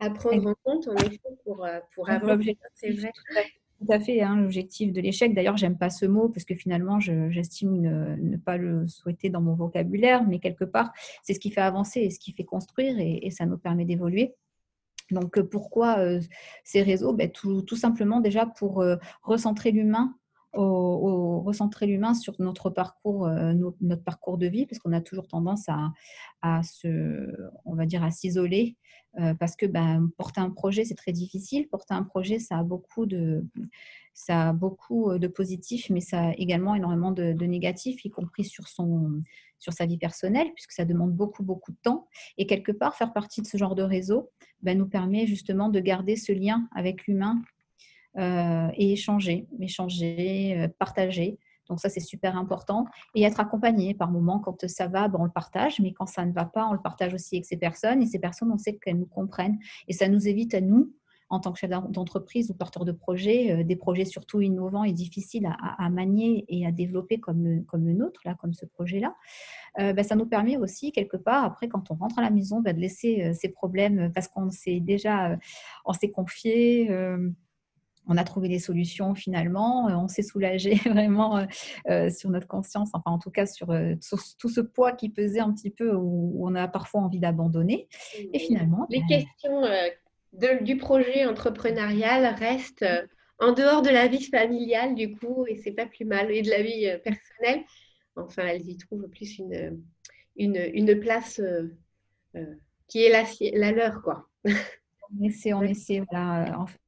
à, 0.00 0.10
prendre 0.10 0.46
en 0.48 0.54
compte, 0.62 0.88
en 0.88 0.96
effet, 0.96 1.20
pour, 1.44 1.66
pour 1.94 2.10
avoir. 2.10 2.38
C'est 2.74 2.90
vrai. 2.90 3.12
Tout 3.78 3.92
à 3.92 4.00
fait, 4.00 4.22
hein, 4.22 4.36
l'objectif 4.36 4.90
de 4.90 5.02
l'échec. 5.02 5.34
D'ailleurs, 5.34 5.58
j'aime 5.58 5.76
pas 5.76 5.90
ce 5.90 6.06
mot 6.06 6.30
parce 6.30 6.46
que 6.46 6.54
finalement, 6.54 6.98
j'estime 6.98 7.82
ne, 7.82 8.36
pas 8.38 8.56
le 8.56 8.88
souhaiter 8.88 9.28
dans 9.28 9.42
mon 9.42 9.54
vocabulaire, 9.54 10.26
mais 10.26 10.38
quelque 10.38 10.64
part, 10.64 10.92
c'est 11.22 11.34
ce 11.34 11.40
qui 11.40 11.50
fait 11.50 11.60
avancer 11.60 12.00
et 12.00 12.10
ce 12.10 12.18
qui 12.18 12.32
fait 12.32 12.44
construire 12.44 12.96
et 12.98 13.30
ça 13.30 13.44
nous 13.44 13.58
permet 13.58 13.84
d'évoluer. 13.84 14.34
Donc 15.10 15.40
pourquoi 15.40 15.98
ces 16.64 16.82
réseaux? 16.82 17.12
Ben, 17.12 17.30
tout, 17.30 17.76
simplement 17.76 18.20
déjà 18.20 18.46
pour 18.46 18.84
recentrer 19.22 19.70
l'humain 19.70 20.16
au, 20.56 21.40
recentrer 21.40 21.86
l'humain 21.86 22.14
sur 22.14 22.34
notre 22.40 22.70
parcours, 22.70 23.28
notre 23.28 24.02
parcours 24.02 24.38
de 24.38 24.46
vie, 24.46 24.66
parce 24.66 24.78
qu'on 24.78 24.92
a 24.92 25.00
toujours 25.00 25.28
tendance 25.28 25.66
à, 26.42 26.62
se, 26.62 27.30
on 27.64 27.74
va 27.74 27.86
dire, 27.86 28.02
à 28.02 28.10
s'isoler, 28.10 28.76
parce 29.38 29.54
que 29.54 29.66
ben, 29.66 30.10
porter 30.16 30.40
un 30.40 30.50
projet, 30.50 30.84
c'est 30.84 30.94
très 30.94 31.12
difficile. 31.12 31.68
Porter 31.68 31.94
un 31.94 32.02
projet, 32.02 32.38
ça 32.38 32.58
a 32.58 32.62
beaucoup 32.64 33.06
de, 33.06 33.44
ça 34.12 34.48
a 34.48 34.52
beaucoup 34.52 35.16
de 35.18 35.28
positifs, 35.28 35.88
mais 35.90 36.00
ça 36.00 36.28
a 36.28 36.32
également 36.32 36.74
énormément 36.74 37.12
de, 37.12 37.32
de 37.32 37.46
négatifs, 37.46 38.04
y 38.04 38.10
compris 38.10 38.44
sur 38.44 38.66
son, 38.66 39.22
sur 39.58 39.72
sa 39.72 39.86
vie 39.86 39.98
personnelle, 39.98 40.52
puisque 40.54 40.72
ça 40.72 40.84
demande 40.84 41.12
beaucoup, 41.12 41.42
beaucoup 41.42 41.72
de 41.72 41.78
temps. 41.82 42.08
Et 42.38 42.46
quelque 42.46 42.72
part, 42.72 42.94
faire 42.94 43.12
partie 43.12 43.42
de 43.42 43.46
ce 43.46 43.56
genre 43.56 43.74
de 43.74 43.82
réseau 43.82 44.30
ben, 44.62 44.76
nous 44.76 44.88
permet 44.88 45.26
justement 45.26 45.68
de 45.68 45.80
garder 45.80 46.16
ce 46.16 46.32
lien 46.32 46.68
avec 46.74 47.06
l'humain 47.06 47.42
euh, 48.18 48.68
et 48.74 48.92
échanger, 48.92 49.46
échanger, 49.60 50.56
euh, 50.58 50.68
partager. 50.78 51.38
Donc 51.68 51.80
ça, 51.80 51.90
c'est 51.90 52.00
super 52.00 52.36
important. 52.36 52.86
Et 53.14 53.24
être 53.24 53.40
accompagné 53.40 53.92
par 53.92 54.10
moments, 54.10 54.38
quand 54.38 54.66
ça 54.68 54.86
va, 54.86 55.08
ben, 55.08 55.18
on 55.20 55.24
le 55.24 55.30
partage, 55.30 55.80
mais 55.80 55.92
quand 55.92 56.06
ça 56.06 56.24
ne 56.24 56.32
va 56.32 56.46
pas, 56.46 56.66
on 56.66 56.72
le 56.72 56.80
partage 56.80 57.12
aussi 57.12 57.36
avec 57.36 57.44
ces 57.44 57.58
personnes. 57.58 58.02
Et 58.02 58.06
ces 58.06 58.18
personnes, 58.18 58.50
on 58.50 58.56
sait 58.56 58.76
qu'elles 58.76 58.98
nous 58.98 59.06
comprennent. 59.06 59.58
Et 59.86 59.92
ça 59.92 60.08
nous 60.08 60.28
évite 60.28 60.54
à 60.54 60.62
nous 60.62 60.94
en 61.28 61.40
tant 61.40 61.52
que 61.52 61.58
chef 61.58 61.68
d'entreprise 61.68 62.50
ou 62.50 62.54
porteur 62.54 62.84
de 62.84 62.92
projet, 62.92 63.50
euh, 63.50 63.64
des 63.64 63.76
projets 63.76 64.04
surtout 64.04 64.40
innovants 64.40 64.84
et 64.84 64.92
difficiles 64.92 65.50
à, 65.60 65.90
manier 65.90 66.46
et 66.48 66.64
à 66.64 66.70
développer 66.70 67.18
comme 67.18 67.44
le, 67.44 67.62
comme 67.64 67.84
le 67.84 67.92
nôtre, 67.92 68.20
là, 68.24 68.36
comme 68.40 68.54
ce 68.54 68.64
projet-là, 68.64 69.14
ben, 69.76 70.02
ça 70.02 70.14
nous 70.14 70.24
permet 70.24 70.56
aussi, 70.56 70.90
quelque 70.90 71.18
part, 71.18 71.44
après, 71.44 71.68
quand 71.68 71.90
on 71.90 71.96
rentre 71.96 72.18
à 72.18 72.22
la 72.22 72.30
maison, 72.30 72.60
ben, 72.60 72.74
de 72.74 72.80
laisser 72.80 73.34
ces 73.34 73.50
problèmes 73.50 74.10
parce 74.14 74.28
qu'on 74.28 74.50
s'est 74.50 74.80
déjà, 74.80 75.36
on 75.84 75.92
s'est 75.92 76.10
confié 76.10 76.88
on 78.06 78.16
a 78.16 78.24
trouvé 78.24 78.48
des 78.48 78.58
solutions 78.58 79.14
finalement, 79.14 79.86
on 79.86 80.08
s'est 80.08 80.22
soulagé 80.22 80.74
vraiment 80.86 81.46
sur 82.10 82.30
notre 82.30 82.46
conscience, 82.46 82.90
enfin 82.92 83.10
en 83.10 83.18
tout 83.18 83.30
cas 83.30 83.46
sur, 83.46 83.68
tout 83.68 84.48
ce 84.48 84.60
poids 84.60 84.92
qui 84.92 85.08
pesait 85.08 85.40
un 85.40 85.52
petit 85.52 85.70
peu 85.70 85.94
où, 85.94 86.46
on 86.46 86.54
a 86.54 86.68
parfois 86.68 87.00
envie 87.02 87.20
d'abandonner. 87.20 87.88
Et 88.32 88.38
finalement... 88.38 88.86
Les 88.90 89.00
ben 89.00 89.06
questions 89.08 89.62
du 90.62 90.76
projet 90.76 91.24
entrepreneurial 91.26 92.34
reste 92.34 92.82
euh, 92.82 93.06
en 93.38 93.52
dehors 93.52 93.82
de 93.82 93.90
la 93.90 94.06
vie 94.08 94.24
familiale, 94.24 94.94
du 94.94 95.14
coup, 95.16 95.46
et 95.46 95.56
c'est 95.56 95.72
pas 95.72 95.86
plus 95.86 96.04
mal, 96.04 96.30
et 96.30 96.42
de 96.42 96.50
la 96.50 96.62
vie 96.62 96.86
euh, 96.86 96.98
personnelle. 96.98 97.64
Enfin, 98.16 98.46
elles 98.46 98.68
y 98.68 98.76
trouvent 98.76 99.08
plus 99.08 99.38
une, 99.38 99.82
une, 100.36 101.00
place 101.00 101.38
euh, 101.40 101.68
qui 102.88 103.04
est 103.04 103.10
la, 103.10 103.24
la, 103.58 103.72
leur, 103.72 104.02
quoi. 104.02 104.26
On 104.44 105.22
essaie, 105.22 105.52
on 105.52 105.62
essaie, 105.62 106.00
en 106.10 106.66
fait, 106.66 106.80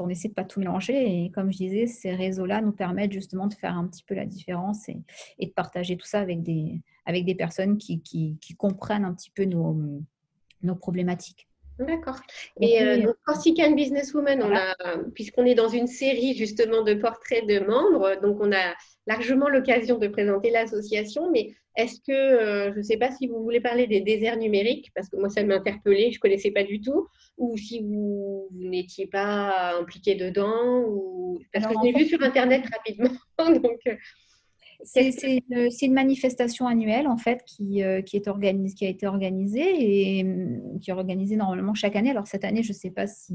on 0.00 0.08
essaie 0.08 0.28
de 0.28 0.34
pas 0.34 0.44
tout 0.44 0.60
mélanger. 0.60 1.24
Et 1.24 1.30
comme 1.30 1.52
je 1.52 1.58
disais, 1.58 1.86
ces 1.86 2.14
réseaux-là 2.14 2.60
nous 2.60 2.72
permettent 2.72 3.12
justement 3.12 3.46
de 3.46 3.54
faire 3.54 3.76
un 3.76 3.86
petit 3.86 4.02
peu 4.02 4.14
la 4.14 4.26
différence 4.26 4.88
et, 4.88 5.02
de 5.40 5.52
partager 5.52 5.96
tout 5.96 6.06
ça 6.06 6.20
avec 6.20 6.42
des, 6.42 7.34
personnes 7.34 7.78
qui, 7.78 8.38
comprennent 8.58 9.04
un 9.04 9.14
petit 9.14 9.30
peu 9.30 9.44
nos 9.44 10.74
problématiques. 10.76 11.48
D'accord. 11.78 12.16
Et 12.60 12.82
euh, 12.82 13.02
donc, 13.02 13.16
Corsican 13.24 13.72
Businesswoman, 13.72 14.42
puisqu'on 15.14 15.44
est 15.44 15.54
dans 15.54 15.68
une 15.68 15.86
série 15.86 16.34
justement 16.34 16.82
de 16.82 16.94
portraits 16.94 17.46
de 17.46 17.58
membres, 17.60 18.18
donc 18.22 18.38
on 18.40 18.50
a 18.52 18.74
largement 19.06 19.48
l'occasion 19.48 19.98
de 19.98 20.08
présenter 20.08 20.50
l'association, 20.50 21.30
mais 21.30 21.54
est-ce 21.76 22.00
que, 22.00 22.12
euh, 22.12 22.72
je 22.72 22.78
ne 22.78 22.82
sais 22.82 22.96
pas 22.96 23.10
si 23.10 23.26
vous 23.26 23.42
voulez 23.42 23.60
parler 23.60 23.86
des 23.86 24.00
déserts 24.00 24.38
numériques, 24.38 24.90
parce 24.94 25.08
que 25.08 25.16
moi 25.16 25.28
ça 25.28 25.44
m'a 25.44 25.56
interpellé, 25.56 26.10
je 26.10 26.16
ne 26.16 26.20
connaissais 26.20 26.50
pas 26.50 26.64
du 26.64 26.80
tout, 26.80 27.06
ou 27.36 27.56
si 27.58 27.80
vous, 27.80 28.48
n'étiez 28.52 29.06
pas 29.06 29.76
impliqué 29.78 30.14
dedans, 30.14 30.80
ou... 30.88 31.38
parce 31.52 31.66
que 31.66 31.74
je 31.74 31.86
l'ai 31.86 31.92
vu 31.92 32.06
sur 32.06 32.22
Internet 32.22 32.64
rapidement. 32.72 33.12
donc, 33.38 33.80
euh, 33.86 33.96
c'est 34.82 35.82
une, 35.82 35.94
manifestation 35.94 36.66
annuelle 36.66 37.08
en 37.08 37.16
fait 37.16 37.42
qui, 37.44 37.82
euh, 37.82 38.02
qui, 38.02 38.16
est 38.16 38.74
qui 38.74 38.84
a 38.84 38.88
été 38.88 39.06
organisée 39.06 40.18
et 40.18 40.24
hum, 40.24 40.78
qui 40.80 40.90
est 40.90 40.94
organisée 40.94 41.36
normalement 41.36 41.74
chaque 41.74 41.96
année. 41.96 42.10
Alors 42.10 42.26
cette 42.26 42.44
année, 42.44 42.62
je 42.62 42.70
ne 42.70 42.74
sais 42.74 42.90
pas 42.90 43.06
si, 43.06 43.34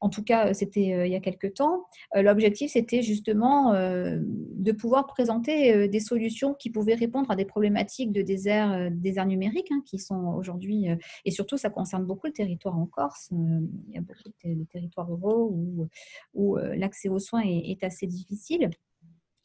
en 0.00 0.08
tout 0.08 0.22
cas, 0.22 0.48
euh, 0.48 0.52
c'était 0.52 0.94
euh, 0.94 1.06
il 1.06 1.12
y 1.12 1.16
a 1.16 1.20
quelques 1.20 1.54
temps. 1.54 1.86
L'objectif, 2.14 2.72
c'était 2.72 3.02
justement 3.02 3.72
de 3.72 4.72
pouvoir 4.72 5.06
présenter 5.06 5.88
des 5.88 6.00
solutions 6.00 6.54
qui 6.54 6.70
pouvaient 6.70 6.94
répondre 6.94 7.30
à 7.30 7.36
des 7.36 7.44
problématiques 7.44 8.12
de 8.12 8.22
désert, 8.22 8.90
désert 8.90 9.26
numérique 9.26 9.68
hein, 9.70 9.82
qui 9.86 9.98
sont 9.98 10.34
aujourd'hui, 10.36 10.86
et 11.24 11.30
surtout, 11.30 11.56
ça 11.56 11.70
concerne 11.70 12.04
beaucoup 12.04 12.26
le 12.26 12.32
territoire 12.32 12.76
en 12.78 12.86
Corse. 12.86 13.28
il 13.30 13.94
y 13.94 13.98
a 13.98 14.00
beaucoup 14.00 14.28
de, 14.44 14.64
territoires 14.64 15.08
ruraux 15.08 15.50
où, 15.52 15.88
où 16.34 16.56
l'accès 16.56 17.08
aux 17.08 17.18
soins 17.18 17.42
est 17.44 17.82
assez 17.84 18.06
difficile. 18.06 18.70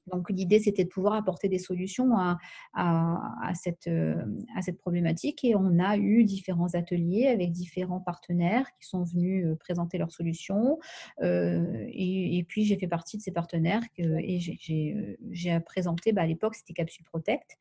Donc 0.08 0.30
l'idée, 0.30 0.60
c'était 0.60 0.84
de 0.84 0.89
pouvoir 0.89 1.13
apporter 1.13 1.50
des 1.50 1.60
solutions 1.60 2.18
à, 2.18 2.38
à, 2.74 3.54
cette, 3.56 3.89
problématique. 4.78 5.44
Et 5.44 5.56
on 5.56 5.80
a 5.80 5.98
eu 5.98 6.24
différents 6.24 6.74
ateliers 6.74 7.28
avec 7.28 7.52
différents 7.52 8.00
partenaires 8.00 8.68
qui 8.80 8.88
sont 8.88 9.04
venus 9.04 9.46
présenter 9.60 9.98
leurs 9.98 10.12
solutions. 10.12 10.80
et, 11.22 12.46
puis, 12.48 12.65
j'ai 12.65 12.78
fait 12.78 12.88
partie 12.88 13.18
de 13.18 13.22
ces 13.22 13.32
partenaires 13.32 13.82
et 13.98 14.39
j'ai 14.39 15.60
présenté, 15.62 16.12
bah, 16.12 16.22
à 16.22 16.28
l'époque, 16.28 16.56
c'était 16.56 16.74
Capsule 16.74 17.06
Protect. 17.06 17.58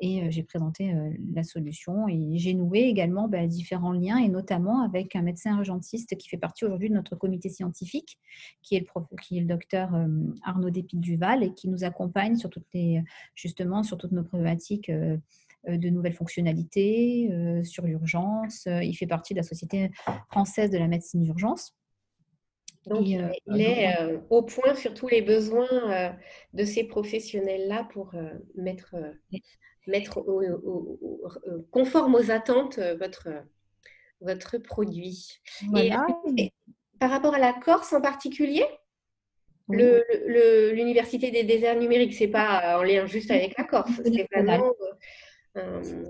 Et 0.00 0.30
j'ai 0.30 0.42
présenté 0.42 0.94
la 1.34 1.42
solution. 1.42 2.08
Et 2.08 2.38
j'ai 2.38 2.54
noué 2.54 2.80
également 2.80 3.28
bah, 3.28 3.46
différents 3.46 3.92
liens, 3.92 4.18
et 4.18 4.28
notamment 4.28 4.82
avec 4.82 5.16
un 5.16 5.22
médecin 5.22 5.56
urgentiste 5.56 6.16
qui 6.16 6.28
fait 6.28 6.36
partie 6.36 6.64
aujourd'hui 6.64 6.88
de 6.88 6.94
notre 6.94 7.16
comité 7.16 7.48
scientifique, 7.48 8.18
qui 8.62 8.76
est 8.76 8.80
le, 8.80 8.84
prof, 8.84 9.04
qui 9.22 9.38
est 9.38 9.40
le 9.40 9.46
docteur 9.46 9.90
Arnaud 10.42 10.70
Dépit-Duval, 10.70 11.42
et 11.42 11.54
qui 11.54 11.68
nous 11.68 11.84
accompagne 11.86 12.36
sur 12.36 12.50
toutes 12.50 12.66
les, 12.74 13.02
justement 13.34 13.82
sur 13.82 13.96
toutes 13.96 14.12
nos 14.12 14.24
problématiques 14.24 14.88
euh, 14.88 15.16
euh, 15.68 15.76
de 15.76 15.88
nouvelles 15.88 16.14
fonctionnalités, 16.14 17.28
euh, 17.32 17.64
sur 17.64 17.84
l'urgence. 17.84 18.66
Il 18.66 18.94
fait 18.94 19.06
partie 19.06 19.34
de 19.34 19.38
la 19.38 19.44
Société 19.44 19.90
française 20.30 20.70
de 20.70 20.78
la 20.78 20.88
médecine 20.88 21.22
d'urgence. 21.22 21.74
Donc, 22.86 23.08
il 23.08 23.60
est 23.60 23.96
au 24.30 24.42
point 24.42 24.76
sur 24.76 24.94
tous 24.94 25.08
les 25.08 25.20
besoins 25.20 26.14
de 26.52 26.64
ces 26.64 26.84
professionnels-là 26.84 27.88
pour 27.92 28.14
mettre, 28.54 28.94
mettre 29.88 30.24
conforme 31.72 32.14
aux 32.14 32.30
attentes 32.30 32.78
votre, 32.78 33.28
votre 34.20 34.58
produit. 34.58 35.40
et, 35.74 36.52
par 36.98 37.10
rapport 37.10 37.34
à 37.34 37.38
la 37.38 37.52
Corse 37.52 37.92
en 37.92 38.00
particulier, 38.00 38.64
L'Université 39.68 41.30
des 41.30 41.44
déserts 41.44 41.78
numériques, 41.78 42.14
c'est 42.14 42.28
pas 42.28 42.78
en 42.78 42.82
lien 42.82 43.06
juste 43.06 43.30
avec 43.30 43.56
la 43.58 43.64
Corse, 43.64 44.00
c'est 44.04 44.26
vraiment 44.32 44.72
euh, 45.56 46.04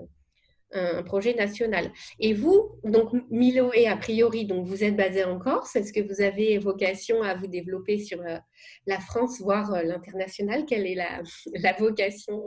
un, 0.73 1.03
projet 1.03 1.33
national. 1.33 1.91
Et 2.19 2.33
vous, 2.33 2.79
donc 2.83 3.11
Milo 3.31 3.71
et 3.73 3.87
a 3.87 3.97
priori, 3.97 4.45
donc 4.45 4.67
vous 4.67 4.83
êtes 4.83 4.95
basé 4.95 5.23
en 5.23 5.39
Corse. 5.39 5.75
Est-ce 5.75 5.91
que 5.93 6.01
vous 6.01 6.21
avez 6.21 6.57
vocation 6.59 7.23
à 7.23 7.33
vous 7.35 7.47
développer 7.47 7.97
sur 7.97 8.21
euh, 8.21 8.37
la 8.85 8.99
France, 8.99 9.41
voire 9.41 9.73
euh, 9.73 9.83
l'international? 9.83 10.65
Quelle 10.65 10.85
est 10.85 10.95
la, 10.95 11.23
la 11.53 11.73
vocation 11.73 12.43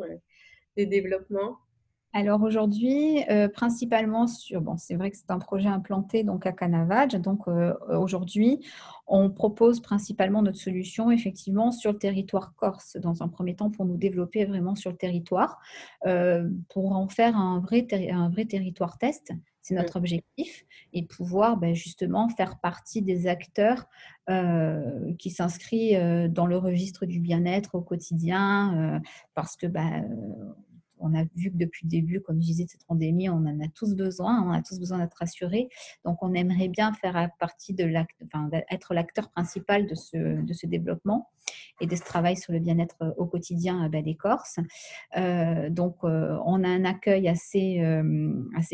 de 0.77 0.85
développement? 0.85 1.57
Alors 2.13 2.43
aujourd'hui, 2.43 3.23
euh, 3.31 3.49
principalement 3.49 4.27
sur, 4.27 4.61
bon, 4.61 4.77
c'est 4.77 4.97
vrai 4.97 5.13
que 5.13 5.17
c'est 5.17 5.31
un 5.31 5.39
projet 5.39 5.69
implanté 5.69 6.25
donc 6.25 6.45
à 6.45 6.51
Canavage. 6.53 7.13
Donc 7.13 7.47
euh, 7.47 7.73
aujourd'hui, 7.89 8.67
on 9.07 9.31
propose 9.31 9.81
principalement 9.81 10.43
notre 10.43 10.59
solution 10.59 11.13
effectivement 11.13 11.71
sur 11.71 11.93
le 11.93 11.99
territoire 11.99 12.53
corse 12.57 12.97
dans 12.97 13.23
un 13.23 13.29
premier 13.29 13.55
temps 13.55 13.71
pour 13.71 13.85
nous 13.85 13.97
développer 13.97 14.45
vraiment 14.45 14.75
sur 14.75 14.91
le 14.91 14.97
territoire, 14.97 15.61
euh, 16.07 16.51
pour 16.69 16.93
en 16.93 17.07
faire 17.07 17.37
un 17.37 17.61
vrai, 17.61 17.87
un 18.11 18.29
vrai 18.29 18.45
territoire 18.45 18.99
test. 18.99 19.33
C'est 19.63 19.75
notre 19.75 19.97
objectif 19.97 20.65
et 20.93 21.05
pouvoir 21.05 21.59
ben, 21.59 21.75
justement 21.75 22.29
faire 22.31 22.59
partie 22.61 23.03
des 23.03 23.27
acteurs 23.29 23.87
qui 25.19 25.31
s'inscrivent 25.31 26.29
dans 26.29 26.47
le 26.47 26.57
registre 26.57 27.05
du 27.05 27.21
bien-être 27.21 27.75
au 27.75 27.83
quotidien 27.83 29.03
parce 29.35 29.57
que 29.57 29.67
ben, 29.67 30.09
on 31.01 31.15
a 31.15 31.25
vu 31.35 31.51
que 31.51 31.57
depuis 31.57 31.87
le 31.87 31.91
début, 31.91 32.21
comme 32.21 32.41
je 32.41 32.47
disais, 32.47 32.65
de 32.65 32.71
cette 32.71 32.85
pandémie, 32.87 33.29
on 33.29 33.37
en 33.37 33.61
a 33.61 33.69
tous 33.75 33.95
besoin, 33.95 34.43
on 34.43 34.53
a 34.53 34.63
tous 34.63 34.79
besoin 34.79 34.99
d'être 34.99 35.17
rassurés. 35.19 35.69
Donc, 36.05 36.19
on 36.23 36.33
aimerait 36.35 36.69
bien 36.69 36.93
faire 36.93 37.31
partie 37.39 37.75
de 37.75 37.85
l'acte, 37.85 38.23
être 38.71 38.95
l'acteur 38.95 39.31
principal 39.31 39.87
de 39.87 39.95
ce, 39.95 40.67
développement 40.67 41.31
et 41.81 41.87
de 41.87 41.97
ce 41.97 42.03
travail 42.03 42.37
sur 42.37 42.53
le 42.53 42.59
bien-être 42.59 42.97
euh, 43.03 43.13
au 43.17 43.27
quotidien 43.27 43.89
ben, 43.89 44.05
des 44.05 44.15
Corses. 44.15 44.59
Euh, 45.17 45.71
donc, 45.71 45.97
euh, 46.05 46.39
on 46.45 46.63
a 46.63 46.69
un 46.69 46.85
accueil 46.85 47.29
assez, 47.29 47.81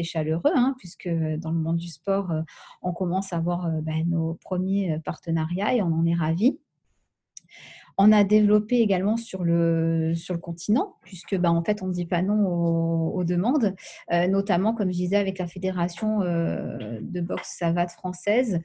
chaleureux, 0.02 0.52
hein, 0.54 0.74
puisque 0.78 1.08
dans 1.08 1.52
le 1.52 1.58
monde 1.58 1.76
du 1.76 1.88
sport, 1.88 2.32
on 2.82 2.92
commence 2.92 3.32
à 3.32 3.36
avoir 3.36 3.70
ben, 3.82 4.04
nos 4.08 4.34
premiers 4.34 4.98
partenariats 5.04 5.74
et 5.74 5.82
on 5.82 5.92
en 5.92 6.04
est 6.06 6.14
ravis. 6.14 6.58
On 7.98 8.12
a 8.12 8.24
développé 8.24 8.80
également 8.80 9.16
sur 9.16 9.42
le, 9.42 10.12
continent, 10.42 10.96
puisque 11.02 11.34
ben, 11.36 11.50
en 11.50 11.64
fait, 11.64 11.82
on 11.82 11.86
ne 11.86 11.92
dit 11.92 12.04
pas 12.04 12.20
non 12.20 12.46
aux, 12.46 13.24
demandes, 13.24 13.74
euh, 14.12 14.28
notamment, 14.28 14.74
comme 14.74 14.88
je 14.88 14.98
disais, 14.98 15.16
avec 15.16 15.38
la 15.38 15.46
Fédération 15.46 16.20
euh, 16.20 16.98
de 17.00 17.20
boxe 17.22 17.56
savate 17.58 17.90
française. 17.90 18.60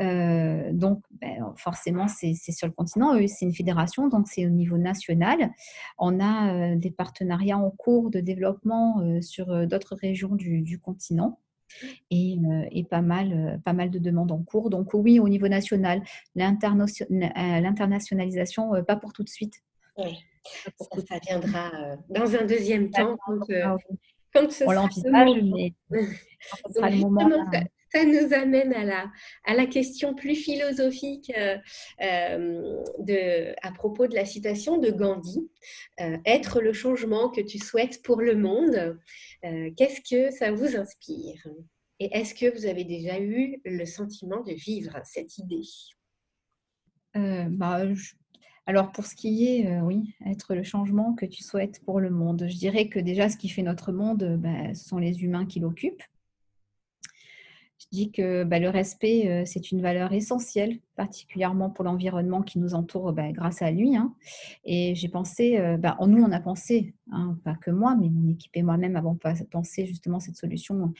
Euh, 0.00 0.70
donc, 0.72 1.02
ben, 1.20 1.52
forcément, 1.56 2.06
c'est 2.06 2.34
sur 2.34 2.68
le 2.68 2.72
continent. 2.72 3.14
c'est 3.26 3.44
une 3.44 3.54
fédération, 3.54 4.08
donc 4.08 4.28
c'est 4.28 4.46
au 4.46 4.50
niveau 4.50 4.78
national. 4.78 5.50
On 5.98 6.20
a 6.20 6.76
des 6.76 6.92
partenariats 6.92 7.58
en 7.58 7.70
cours 7.70 8.10
de 8.10 8.20
développement 8.20 9.02
sur 9.20 9.66
d'autres 9.66 9.96
régions 9.96 10.36
du 10.36 10.78
continent 10.78 11.40
et, 12.10 12.38
et 12.70 12.84
pas, 12.84 13.02
mal, 13.02 13.60
pas 13.64 13.72
mal 13.72 13.90
de 13.90 13.98
demandes 13.98 14.30
en 14.32 14.42
cours. 14.42 14.68
Donc 14.70 14.94
oui, 14.94 15.18
au 15.18 15.28
niveau 15.28 15.48
national, 15.48 16.02
l'internationalisation, 16.34 18.84
pas 18.84 18.96
pour 18.96 19.12
tout 19.12 19.22
de 19.22 19.28
suite. 19.28 19.54
Oui, 19.98 20.18
ça, 21.08 21.18
viendra 21.26 21.70
dans 22.08 22.34
un 22.34 22.44
deuxième 22.44 22.90
temps. 22.90 23.16
Quand, 23.26 23.40
ah 23.62 23.76
On 24.66 24.72
l'envisage, 24.72 25.42
mais 25.42 25.74
ce 25.90 26.72
sera 26.72 26.90
le 26.90 26.96
moment 26.98 27.28
ça 27.92 28.04
nous 28.04 28.32
amène 28.32 28.72
à 28.72 29.54
la, 29.54 29.66
question 29.66 30.14
plus 30.14 30.34
philosophique 30.34 31.32
euh, 31.36 31.56
euh, 32.00 33.52
à 33.62 33.72
propos 33.72 34.06
de 34.06 34.14
la 34.14 34.24
citation 34.24 34.78
de 34.78 34.90
Gandhi. 34.90 35.48
Euh, 36.00 36.16
être 36.24 36.60
le 36.60 36.72
changement 36.72 37.30
que 37.30 37.40
tu 37.40 37.58
souhaites 37.58 38.02
pour 38.02 38.20
le 38.20 38.36
monde, 38.36 38.98
qu'est-ce 39.76 40.00
que 40.00 40.30
ça 40.30 40.52
vous 40.52 40.76
inspire? 40.76 41.46
Et 41.98 42.16
est-ce 42.16 42.34
que 42.34 42.56
vous 42.56 42.66
avez 42.66 42.84
déjà 42.84 43.20
eu 43.20 43.60
le 43.64 43.84
sentiment 43.84 44.42
de 44.42 44.52
vivre 44.52 44.98
cette 45.04 45.38
idée? 45.38 45.66
Bah, 47.14 47.82
Alors 48.66 48.92
pour 48.92 49.04
ce 49.04 49.14
qui 49.16 49.46
est, 49.48 49.80
oui, 49.80 50.14
être 50.26 50.54
le 50.54 50.62
changement 50.62 51.14
que 51.14 51.26
tu 51.26 51.42
souhaites 51.42 51.80
pour 51.84 52.00
le 52.00 52.10
monde, 52.10 52.46
je 52.48 52.56
dirais 52.56 52.88
que 52.88 53.00
déjà 53.00 53.28
ce 53.28 53.36
qui 53.36 53.48
fait 53.48 53.62
notre 53.62 53.92
monde, 53.92 54.38
bah, 54.38 54.74
ce 54.74 54.88
sont 54.88 54.98
les 54.98 55.22
humains 55.22 55.46
qui 55.46 55.60
l'occupent. 55.60 56.04
Dis 57.92 58.12
que 58.12 58.44
bah, 58.44 58.60
le 58.60 58.68
respect, 58.68 59.28
euh, 59.28 59.42
c'est 59.44 59.72
une 59.72 59.82
valeur 59.82 60.12
essentielle, 60.12 60.78
particulièrement 60.94 61.70
pour 61.70 61.84
l'environnement 61.84 62.40
qui 62.40 62.60
nous 62.60 62.74
entoure 62.74 63.12
bah, 63.12 63.32
grâce 63.32 63.62
à 63.62 63.72
lui. 63.72 63.96
Hein. 63.96 64.14
Et 64.64 64.94
j'ai 64.94 65.08
pensé, 65.08 65.58
euh, 65.58 65.76
bah, 65.76 65.96
nous, 66.06 66.22
on 66.22 66.30
a 66.30 66.38
pensé, 66.38 66.94
hein, 67.10 67.36
pas 67.42 67.56
que 67.56 67.72
moi, 67.72 67.96
mais 68.00 68.08
mon 68.08 68.28
équipe 68.28 68.56
et 68.56 68.62
moi-même 68.62 68.94
avons 68.94 69.18
pensé 69.50 69.86
justement 69.86 70.20
cette 70.20 70.36
solution 70.36 70.92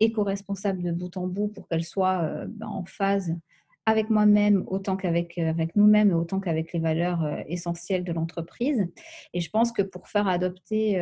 éco-responsable 0.00 0.82
de 0.82 0.92
bout 0.92 1.16
en 1.16 1.26
bout 1.26 1.48
pour 1.48 1.66
qu'elle 1.66 1.84
soit 1.84 2.22
euh, 2.24 2.46
en 2.60 2.84
phase 2.84 3.34
avec 3.86 4.10
moi-même 4.10 4.64
autant 4.66 4.96
qu'avec 4.96 5.36
avec 5.36 5.76
nous-mêmes 5.76 6.10
autant 6.14 6.40
qu'avec 6.40 6.72
les 6.72 6.80
valeurs 6.80 7.22
essentielles 7.48 8.02
de 8.02 8.12
l'entreprise. 8.12 8.86
Et 9.34 9.40
je 9.40 9.50
pense 9.50 9.72
que 9.72 9.82
pour 9.82 10.08
faire 10.08 10.26
adopter 10.26 10.98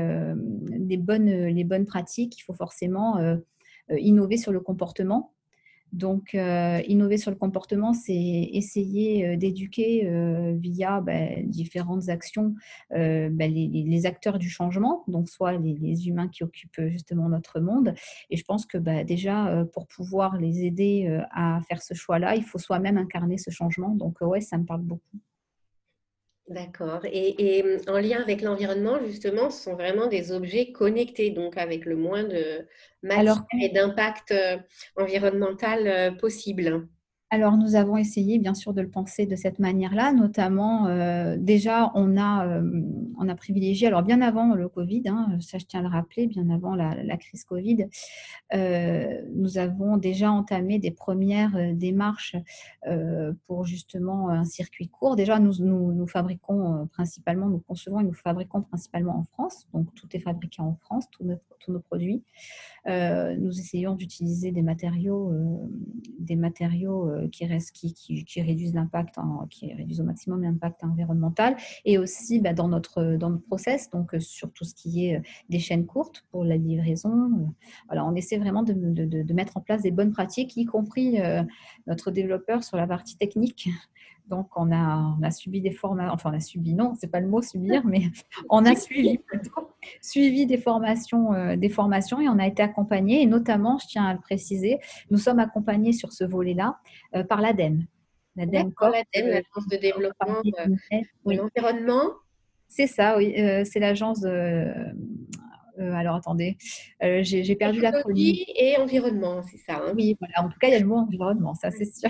les, 0.68 0.96
bonnes, 0.96 1.46
les 1.46 1.62
bonnes 1.62 1.86
pratiques, 1.86 2.36
il 2.40 2.42
faut 2.42 2.54
forcément 2.54 3.18
euh, 3.18 3.36
innover 3.90 4.36
sur 4.36 4.52
le 4.52 4.60
comportement. 4.60 5.32
Donc, 5.92 6.34
euh, 6.34 6.80
innover 6.88 7.18
sur 7.18 7.30
le 7.30 7.36
comportement, 7.36 7.92
c'est 7.92 8.14
essayer 8.14 9.26
euh, 9.26 9.36
d'éduquer 9.36 10.08
via 10.54 11.00
ben, 11.02 11.48
différentes 11.50 12.08
actions 12.08 12.54
ben, 12.90 13.38
les, 13.38 14.06
acteurs 14.06 14.38
du 14.38 14.48
changement, 14.48 15.04
donc 15.06 15.28
soit 15.28 15.52
les, 15.58 16.08
humains 16.08 16.28
qui 16.28 16.42
occupent 16.42 16.80
justement 16.88 17.28
notre 17.28 17.60
monde. 17.60 17.94
Et 18.30 18.36
je 18.36 18.44
pense 18.44 18.64
que 18.66 18.78
ben, 18.78 19.04
déjà, 19.04 19.66
pour 19.72 19.86
pouvoir 19.86 20.38
les 20.38 20.64
aider 20.64 21.20
à 21.30 21.60
faire 21.68 21.82
ce 21.82 21.94
choix-là, 21.94 22.36
il 22.36 22.42
faut 22.42 22.58
soi-même 22.58 22.96
incarner 22.96 23.36
ce 23.36 23.50
changement. 23.50 23.94
Donc, 23.94 24.20
ouais, 24.22 24.40
ça 24.40 24.56
me 24.56 24.64
parle 24.64 24.82
beaucoup. 24.82 25.18
D'accord. 26.48 27.00
Et, 27.04 27.64
en 27.88 27.98
lien 27.98 28.20
avec 28.20 28.42
l'environnement, 28.42 28.98
justement, 29.04 29.50
ce 29.50 29.62
sont 29.62 29.74
vraiment 29.74 30.08
des 30.08 30.32
objets 30.32 30.72
connectés, 30.72 31.30
donc 31.30 31.56
avec 31.56 31.84
le 31.84 31.96
moins 31.96 32.24
de 32.24 32.66
matière 33.02 33.44
et 33.60 33.68
d'impact 33.68 34.32
euh, 34.32 34.58
environnemental 34.96 35.86
euh, 35.86 36.10
possible. 36.10 36.88
Alors, 37.34 37.56
nous 37.56 37.76
avons 37.76 37.96
essayé, 37.96 38.38
bien 38.38 38.52
sûr, 38.52 38.74
de 38.74 38.82
le 38.82 38.90
penser 38.90 39.24
de 39.24 39.36
cette 39.36 39.58
manière-là, 39.58 40.12
notamment, 40.12 40.86
euh, 40.88 41.38
déjà, 41.38 41.90
on 41.94 42.18
a, 42.18 42.46
euh, 42.46 42.82
on 43.16 43.26
a 43.26 43.34
privilégié, 43.34 43.86
alors 43.86 44.02
bien 44.02 44.20
avant 44.20 44.54
le 44.54 44.68
Covid, 44.68 45.04
hein, 45.06 45.38
ça 45.40 45.56
je 45.56 45.64
tiens 45.64 45.80
à 45.80 45.82
le 45.82 45.88
rappeler, 45.88 46.26
bien 46.26 46.50
avant 46.50 46.74
la, 46.74 47.16
crise 47.16 47.44
Covid, 47.44 47.86
euh, 48.52 49.22
nous 49.34 49.56
avons 49.56 49.96
déjà 49.96 50.30
entamé 50.30 50.78
des 50.78 50.90
premières 50.90 51.74
démarches 51.74 52.36
pour 53.46 53.64
justement 53.64 54.28
un 54.28 54.44
circuit 54.44 54.88
court. 54.88 55.16
Déjà, 55.16 55.38
nous, 55.38 55.54
nous, 55.58 56.06
fabriquons 56.06 56.86
principalement, 56.92 57.48
nous 57.48 57.60
concevons 57.60 58.00
et 58.00 58.04
nous 58.04 58.12
fabriquons 58.12 58.60
principalement 58.60 59.16
en 59.16 59.24
France, 59.24 59.66
donc 59.72 59.86
tout 59.94 60.08
est 60.12 60.20
fabriqué 60.20 60.60
en 60.60 60.74
France, 60.74 61.08
tous 61.10 61.24
nos, 61.24 61.38
tous 61.60 61.72
nos 61.72 61.80
produits. 61.80 62.22
Nous 62.86 63.60
essayons 63.60 63.94
d'utiliser 63.94 64.50
des 64.52 64.62
matériaux, 64.62 65.32
des 66.18 66.36
matériaux 66.36 67.10
qui, 67.30 67.46
restent, 67.46 67.72
qui, 67.72 68.42
réduisent 68.42 68.74
l'impact, 68.74 69.16
qui 69.50 69.72
réduisent 69.72 70.00
au 70.00 70.04
maximum 70.04 70.42
l'impact 70.42 70.82
environnemental, 70.84 71.56
et 71.84 71.98
aussi 71.98 72.40
bah, 72.40 72.52
dans, 72.52 72.68
notre, 72.68 73.16
dans 73.16 73.30
notre 73.30 73.44
process, 73.44 73.90
donc 73.90 74.14
sur 74.18 74.52
tout 74.52 74.64
ce 74.64 74.74
qui 74.74 75.06
est 75.06 75.22
des 75.48 75.58
chaînes 75.58 75.86
courtes 75.86 76.24
pour 76.30 76.44
la 76.44 76.56
livraison. 76.56 77.52
Voilà, 77.86 78.04
on 78.04 78.14
essaie 78.14 78.38
vraiment 78.38 78.62
de 78.62 79.32
mettre 79.32 79.56
en 79.56 79.60
place 79.60 79.82
des 79.82 79.90
bonnes 79.90 80.12
pratiques, 80.12 80.56
y 80.56 80.64
compris 80.64 81.18
notre 81.86 82.10
développeur 82.10 82.64
sur 82.64 82.76
la 82.76 82.86
partie 82.86 83.16
technique 83.16 83.68
donc, 84.26 84.48
on 84.56 84.72
a, 84.72 85.14
on 85.18 85.22
a 85.22 85.30
subi 85.30 85.60
des 85.60 85.72
formations, 85.72 86.14
enfin, 86.14 86.30
on 86.32 86.36
a 86.36 86.40
subi, 86.40 86.74
non, 86.74 86.94
c'est 86.98 87.10
pas 87.10 87.20
le 87.20 87.28
mot 87.28 87.42
subir, 87.42 87.82
mais 87.86 88.02
on 88.48 88.64
a 88.64 88.74
suivi, 88.74 89.20
suivi 90.00 90.46
des 90.46 90.58
formations, 90.58 91.32
euh, 91.34 91.56
des 91.56 91.68
formations 91.68 92.20
et 92.20 92.28
on 92.28 92.38
a 92.38 92.46
été 92.46 92.62
accompagné. 92.62 93.22
Et 93.22 93.26
notamment, 93.26 93.78
je 93.78 93.88
tiens 93.88 94.04
à 94.04 94.14
le 94.14 94.20
préciser, 94.20 94.78
nous 95.10 95.18
sommes 95.18 95.38
accompagnés 95.38 95.92
sur 95.92 96.12
ce 96.12 96.24
volet-là 96.24 96.78
euh, 97.16 97.24
par 97.24 97.40
l'ADEME. 97.40 97.84
L'ADEME, 98.36 98.72
l'Agence 98.80 99.68
de 99.70 99.76
développement 99.76 100.40
euh, 100.60 101.00
de 101.26 101.36
l'environnement. 101.36 102.12
C'est 102.68 102.86
ça, 102.86 103.18
oui. 103.18 103.34
c'est 103.66 103.80
l'agence 103.80 104.20
de. 104.20 104.72
alors 105.78 106.16
attendez, 106.16 106.56
j'ai 107.02 107.54
perdu 107.56 107.80
la 107.80 107.92
et 108.08 108.78
environnement, 108.78 109.42
c'est 109.42 109.58
ça. 109.58 109.82
Hein. 109.84 109.92
oui, 109.94 110.16
voilà. 110.18 110.46
En 110.46 110.48
tout 110.48 110.58
cas, 110.58 110.68
il 110.68 110.72
y 110.72 110.76
a 110.76 110.78
le 110.78 110.86
mot 110.86 110.96
environnement, 110.96 111.52
ça 111.52 111.70
c'est 111.70 111.84
sûr. 111.84 112.08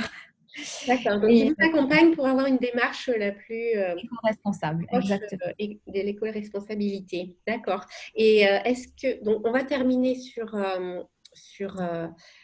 D'accord. 0.87 1.21
Donc, 1.21 1.31
il 1.31 1.49
vous 1.49 1.55
accompagne 1.59 2.15
pour 2.15 2.27
avoir 2.27 2.47
une 2.47 2.59
démarche 2.59 3.09
la 3.09 3.33
plus 3.33 3.77
euh, 3.77 3.95
responsable 4.23 4.87
exactement. 4.93 5.41
Euh, 5.61 5.67
de 5.87 6.01
l'éco-responsabilité. 6.01 7.37
D'accord. 7.47 7.85
Et 8.15 8.47
euh, 8.47 8.59
est-ce 8.65 8.89
que 8.89 9.25
donc 9.25 9.47
on 9.47 9.53
va 9.53 9.65
terminer 9.65 10.15
sur 10.15 10.57
sur 11.33 11.81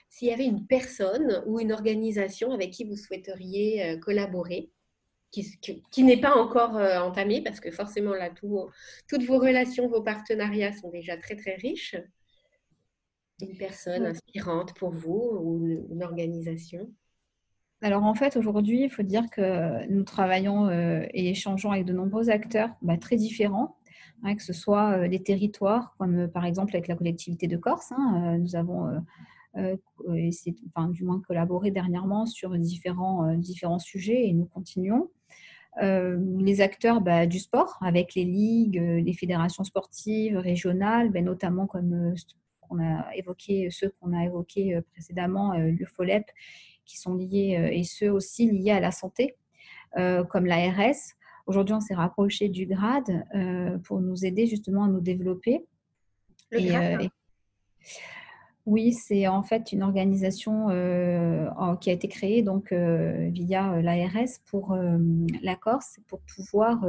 s'il 0.08 0.28
y 0.28 0.32
avait 0.32 0.46
une 0.46 0.66
personne 0.66 1.42
ou 1.46 1.60
une 1.60 1.72
organisation 1.72 2.52
avec 2.52 2.70
qui 2.70 2.84
vous 2.84 2.96
souhaiteriez 2.96 3.98
collaborer, 4.00 4.70
qui, 5.30 5.44
qui, 5.90 6.02
n'est 6.02 6.20
pas 6.20 6.34
encore 6.34 6.76
entamée, 6.76 7.42
parce 7.42 7.60
que 7.60 7.70
forcément 7.70 8.14
là, 8.14 8.30
tout, 8.30 8.70
toutes 9.06 9.24
vos 9.24 9.38
relations, 9.38 9.88
vos 9.88 10.02
partenariats 10.02 10.72
sont 10.72 10.90
déjà 10.90 11.18
très 11.18 11.36
très 11.36 11.56
riches. 11.56 11.96
Une 13.42 13.56
personne 13.58 14.06
inspirante 14.06 14.72
pour 14.74 14.90
vous 14.90 15.38
ou 15.42 15.86
une 15.92 16.02
organisation? 16.02 16.90
Alors 17.80 18.04
en 18.04 18.14
fait, 18.14 18.36
aujourd'hui, 18.36 18.82
il 18.82 18.90
faut 18.90 19.04
dire 19.04 19.30
que 19.30 19.86
nous 19.88 20.02
travaillons 20.02 20.66
euh, 20.66 21.06
et 21.14 21.30
échangeons 21.30 21.70
avec 21.70 21.84
de 21.84 21.92
nombreux 21.92 22.28
acteurs 22.28 22.70
bah, 22.82 22.96
très 22.96 23.16
différents, 23.16 23.76
hein, 24.24 24.34
que 24.34 24.42
ce 24.42 24.52
soit 24.52 24.98
euh, 24.98 25.08
des 25.08 25.22
territoires, 25.22 25.94
comme 25.98 26.18
euh, 26.18 26.28
par 26.28 26.44
exemple 26.44 26.74
avec 26.74 26.88
la 26.88 26.96
collectivité 26.96 27.46
de 27.46 27.56
Corse. 27.56 27.92
Hein, 27.92 28.38
nous 28.38 28.56
avons 28.56 29.00
enfin, 29.54 30.88
du 30.88 31.04
moins 31.04 31.20
collaboré 31.20 31.70
dernièrement 31.70 32.26
sur 32.26 32.56
différents, 32.58 33.34
différents 33.34 33.78
sujets 33.78 34.28
et 34.28 34.32
nous 34.32 34.46
continuons. 34.46 35.10
les 35.80 36.60
acteurs 36.60 37.00
bah, 37.00 37.26
du 37.26 37.38
sport, 37.38 37.78
avec 37.80 38.14
les 38.14 38.24
ligues, 38.24 38.80
les 38.80 39.12
fédérations 39.14 39.64
sportives 39.64 40.36
régionales, 40.36 41.10
bah, 41.10 41.22
notamment 41.22 41.66
comme 41.66 42.16
a 42.80 43.16
évoqué, 43.16 43.68
ceux 43.70 43.92
qu'on 44.00 44.12
a 44.12 44.24
évoqués 44.24 44.80
précédemment, 44.92 45.54
le 45.56 45.86
FOLEP 45.86 46.30
qui 46.88 46.98
sont 46.98 47.14
liés, 47.14 47.56
euh, 47.56 47.70
et 47.70 47.84
ceux 47.84 48.10
aussi 48.10 48.50
liés 48.50 48.72
à 48.72 48.80
la 48.80 48.90
santé, 48.90 49.36
euh, 49.96 50.24
comme 50.24 50.46
l'ARS. 50.46 50.96
Aujourd'hui, 51.46 51.74
on 51.74 51.80
s'est 51.80 51.94
rapproché 51.94 52.48
du 52.48 52.66
GRAD 52.66 53.26
euh, 53.34 53.78
pour 53.78 54.00
nous 54.00 54.24
aider 54.24 54.46
justement 54.46 54.84
à 54.84 54.88
nous 54.88 55.00
développer. 55.00 55.64
Le 56.50 57.08
oui, 58.68 58.92
c'est 58.92 59.26
en 59.26 59.42
fait 59.42 59.72
une 59.72 59.82
organisation 59.82 60.68
qui 61.80 61.90
a 61.90 61.92
été 61.92 62.08
créée 62.08 62.42
donc 62.42 62.72
via 62.72 63.80
l'ARS 63.80 64.40
pour 64.46 64.76
la 65.42 65.56
Corse 65.56 65.98
pour 66.06 66.20
pouvoir 66.20 66.84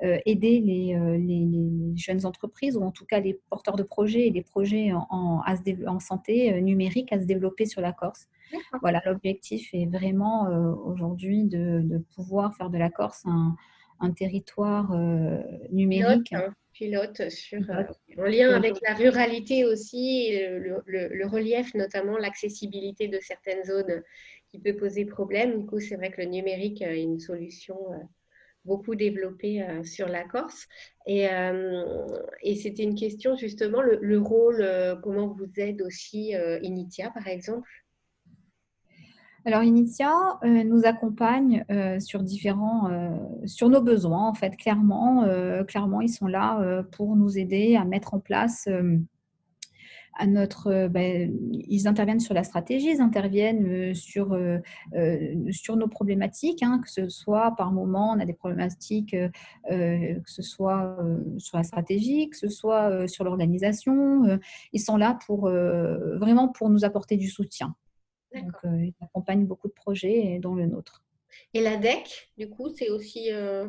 aider 0.00 0.60
les, 0.60 1.94
jeunes 1.96 2.26
entreprises 2.26 2.76
ou 2.76 2.82
en 2.82 2.90
tout 2.90 3.04
cas 3.04 3.20
les 3.20 3.40
porteurs 3.50 3.76
de 3.76 3.82
projets 3.82 4.26
et 4.26 4.30
les 4.30 4.42
projets 4.42 4.92
en, 4.92 5.42
en 5.86 6.00
santé 6.00 6.60
numérique 6.60 7.12
à 7.12 7.20
se 7.20 7.24
développer 7.24 7.66
sur 7.66 7.80
la 7.80 7.92
Corse. 7.92 8.28
Voilà, 8.80 9.02
l'objectif 9.04 9.70
est 9.72 9.86
vraiment 9.86 10.46
euh, 10.46 10.72
aujourd'hui 10.72 11.44
de, 11.44 12.02
pouvoir 12.14 12.54
faire 12.54 12.70
de 12.70 12.78
la 12.78 12.90
Corse 12.90 13.24
un, 13.26 13.56
territoire 14.12 14.92
euh, 14.92 15.40
numérique. 15.72 16.32
Hein, 16.32 16.54
sur, 16.74 17.70
euh, 17.70 17.82
en 18.18 18.24
lien 18.24 18.50
avec 18.54 18.74
la 18.86 18.94
ruralité 18.94 19.64
aussi, 19.64 20.38
le, 20.38 21.26
relief, 21.26 21.74
notamment 21.74 22.18
l'accessibilité 22.18 23.08
de 23.08 23.18
certaines 23.20 23.64
zones 23.64 24.02
qui 24.48 24.58
peut 24.58 24.76
poser 24.76 25.04
problème. 25.04 25.60
Du 25.60 25.66
coup, 25.66 25.80
c'est 25.80 25.96
vrai 25.96 26.10
que 26.10 26.20
le 26.20 26.28
numérique 26.28 26.82
est 26.82 27.02
une 27.02 27.18
solution 27.18 27.76
beaucoup 28.64 28.94
développée 28.94 29.64
sur 29.84 30.08
la 30.08 30.24
Corse. 30.24 30.66
Et, 31.06 31.26
et 32.42 32.56
c'était 32.56 32.82
une 32.82 32.94
question 32.94 33.36
justement, 33.36 33.82
le, 33.82 34.18
rôle, 34.18 34.66
comment 35.02 35.28
vous 35.28 35.50
aide 35.56 35.82
aussi 35.82 36.34
Initia, 36.62 37.10
par 37.10 37.26
exemple? 37.26 37.68
Alors, 39.46 39.62
Initia 39.62 40.38
euh, 40.42 40.64
nous 40.64 40.86
accompagne 40.86 41.66
euh, 41.70 42.00
sur 42.00 42.22
différents, 42.22 42.90
euh, 42.90 43.10
sur 43.44 43.68
nos 43.68 43.82
besoins, 43.82 44.26
en 44.26 44.32
fait, 44.32 44.56
clairement. 44.56 45.26
clairement, 45.68 46.00
ils 46.00 46.08
sont 46.08 46.26
là 46.26 46.82
pour 46.92 47.16
nous 47.16 47.38
aider 47.38 47.76
à 47.76 47.84
mettre 47.84 48.14
en 48.14 48.20
place 48.20 48.68
à 50.16 50.26
notre, 50.26 50.88
ben, 50.88 51.36
ils 51.52 51.88
interviennent 51.88 52.20
sur 52.20 52.34
la 52.34 52.44
stratégie, 52.44 52.90
ils 52.92 53.00
interviennent 53.00 53.94
sur, 53.94 54.38
sur 55.50 55.76
nos 55.76 55.88
problématiques, 55.88 56.62
hein, 56.62 56.80
que 56.82 56.90
ce 56.90 57.08
soit 57.08 57.54
par 57.56 57.72
moment, 57.72 58.12
on 58.16 58.20
a 58.20 58.24
des 58.24 58.32
problématiques, 58.32 59.16
que 59.68 60.22
ce 60.26 60.42
soit 60.42 60.96
sur 61.38 61.58
la 61.58 61.64
stratégie, 61.64 62.30
que 62.30 62.36
ce 62.36 62.48
soit 62.48 63.08
sur 63.08 63.24
l'organisation. 63.24 64.38
ils 64.72 64.80
sont 64.80 64.96
là 64.96 65.18
pour 65.26 65.48
vraiment 65.48 66.48
pour 66.48 66.70
nous 66.70 66.84
apporter 66.84 67.16
du 67.16 67.28
soutien. 67.28 67.74
Donc, 68.34 68.52
euh, 68.64 68.84
il 68.84 68.94
accompagne 69.00 69.46
beaucoup 69.46 69.68
de 69.68 69.72
projets, 69.72 70.38
dont 70.40 70.54
le 70.54 70.66
nôtre. 70.66 71.02
Et 71.52 71.60
la 71.60 71.76
DEC, 71.76 72.30
du 72.38 72.48
coup, 72.48 72.68
c'est 72.68 72.90
aussi, 72.90 73.32
euh, 73.32 73.68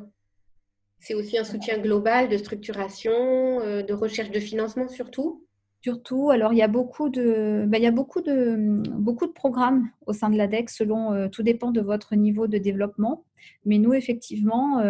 c'est 0.99 1.13
aussi 1.13 1.37
un 1.37 1.43
soutien 1.43 1.77
global 1.77 2.29
de 2.29 2.37
structuration, 2.37 3.11
euh, 3.11 3.81
de 3.81 3.93
recherche 3.93 4.31
de 4.31 4.39
financement 4.39 4.87
surtout? 4.87 5.43
Surtout, 5.81 6.31
alors 6.31 6.51
il 6.51 6.57
y 6.57 6.63
a 6.63 6.67
beaucoup 6.67 7.09
de, 7.09 7.63
ben, 7.67 7.77
il 7.77 7.83
y 7.83 7.87
a 7.87 7.91
beaucoup 7.91 8.21
de, 8.21 8.81
beaucoup 8.97 9.27
de 9.27 9.31
programmes 9.31 9.87
au 10.07 10.13
sein 10.13 10.31
de 10.31 10.37
la 10.37 10.47
DEC 10.47 10.71
selon, 10.71 11.29
tout 11.29 11.43
dépend 11.43 11.69
de 11.69 11.81
votre 11.81 12.15
niveau 12.15 12.47
de 12.47 12.57
développement. 12.57 13.23
Mais 13.65 13.77
nous, 13.77 13.93
effectivement, 13.93 14.81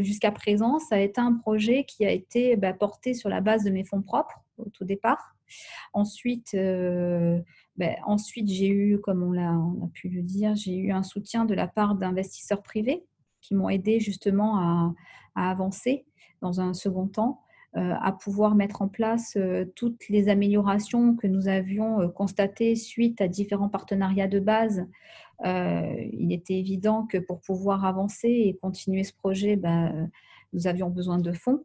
jusqu'à 0.00 0.32
présent, 0.32 0.78
ça 0.78 0.94
a 0.94 1.00
été 1.00 1.20
un 1.20 1.34
projet 1.34 1.84
qui 1.84 2.06
a 2.06 2.10
été 2.10 2.56
ben, 2.56 2.72
porté 2.72 3.12
sur 3.12 3.28
la 3.28 3.42
base 3.42 3.62
de 3.62 3.68
mes 3.68 3.84
fonds 3.84 4.00
propres 4.00 4.42
au 4.56 4.70
tout 4.70 4.86
départ. 4.86 5.36
Ensuite, 5.92 6.56
ben, 7.78 7.94
ensuite, 8.04 8.48
j'ai 8.48 8.68
eu, 8.68 9.00
comme 9.00 9.22
on 9.22 9.38
a, 9.38 9.88
pu 9.94 10.08
le 10.08 10.22
dire, 10.22 10.56
j'ai 10.56 10.76
eu 10.76 10.90
un 10.90 11.04
soutien 11.04 11.44
de 11.44 11.54
la 11.54 11.68
part 11.68 11.94
d'investisseurs 11.94 12.62
privés 12.62 13.04
qui 13.40 13.54
m'ont 13.54 13.68
aidé 13.68 14.00
justement 14.00 14.58
à, 14.58 14.94
avancer 15.36 16.04
dans 16.42 16.60
un 16.60 16.74
second 16.74 17.06
temps, 17.06 17.42
euh, 17.76 17.94
à 18.00 18.10
pouvoir 18.10 18.56
mettre 18.56 18.82
en 18.82 18.88
place 18.88 19.34
euh, 19.36 19.64
toutes 19.76 20.08
les 20.08 20.28
améliorations 20.28 21.14
que 21.14 21.28
nous 21.28 21.46
avions 21.46 22.00
euh, 22.00 22.08
constatées 22.08 22.74
suite 22.74 23.20
à 23.20 23.28
différents 23.28 23.68
partenariats 23.68 24.26
de 24.26 24.40
base. 24.40 24.84
il 25.44 26.32
était 26.32 26.58
évident 26.58 27.06
que 27.06 27.18
pour 27.18 27.40
pouvoir 27.40 27.84
avancer 27.84 28.28
et 28.28 28.58
continuer 28.60 29.04
ce 29.04 29.12
projet, 29.12 29.54
ben, 29.54 30.10
nous 30.52 30.66
avions 30.66 30.90
besoin 30.90 31.18
de 31.18 31.32
fonds. 31.32 31.64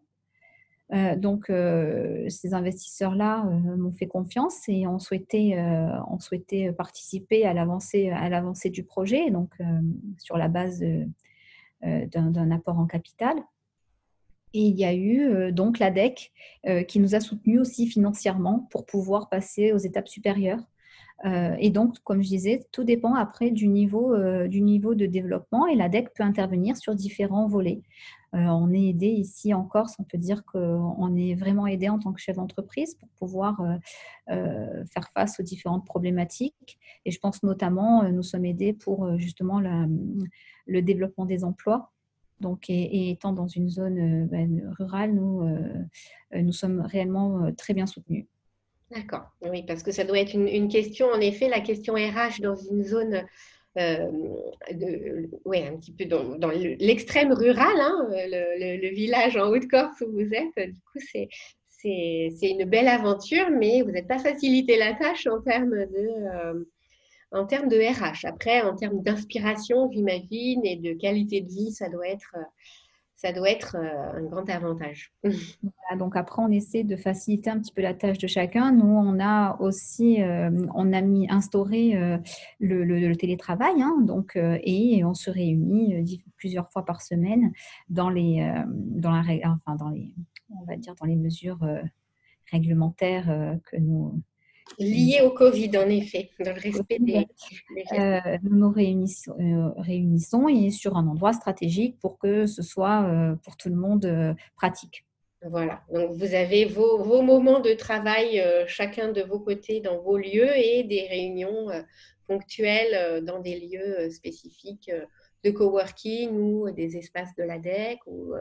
Euh, 0.94 1.16
donc, 1.16 1.50
euh, 1.50 2.30
ces 2.30 2.54
investisseurs-là 2.54 3.46
euh, 3.46 3.78
m'ont 3.78 3.94
fait 3.94 4.08
confiance 4.08 4.62
et 4.68 4.86
ont 4.86 5.00
souhaité, 5.00 5.56
participer 6.78 7.46
à 7.46 7.54
l'avancée, 7.54 8.10
à 8.12 8.30
l'avancée 8.30 8.70
du 8.70 8.84
projet, 8.84 9.32
donc 9.32 9.52
sur 10.18 10.38
la 10.38 10.48
base 10.48 10.84
d'un, 11.82 12.52
apport 12.52 12.80
en 12.80 12.86
capital. 12.86 13.38
Et 14.56 14.62
il 14.62 14.78
y 14.78 14.86
a 14.86 14.94
eu 14.94 15.52
donc 15.52 15.80
l'ADEC 15.80 16.32
qui 16.88 17.00
nous 17.00 17.16
a 17.16 17.20
soutenus 17.20 17.60
aussi 17.60 17.88
financièrement 17.88 18.68
pour 18.70 18.86
pouvoir 18.86 19.30
passer 19.30 19.74
aux 19.74 19.80
étapes 19.80 20.08
supérieures. 20.08 20.62
Et 21.26 21.70
donc, 21.70 22.00
comme 22.04 22.22
je 22.22 22.28
disais, 22.28 22.66
tout 22.72 22.84
dépend 22.84 23.16
après 23.16 23.50
du 23.50 23.68
niveau, 23.68 24.14
du 24.48 24.62
niveau 24.62 24.94
de 24.94 25.06
développement 25.06 25.68
et 25.68 25.76
l'ADEC 25.76 26.14
peut 26.14 26.24
intervenir 26.24 26.76
sur 26.76 26.96
différents 26.96 27.48
volets. 27.48 27.82
Euh, 28.36 28.40
on 28.48 28.74
est 28.74 28.88
aidé 28.90 29.08
ici 29.08 29.54
en 29.54 29.64
Corse, 29.64 29.96
on 30.00 30.04
peut 30.04 30.18
dire 30.18 30.44
qu'on 30.46 31.16
est 31.16 31.36
vraiment 31.36 31.68
aidé 31.68 31.88
en 31.90 32.00
tant 32.00 32.14
que 32.14 32.20
chef 32.20 32.38
d'entreprise 32.38 32.96
pour 32.96 33.10
pouvoir 33.10 33.62
euh, 33.62 33.76
euh, 34.32 34.86
faire 34.86 35.08
face 35.14 35.40
aux 35.40 35.44
différentes 35.44 35.86
problématiques. 35.86 36.80
Et 37.06 37.12
je 37.12 37.20
pense 37.20 37.44
notamment, 37.44 38.10
nous 38.10 38.24
sommes 38.24 38.46
aidés 38.46 38.74
pour 38.74 39.20
justement 39.20 39.62
le 39.62 40.82
développement 40.82 41.26
des 41.26 41.44
emplois. 41.44 41.92
Donc, 42.40 42.70
et, 42.70 43.12
étant 43.12 43.34
dans 43.34 43.48
une 43.48 43.70
zone 43.70 44.28
ben, 44.28 44.74
rurale, 44.78 45.14
nous, 45.14 45.44
nous 46.34 46.52
sommes 46.52 46.82
réellement 46.82 47.52
très 47.56 47.74
bien 47.74 47.86
soutenus. 47.86 48.26
D'accord, 48.94 49.26
oui, 49.42 49.64
parce 49.64 49.82
que 49.82 49.92
ça 49.92 50.04
doit 50.04 50.20
être 50.20 50.34
une, 50.34 50.68
question, 50.68 51.08
en 51.08 51.20
effet, 51.20 51.48
la 51.48 51.62
question 51.62 51.96
RH 51.96 52.42
dans 52.42 52.56
une 52.56 52.84
zone, 52.84 53.26
euh, 53.80 54.08
un 54.70 55.78
petit 55.78 55.94
peu 55.98 56.06
dans, 56.06 56.50
l'extrême 56.50 57.34
rural, 57.34 57.76
hein, 57.80 58.08
le, 58.12 58.90
village 58.94 59.36
en 59.38 59.50
Haute-Corse 59.50 60.02
où 60.02 60.12
vous 60.12 60.34
êtes. 60.34 60.70
Du 60.70 60.80
coup, 60.92 61.00
c'est, 61.12 61.28
c'est, 61.70 62.50
une 62.52 62.66
belle 62.66 62.88
aventure, 62.88 63.50
mais 63.50 63.82
vous 63.82 63.92
n'êtes 63.92 64.08
pas 64.08 64.20
facilité 64.20 64.78
la 64.78 64.94
tâche 64.94 65.26
en 65.28 65.42
termes 65.42 65.72
de, 65.72 66.10
euh, 66.36 66.64
en 67.32 67.46
termes 67.46 67.70
de 67.70 67.78
RH. 67.78 68.26
Après, 68.26 68.62
en 68.62 68.76
termes 68.76 69.02
d'inspiration, 69.02 69.90
j'imagine, 69.92 70.64
et 70.66 70.76
de 70.76 70.94
qualité 70.94 71.42
de 71.42 71.50
vie, 71.50 71.72
ça 71.72 71.90
doit 71.90 72.08
être 72.08 72.36
ça 73.24 73.32
doit 73.32 73.50
être 73.50 73.78
euh, 73.80 74.20
un 74.20 74.24
grand 74.24 74.50
avantage. 74.50 75.14
donc 75.98 76.16
après, 76.18 76.42
on 76.42 76.52
essaie 76.52 76.84
de 76.84 76.96
faciliter 76.98 77.50
un 77.50 77.60
petit 77.60 77.72
peu 77.72 77.82
la 77.82 77.94
tâche 77.94 78.18
de 78.18 78.28
chacun. 78.28 78.74
Nous, 78.74 78.86
on 78.86 79.20
a 79.20 79.56
aussi, 79.62 80.22
euh, 80.22 80.52
on 80.76 80.92
a 80.92 81.02
mis 81.02 81.30
instauré 81.30 81.96
euh, 81.96 82.18
le, 82.60 83.14
télétravail, 83.16 83.82
hein, 83.82 84.02
donc 84.02 84.36
et 84.36 85.04
on 85.06 85.14
se 85.14 85.30
réunit 85.30 86.24
plusieurs 86.36 86.70
fois 86.72 86.84
par 86.84 87.02
semaine 87.02 87.54
dans 87.90 88.10
les, 88.10 88.46
dans 88.68 89.12
la, 89.12 89.22
enfin 89.46 89.76
dans 89.76 89.90
les, 89.90 90.14
on 90.50 90.66
va 90.66 90.76
dire 90.76 90.96
dans 91.00 91.06
les 91.06 91.16
mesures 91.16 91.60
réglementaires 92.52 93.58
que 93.66 93.78
nous 93.78 94.20
Lié 94.80 95.22
au 95.24 95.32
Covid, 95.32 95.78
en 95.78 95.90
effet, 95.90 96.30
dans 96.40 96.54
le 96.54 96.60
respect 96.60 96.98
des, 97.00 97.28
euh, 97.94 98.38
nous 98.44 98.58
nous 98.58 98.72
réunissons, 98.72 99.36
euh, 99.40 99.70
réunissons, 99.82 100.48
et 100.48 100.72
sur 100.72 100.98
un 100.98 101.08
endroit 101.08 101.34
stratégique 101.34 102.00
pour 102.00 102.18
que 102.18 102.46
ce 102.46 102.62
soit 102.62 103.04
euh, 103.04 103.36
pour 103.44 103.58
tout 103.58 103.70
le 103.70 103.76
monde 103.76 104.36
pratique. 104.56 105.06
Voilà, 105.46 105.84
donc 105.94 106.14
vous 106.14 106.34
avez 106.34 106.66
vos, 106.66 107.04
vos 107.04 107.22
moments 107.22 107.60
de 107.60 107.74
travail 107.74 108.42
chacun 108.66 109.12
de 109.12 109.22
vos 109.22 109.40
côtés 109.40 109.82
dans 109.82 110.02
vos 110.02 110.18
lieux 110.18 110.58
et 110.58 110.84
des 110.86 111.06
réunions 111.08 111.68
ponctuelles 112.28 113.26
dans 113.26 113.42
des 113.42 113.60
lieux 113.60 114.10
spécifiques 114.10 114.90
de 115.44 115.52
coworking 115.52 116.30
ou 116.32 116.72
des 116.72 116.96
espaces 116.96 117.36
de 117.36 117.44
la 117.44 117.60
DEC. 117.60 118.00
Ou, 118.08 118.34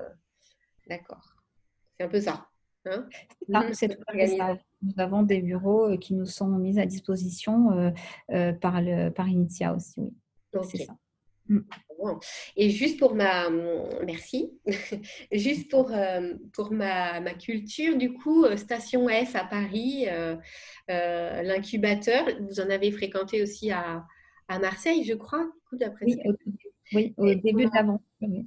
D'accord, 0.87 1.35
c'est 1.97 2.05
un 2.05 2.09
peu 2.09 2.21
ça. 2.21 2.52
Hein? 2.87 3.07
C'est 3.73 3.89
tout 3.89 4.03
ça. 4.37 4.57
Nous 4.83 4.95
avons 4.99 5.23
des 5.23 5.41
bureaux 5.41 5.93
euh, 5.93 5.97
qui 5.97 6.15
nous 6.15 6.27
sont 6.27 6.49
mis 6.49 6.79
à 6.81 6.87
disposition 6.87 7.71
euh, 7.71 7.91
euh, 8.33 8.53
par, 8.53 8.81
le, 8.81 9.11
par 9.11 9.29
Initia 9.29 9.75
aussi, 9.75 10.01
oui. 10.01 10.13
C'est 10.65 10.85
ça. 10.85 10.97
Mm. 11.49 11.61
Et 12.57 12.71
juste 12.71 12.99
pour 12.99 13.15
ma 13.15 13.49
merci, 14.05 14.53
juste 15.33 15.71
pour, 15.71 15.93
pour 16.53 16.73
ma, 16.73 17.21
ma, 17.21 17.33
culture, 17.35 17.97
du 17.97 18.13
coup, 18.13 18.45
Station 18.57 19.07
F 19.09 19.37
à 19.37 19.45
Paris, 19.45 20.07
l'incubateur, 20.89 22.27
vous 22.41 22.59
en 22.59 22.69
avez 22.71 22.91
fréquenté 22.91 23.41
aussi 23.41 23.71
à, 23.71 24.05
à 24.49 24.59
Marseille, 24.59 25.05
je 25.05 25.15
crois, 25.15 25.49
d'après 25.73 26.07
oui, 26.07 26.19
oui, 26.95 27.15
au 27.17 27.35
début 27.35 27.65
de. 27.65 27.71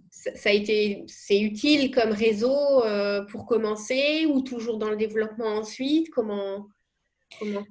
Ça 0.09 0.49
a 0.49 0.53
été, 0.53 1.03
c'est 1.07 1.39
utile 1.39 1.91
comme 1.91 2.11
réseau 2.11 2.83
euh, 2.83 3.25
pour 3.25 3.45
commencer 3.45 4.25
ou 4.25 4.41
toujours 4.41 4.77
dans 4.77 4.89
le 4.89 4.95
développement 4.95 5.57
ensuite? 5.57 6.09
Comment 6.09 6.67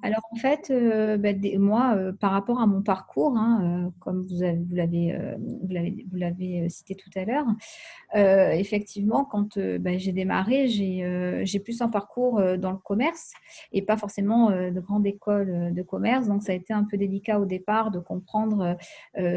alors 0.01 0.21
en 0.31 0.35
fait, 0.35 0.69
euh, 0.71 1.17
bah, 1.17 1.29
moi, 1.57 1.95
euh, 1.95 2.11
par 2.13 2.31
rapport 2.31 2.59
à 2.59 2.67
mon 2.67 2.81
parcours, 2.81 3.37
hein, 3.37 3.85
euh, 3.85 3.89
comme 3.99 4.25
vous, 4.25 4.41
l'avez, 4.71 5.17
vous 5.39 6.17
l'avez 6.17 6.69
cité 6.69 6.95
tout 6.95 7.09
à 7.15 7.25
l'heure, 7.25 7.47
effectivement, 8.13 9.25
quand 9.25 9.57
bah, 9.79 9.97
j'ai 9.97 10.11
démarré, 10.11 10.67
j'ai, 10.67 11.59
plus 11.59 11.81
un 11.81 11.89
parcours 11.89 12.41
dans 12.57 12.71
le 12.71 12.77
commerce 12.77 13.33
et 13.71 13.81
pas 13.81 13.97
forcément 13.97 14.51
de 14.51 14.79
grande 14.79 15.05
école 15.07 15.73
de 15.73 15.81
commerce. 15.81 16.27
Donc 16.27 16.43
ça 16.43 16.51
a 16.51 16.55
été 16.55 16.73
un 16.73 16.83
peu 16.83 16.97
délicat 16.97 17.39
au 17.39 17.45
départ 17.45 17.91
de 17.91 17.99
comprendre 17.99 18.77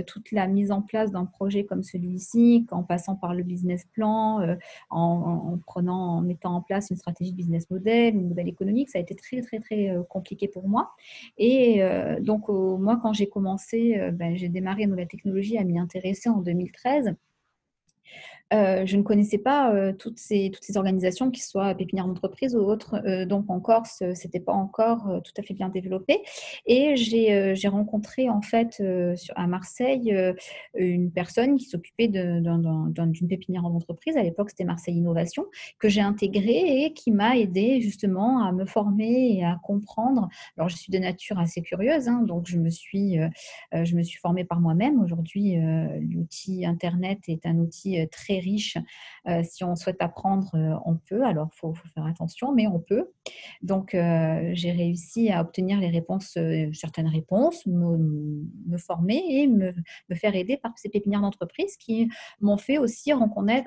toute 0.07 0.33
la 0.33 0.47
mise 0.47 0.71
en 0.71 0.83
place 0.83 1.11
d'un 1.11 1.25
projet 1.25 1.65
comme 1.65 1.83
celui-ci, 1.83 2.67
en 2.71 2.83
passant 2.83 3.17
par 3.17 3.35
le 3.35 3.43
business 3.43 3.85
plan, 3.93 4.57
en, 4.91 4.99
en, 5.01 5.59
prenant, 5.67 6.19
en 6.19 6.21
mettant 6.21 6.55
en 6.55 6.61
place 6.61 6.91
une 6.91 6.97
stratégie 6.97 7.33
business 7.33 7.71
model, 7.71 8.15
une 8.15 8.29
modèle 8.29 8.49
économique. 8.49 8.91
Ça 8.91 8.99
a 8.99 9.03
été 9.03 9.15
très 9.15 9.41
très 9.43 9.61
très 9.61 9.95
compliqué 10.09 10.18
pour 10.53 10.69
moi. 10.69 10.93
Et 11.37 11.83
euh, 11.83 12.21
donc, 12.21 12.49
moi, 12.49 12.99
quand 13.03 13.13
j'ai 13.13 13.29
commencé, 13.29 13.99
euh, 13.99 14.11
ben, 14.11 14.37
j'ai 14.37 14.49
démarré 14.49 14.87
dans 14.87 14.97
la 14.97 15.07
technologie 15.07 15.59
à 15.59 15.65
m'y 15.65 15.79
intéresser 15.79 16.29
en 16.29 16.39
2013. 16.39 17.15
Euh, 18.55 18.87
je 18.87 18.97
ne 18.97 19.03
connaissais 19.03 19.39
pas 19.39 19.73
euh, 19.75 19.93
toutes, 19.93 20.19
ces, 20.19 20.51
toutes 20.53 20.65
ces 20.65 20.77
organisations, 20.77 21.31
qui 21.31 21.43
soient 21.43 21.75
pépinières 21.75 22.07
d'entreprise 22.07 22.57
ou 22.57 22.61
autres. 22.61 22.95
Euh, 23.07 23.27
donc 23.27 23.45
en 23.49 23.61
Corse, 23.61 24.03
c'était 24.15 24.41
pas 24.41 24.53
encore 24.53 25.21
tout 25.25 25.33
à 25.37 25.43
fait 25.43 25.55
bien 25.55 25.69
développé. 25.69 26.23
Et 26.67 26.97
j'ai 26.97 27.69
rencontré 27.69 28.29
en 28.29 28.41
fait 28.41 28.83
à 29.35 29.47
Marseille 29.47 30.17
une 30.75 31.11
personne 31.11 31.57
qui 31.57 31.67
s'occupait 31.67 32.09
d'une 32.09 33.29
pépinière 33.29 33.63
d'entreprise. 33.63 34.17
À 34.17 34.23
l'époque, 34.23 34.51
c'était 34.51 34.65
Marseille 34.65 34.97
Innovation, 34.97 35.47
que 35.79 35.89
j'ai 35.89 36.01
intégré 36.01 36.85
et 36.85 36.93
qui 36.93 37.11
m'a 37.11 37.37
aidé 37.37 37.81
justement 37.81 38.47
à 38.47 38.53
me 38.53 38.65
former 38.65 39.39
et 39.39 39.45
à 39.45 39.59
comprendre. 39.63 40.29
Alors 40.57 40.69
je 40.69 40.77
suis 40.77 40.93
de 40.93 40.99
nature 40.99 41.39
assez 41.39 41.63
curieuse, 41.63 42.09
hein, 42.09 42.23
donc 42.23 42.47
je 42.47 42.59
me 42.59 42.71
suis, 42.71 43.19
je 43.73 43.97
me 43.97 44.03
suis 44.03 44.19
formée 44.19 44.45
par 44.45 44.61
moi-même. 44.61 45.01
Aujourd'hui, 45.03 45.57
l'outil 46.01 46.65
Internet 46.65 47.21
est 47.29 47.47
un 47.47 47.59
outil 47.59 48.07
très 48.11 48.38
riche. 48.41 48.79
Euh, 49.29 49.43
si 49.43 49.65
on 49.65 49.77
souhaite 49.77 50.01
apprendre, 50.01 50.51
euh, 50.55 50.75
on 50.85 50.97
peut. 50.97 51.25
Alors, 51.25 51.49
il 51.53 51.57
faut, 51.57 51.75
faire 51.95 52.07
attention, 52.07 52.53
mais 52.55 52.67
on 52.67 52.79
peut. 52.79 53.11
Donc, 53.63 53.95
euh, 53.95 54.51
j'ai 54.55 54.73
réussi 54.73 55.31
à 55.31 55.43
obtenir 55.43 55.79
les 55.81 55.89
réponses, 55.89 56.39
certaines 56.73 57.09
réponses, 57.09 57.67
me, 57.67 58.79
former 58.79 59.23
et 59.29 59.47
me, 59.47 59.75
faire 60.15 60.35
aider 60.35 60.57
par 60.57 60.73
ces 60.79 60.89
pépinières 60.89 61.21
d'entreprise 61.21 61.77
qui 61.77 62.09
m'ont 62.41 62.57
fait 62.57 62.79
aussi 62.79 63.13
rencontrer, 63.13 63.65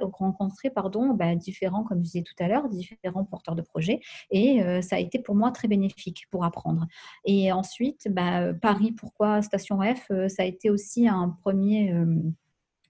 bah, 1.16 1.36
différents, 1.36 1.84
comme 1.84 2.00
je 2.00 2.04
disais 2.04 2.24
tout 2.24 2.44
à 2.44 2.48
l'heure, 2.48 2.70
différents 2.70 3.26
porteurs 3.26 3.56
de 3.56 3.62
projets. 3.62 4.00
Et 4.32 4.62
ça 4.82 4.96
a 4.96 5.00
été 5.00 5.20
pour 5.20 5.36
moi 5.36 5.52
très 5.52 5.68
bénéfique 5.68 6.26
pour 6.32 6.44
apprendre. 6.46 6.88
Et 7.26 7.52
ensuite, 7.52 8.08
bah, 8.10 8.54
Paris, 8.54 8.92
pourquoi 8.92 9.42
Station 9.42 9.80
F 9.82 10.12
Ça 10.28 10.44
a 10.44 10.46
été 10.46 10.70
aussi 10.70 11.08
un 11.08 11.30
premier 11.42 11.94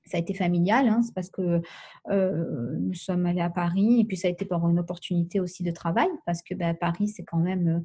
ça 0.05 0.17
a 0.17 0.19
été 0.19 0.33
familial, 0.33 0.87
hein, 0.87 1.01
c'est 1.03 1.13
parce 1.13 1.29
que 1.29 1.61
euh, 2.09 2.75
nous 2.79 2.93
sommes 2.93 3.25
allés 3.25 3.41
à 3.41 3.49
Paris 3.49 4.01
et 4.01 4.05
puis 4.05 4.17
ça 4.17 4.27
a 4.27 4.31
été 4.31 4.45
pour 4.45 4.67
une 4.67 4.79
opportunité 4.79 5.39
aussi 5.39 5.63
de 5.63 5.71
travail 5.71 6.09
parce 6.25 6.41
que 6.41 6.55
bah, 6.55 6.73
Paris, 6.73 7.07
c'est 7.07 7.23
quand 7.23 7.37
même, 7.37 7.83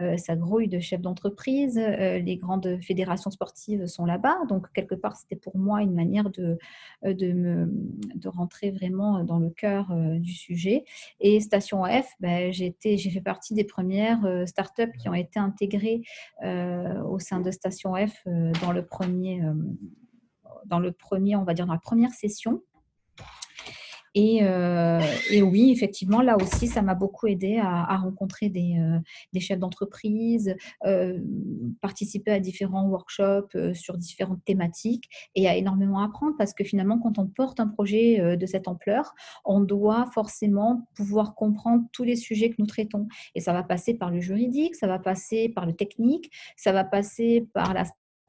euh, 0.00 0.16
ça 0.18 0.36
grouille 0.36 0.68
de 0.68 0.78
chefs 0.78 1.00
d'entreprise, 1.00 1.78
euh, 1.78 2.18
les 2.18 2.36
grandes 2.36 2.78
fédérations 2.82 3.30
sportives 3.30 3.86
sont 3.86 4.04
là-bas, 4.04 4.36
donc 4.48 4.70
quelque 4.72 4.94
part, 4.94 5.16
c'était 5.16 5.36
pour 5.36 5.56
moi 5.56 5.82
une 5.82 5.94
manière 5.94 6.30
de, 6.30 6.58
de, 7.02 7.32
me, 7.32 7.68
de 8.14 8.28
rentrer 8.28 8.70
vraiment 8.70 9.24
dans 9.24 9.38
le 9.38 9.50
cœur 9.50 9.94
du 10.18 10.32
sujet. 10.32 10.84
Et 11.20 11.40
Station 11.40 11.84
F, 11.84 12.06
bah, 12.20 12.50
j'ai 12.50 12.74
fait 12.80 13.20
partie 13.20 13.54
des 13.54 13.64
premières 13.64 14.44
startups 14.46 14.92
qui 14.98 15.08
ont 15.08 15.14
été 15.14 15.38
intégrées 15.38 16.02
au 16.42 17.18
sein 17.18 17.40
de 17.40 17.50
Station 17.50 17.94
F 17.94 18.22
dans 18.62 18.72
le 18.72 18.84
premier 18.84 19.42
dans 20.66 20.78
le 20.78 20.92
premier, 20.92 21.36
on 21.36 21.44
va 21.44 21.54
dire 21.54 21.66
dans 21.66 21.72
la 21.72 21.78
première 21.78 22.12
session. 22.12 22.62
Et, 24.14 24.40
euh, 24.42 25.00
oui, 25.42 25.72
effectivement, 25.72 26.22
là 26.22 26.36
aussi, 26.36 26.68
ça 26.68 26.82
m'a 26.82 26.94
beaucoup 26.94 27.26
aidé 27.26 27.58
à, 27.60 27.96
rencontrer 27.96 28.48
des, 28.48 28.76
euh, 28.78 28.98
des 29.32 29.40
chefs 29.40 29.58
d'entreprise, 29.58 30.54
euh, 30.86 31.18
participer 31.80 32.30
à 32.30 32.38
différents 32.38 32.86
workshops 32.86 33.56
sur 33.74 33.98
différentes 33.98 34.44
thématiques 34.44 35.08
et 35.34 35.48
à 35.48 35.56
énormément 35.56 36.00
apprendre 36.00 36.34
parce 36.38 36.54
que 36.54 36.64
finalement, 36.64 36.98
quand 36.98 37.18
on 37.18 37.26
porte 37.26 37.58
un 37.60 37.66
projet 37.66 38.36
de 38.36 38.46
cette 38.46 38.68
ampleur, 38.68 39.14
on 39.44 39.60
doit 39.60 40.06
forcément 40.14 40.86
pouvoir 40.94 41.34
comprendre 41.34 41.84
tous 41.92 42.04
les 42.04 42.16
sujets 42.16 42.50
que 42.50 42.56
nous 42.58 42.66
traitons. 42.66 43.08
Et 43.34 43.40
ça 43.40 43.52
va 43.52 43.62
passer 43.62 43.94
par 43.94 44.10
le 44.10 44.20
juridique, 44.20 44.76
ça 44.76 44.86
va 44.86 44.98
passer 44.98 45.48
par 45.48 45.66
le 45.66 45.72
technique, 45.72 46.30
ça 46.56 46.72
va 46.72 46.84
passer 46.84 47.48
par 47.52 47.74
la 47.74 47.84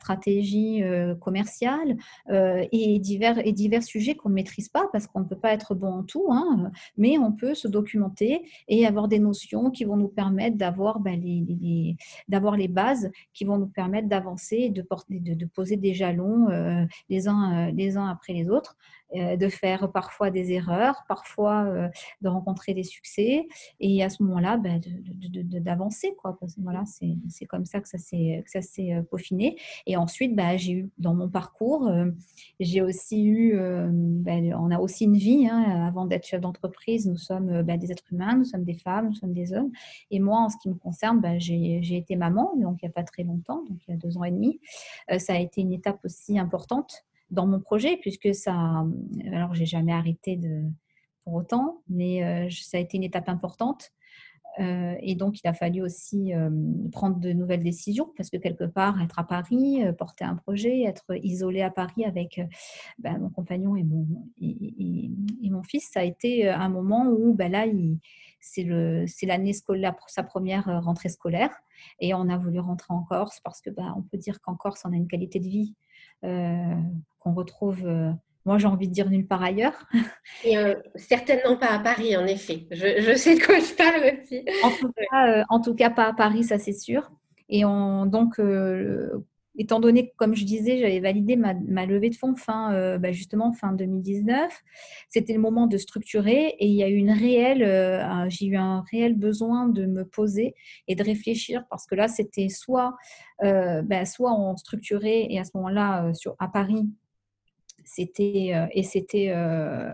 stratégie 0.05 0.83
euh, 0.83 1.15
commerciale 1.15 1.97
euh, 2.29 2.63
et, 2.71 2.99
divers, 2.99 3.39
et 3.43 3.51
divers 3.51 3.81
sujets 3.81 4.13
qu'on 4.13 4.29
ne 4.29 4.35
maîtrise 4.35 4.69
pas 4.69 4.87
parce 4.91 5.07
qu'on 5.07 5.21
ne 5.21 5.25
peut 5.25 5.35
pas 5.35 5.51
être 5.51 5.73
bon 5.73 5.91
en 5.91 6.03
tout, 6.03 6.27
hein, 6.29 6.71
mais 6.95 7.17
on 7.17 7.31
peut 7.31 7.55
se 7.55 7.67
documenter 7.67 8.43
et 8.67 8.85
avoir 8.85 9.07
des 9.07 9.17
notions 9.17 9.71
qui 9.71 9.83
vont 9.83 9.97
nous 9.97 10.07
permettre 10.07 10.57
d'avoir 10.57 10.99
ben, 10.99 11.19
les, 11.19 11.97
les 12.27 12.67
bases 12.67 13.09
qui 13.33 13.45
vont 13.45 13.57
nous 13.57 13.67
permettre 13.67 14.07
d'avancer 14.07 14.69
de, 14.69 14.85
de, 15.09 15.33
de, 15.33 15.45
poser 15.45 15.75
des 15.75 15.95
jalons 15.95 16.49
euh, 16.49 16.85
les, 17.09 17.27
uns, 17.27 17.71
les 17.71 17.97
uns 17.97 18.07
après 18.07 18.33
les 18.33 18.47
autres 18.47 18.77
de 19.13 19.49
faire 19.49 19.91
parfois 19.91 20.31
des 20.31 20.51
erreurs, 20.51 21.03
parfois 21.07 21.65
euh, 21.65 21.89
de 22.21 22.29
rencontrer 22.29 22.73
des 22.73 22.83
succès, 22.83 23.47
et 23.79 24.03
à 24.03 24.09
ce 24.09 24.23
moment-là, 24.23 24.57
d'avancer. 24.57 26.09
Ben, 26.09 26.15
quoi. 26.17 26.37
voilà, 26.57 26.83
c'est 26.85 27.45
comme 27.45 27.65
ça 27.65 27.79
que 27.79 27.87
ça 27.87 27.97
s'est 27.97 28.43
euh, 28.93 29.01
peaufiné. 29.03 29.57
Et 29.85 29.97
ensuite, 29.97 30.35
bah, 30.35 30.57
j'ai 30.57 30.73
eu 30.73 30.89
dans 30.97 31.13
mon 31.13 31.29
parcours, 31.29 31.89
j'ai 32.59 32.81
aussi 32.81 33.25
eu, 33.25 33.55
bah, 33.55 34.33
on 34.57 34.71
a 34.71 34.79
aussi 34.79 35.05
une 35.05 35.17
vie. 35.17 35.47
Hein, 35.47 35.87
avant 35.87 36.05
d'être 36.05 36.25
chef 36.25 36.41
d'entreprise, 36.41 37.07
nous 37.07 37.17
sommes 37.17 37.61
bah, 37.63 37.77
des 37.77 37.91
êtres 37.91 38.11
humains, 38.11 38.35
nous 38.37 38.45
sommes 38.45 38.63
des 38.63 38.73
femmes, 38.73 39.07
nous 39.07 39.15
sommes 39.15 39.33
des 39.33 39.53
hommes. 39.53 39.71
Et 40.11 40.19
moi, 40.19 40.39
en 40.39 40.49
ce 40.49 40.57
qui 40.61 40.69
me 40.69 40.75
concerne, 40.75 41.21
bah, 41.21 41.37
j'ai 41.37 41.95
été 41.95 42.15
maman, 42.15 42.55
donc 42.57 42.79
il 42.81 42.85
n'y 42.85 42.89
a 42.89 42.93
pas 42.93 43.03
très 43.03 43.23
longtemps, 43.23 43.63
donc 43.69 43.77
il 43.87 43.91
y 43.91 43.93
a 43.93 43.97
deux 43.97 44.17
ans 44.17 44.23
et 44.23 44.31
demi. 44.31 44.59
ça 45.17 45.33
a 45.33 45.39
été 45.39 45.61
une 45.61 45.73
étape 45.73 45.99
aussi 46.03 46.37
importante 46.39 47.05
dans 47.32 47.47
mon 47.47 47.59
projet, 47.59 47.97
puisque 47.97 48.34
ça, 48.34 48.86
alors 49.32 49.53
j'ai 49.53 49.65
jamais 49.65 49.91
arrêté 49.91 50.39
pour 51.23 51.34
autant, 51.34 51.82
mais 51.89 52.49
ça 52.51 52.78
a 52.78 52.80
été 52.80 52.97
une 52.97 53.03
étape 53.03 53.30
importante 53.30 53.91
euh, 54.59 54.95
et 55.01 55.15
donc, 55.15 55.41
il 55.43 55.47
a 55.47 55.53
fallu 55.53 55.82
aussi 55.82 56.34
euh, 56.34 56.49
prendre 56.91 57.19
de 57.19 57.34
nouvelles 57.34 57.63
décisions 57.63 58.11
parce 58.15 58.30
que 58.30 58.38
quelque 58.38 58.63
part, 58.63 59.01
être 59.01 59.19
à 59.19 59.26
Paris, 59.26 59.84
euh, 59.84 59.91
porter 59.91 60.23
un 60.23 60.36
projet, 60.36 60.84
être 60.84 61.05
isolé 61.23 61.61
à 61.61 61.69
Paris 61.69 62.05
avec 62.05 62.39
ben, 62.99 63.17
mon 63.19 63.30
compagnon 63.30 63.76
et 63.76 63.84
mon, 63.84 65.63
fils, 65.63 65.89
ça 65.91 66.01
a 66.01 66.03
été 66.03 66.47
un 66.47 66.69
moment 66.69 67.07
où 67.07 67.34
ben 67.34 67.51
là, 67.51 67.65
c'est 68.39 69.26
l'année 69.26 69.53
scolaire, 69.53 69.95
sa 70.07 70.23
première 70.23 70.84
rentrée 70.84 71.09
scolaire. 71.09 71.51
Et 71.99 72.13
on 72.13 72.30
a 72.30 72.38
voulu 72.38 72.59
rentrer 72.59 72.93
en 72.93 73.03
Corse 73.03 73.41
parce 73.43 73.61
que 73.61 73.69
ben, 73.69 73.93
on 73.97 74.03
peut 74.03 74.17
dire 74.17 74.39
qu'en 74.41 74.55
Corse, 74.55 74.84
on 74.86 74.93
a 74.93 74.95
une 74.95 75.07
qualité 75.07 75.39
de 75.39 75.47
vie 75.47 75.76
qu'on 76.22 77.34
retrouve 77.34 77.88
moi, 78.45 78.59
j'ai 78.59 78.68
envie 78.68 78.88
de 78.88 78.93
dire 78.93 79.09
nulle 79.09 79.28
part 79.28 79.41
ailleurs. 79.41 79.88
Et 80.43 80.57
euh, 80.57 80.76
certainement 80.95 81.57
pas 81.57 81.72
à 81.72 81.80
Paris, 81.80 82.16
en 82.16 82.28
effet. 82.28 82.68
Je, 82.70 83.16
sais 83.16 83.36
de 83.36 83.43
quoi 83.43 83.59
je 83.59 83.74
parle 83.74 84.20
aussi. 84.20 84.45
Euh, 85.13 85.43
en 85.49 85.59
tout 85.59 85.74
cas, 85.74 85.89
pas 85.89 86.05
à 86.05 86.13
Paris, 86.13 86.43
ça 86.43 86.59
c'est 86.59 86.74
sûr. 86.74 87.11
Et 87.49 87.66
on, 87.66 88.05
donc, 88.05 88.39
euh, 88.39 89.26
étant 89.57 89.79
donné 89.79 90.09
que, 90.09 90.15
comme 90.15 90.35
je 90.35 90.45
disais, 90.45 90.77
j'avais 90.77 90.99
validé 90.99 91.35
ma, 91.35 91.53
levée 91.85 92.09
de 92.09 92.15
fonds 92.15 92.35
fin, 92.35 92.97
bah, 92.97 93.11
justement 93.11 93.53
fin 93.53 93.73
2019, 93.73 94.51
c'était 95.09 95.33
le 95.33 95.39
moment 95.39 95.67
de 95.67 95.77
structurer 95.77 96.55
et 96.59 96.67
il 96.67 96.75
y 96.75 96.83
a 96.83 96.89
eu 96.89 96.95
une 96.95 97.11
réelle, 97.11 98.29
j'ai 98.29 98.47
eu 98.47 98.57
un 98.57 98.83
réel 98.91 99.15
besoin 99.15 99.67
de 99.67 99.85
me 99.85 100.03
poser 100.05 100.55
et 100.87 100.95
de 100.95 101.03
réfléchir 101.03 101.63
parce 101.69 101.85
que 101.85 101.95
là, 101.95 102.07
c'était 102.07 102.49
soit, 102.49 102.95
bah, 103.41 104.05
soit 104.05 104.33
on 104.33 104.55
structurait 104.57 105.27
et 105.29 105.39
à 105.39 105.43
ce 105.43 105.51
moment-là, 105.55 106.11
à 106.39 106.47
Paris, 106.47 106.85
c'était 107.85 108.51
euh, 108.53 108.67
et 108.71 108.83
c'était 108.83 109.29
euh, 109.29 109.91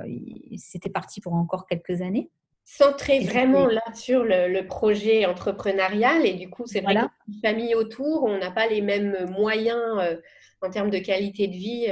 c'était 0.57 0.89
parti 0.89 1.22
pour 1.22 1.34
encore 1.34 1.68
quelques 1.68 2.01
années. 2.01 2.30
Centré 2.78 3.20
vraiment 3.20 3.68
là 3.68 3.82
sur 3.94 4.24
le, 4.24 4.62
projet 4.62 5.26
entrepreneurial 5.26 6.26
et 6.26 6.34
du 6.34 6.50
coup 6.50 6.64
c'est 6.66 6.80
vrai 6.80 6.94
voilà. 6.94 7.12
une 7.28 7.42
famille 7.42 7.76
autour, 7.76 8.24
on 8.24 8.38
n'a 8.38 8.52
pas 8.52 8.68
les 8.68 8.82
mêmes 8.82 9.30
moyens 9.30 9.82
euh, 10.00 10.16
en 10.62 10.70
termes 10.70 10.90
de 10.90 11.00
qualité 11.00 11.48
de 11.48 11.54
vie 11.54 11.88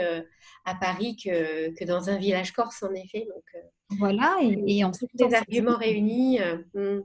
à 0.65 0.75
Paris 0.75 1.17
que, 1.21 1.75
que, 1.75 1.83
dans 1.83 2.09
un 2.09 2.17
village 2.17 2.53
corse 2.53 2.81
en 2.83 2.93
effet. 2.93 3.27
Donc 3.29 3.43
voilà 3.97 4.37
et, 4.41 4.77
et 4.77 4.83
ensuite 4.83 5.09
les 5.19 5.33
arguments 5.33 5.77
réunis. 5.77 6.39
Hmm. 6.73 7.01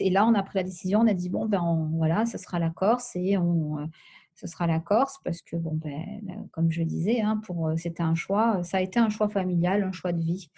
Et, 0.00 0.10
là, 0.10 0.26
on 0.26 0.34
a 0.34 0.42
pris 0.42 0.58
la 0.58 0.64
décision, 0.64 1.00
on 1.00 1.06
a 1.06 1.14
dit 1.14 1.28
bon 1.28 1.46
ben 1.46 1.90
voilà, 1.94 2.26
ce 2.26 2.38
sera 2.38 2.58
la 2.58 2.70
Corse 2.70 3.14
et 3.14 3.36
on, 3.36 3.88
ce 4.40 4.46
sera 4.46 4.66
la 4.66 4.80
Corse 4.80 5.18
parce 5.22 5.42
que, 5.42 5.56
bon, 5.56 5.72
ben, 5.74 6.48
comme 6.52 6.70
je 6.70 6.82
disais, 6.82 7.20
hein, 7.20 7.40
pour, 7.44 7.68
euh, 7.68 7.76
c'était 7.76 8.02
un 8.02 8.14
choix, 8.14 8.62
ça 8.62 8.78
a 8.78 8.80
été 8.80 8.98
un 8.98 9.10
choix 9.10 9.28
familial, 9.28 9.82
un 9.82 9.92
choix 9.92 10.12
de 10.12 10.22
vie. 10.22 10.50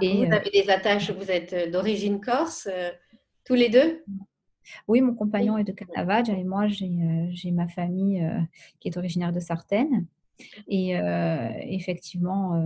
et, 0.00 0.24
vous 0.24 0.32
euh, 0.32 0.36
avez 0.36 0.50
des 0.50 0.70
attaches, 0.70 1.10
vous 1.10 1.30
êtes 1.30 1.52
euh, 1.52 1.70
d'origine 1.70 2.20
corse, 2.20 2.68
tous 3.44 3.54
les 3.54 3.68
deux? 3.68 4.02
Oui, 4.88 5.00
mon 5.00 5.14
compagnon 5.14 5.58
est 5.58 5.64
de 5.64 5.72
Canavage 5.72 6.30
et 6.30 6.44
moi, 6.44 6.66
j'ai, 6.66 7.50
ma 7.52 7.68
famille 7.68 8.26
qui 8.80 8.88
est 8.88 8.96
originaire 8.96 9.32
de 9.32 9.38
Sartène. 9.38 10.06
Et 10.66 10.94
effectivement, 11.68 12.60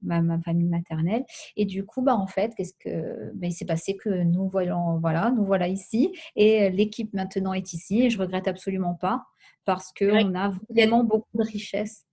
ma, 0.00 0.38
famille 0.38 0.68
maternelle. 0.68 1.24
Et 1.56 1.64
du 1.64 1.84
coup, 1.84 2.02
bah, 2.02 2.14
en 2.14 2.28
fait, 2.28 2.54
qu'est-ce 2.54 2.74
que 2.78 3.32
ben, 3.34 3.48
il 3.50 3.52
s'est 3.52 3.64
passé 3.64 3.96
que 3.96 4.22
nous 4.22 4.48
voyons, 4.48 5.00
voilà, 5.00 5.32
nous 5.32 5.44
voilà 5.44 5.66
ici 5.66 6.16
et 6.36 6.70
l'équipe 6.70 7.12
maintenant 7.14 7.52
est 7.52 7.72
ici 7.72 8.02
et 8.02 8.10
je 8.10 8.18
regrette 8.18 8.46
absolument 8.46 8.94
pas 8.94 9.24
parce 9.68 9.92
qu'on 9.92 10.34
a 10.34 10.50
vraiment 10.70 11.04
beaucoup 11.04 11.28
de 11.34 11.44
richesses. 11.44 12.06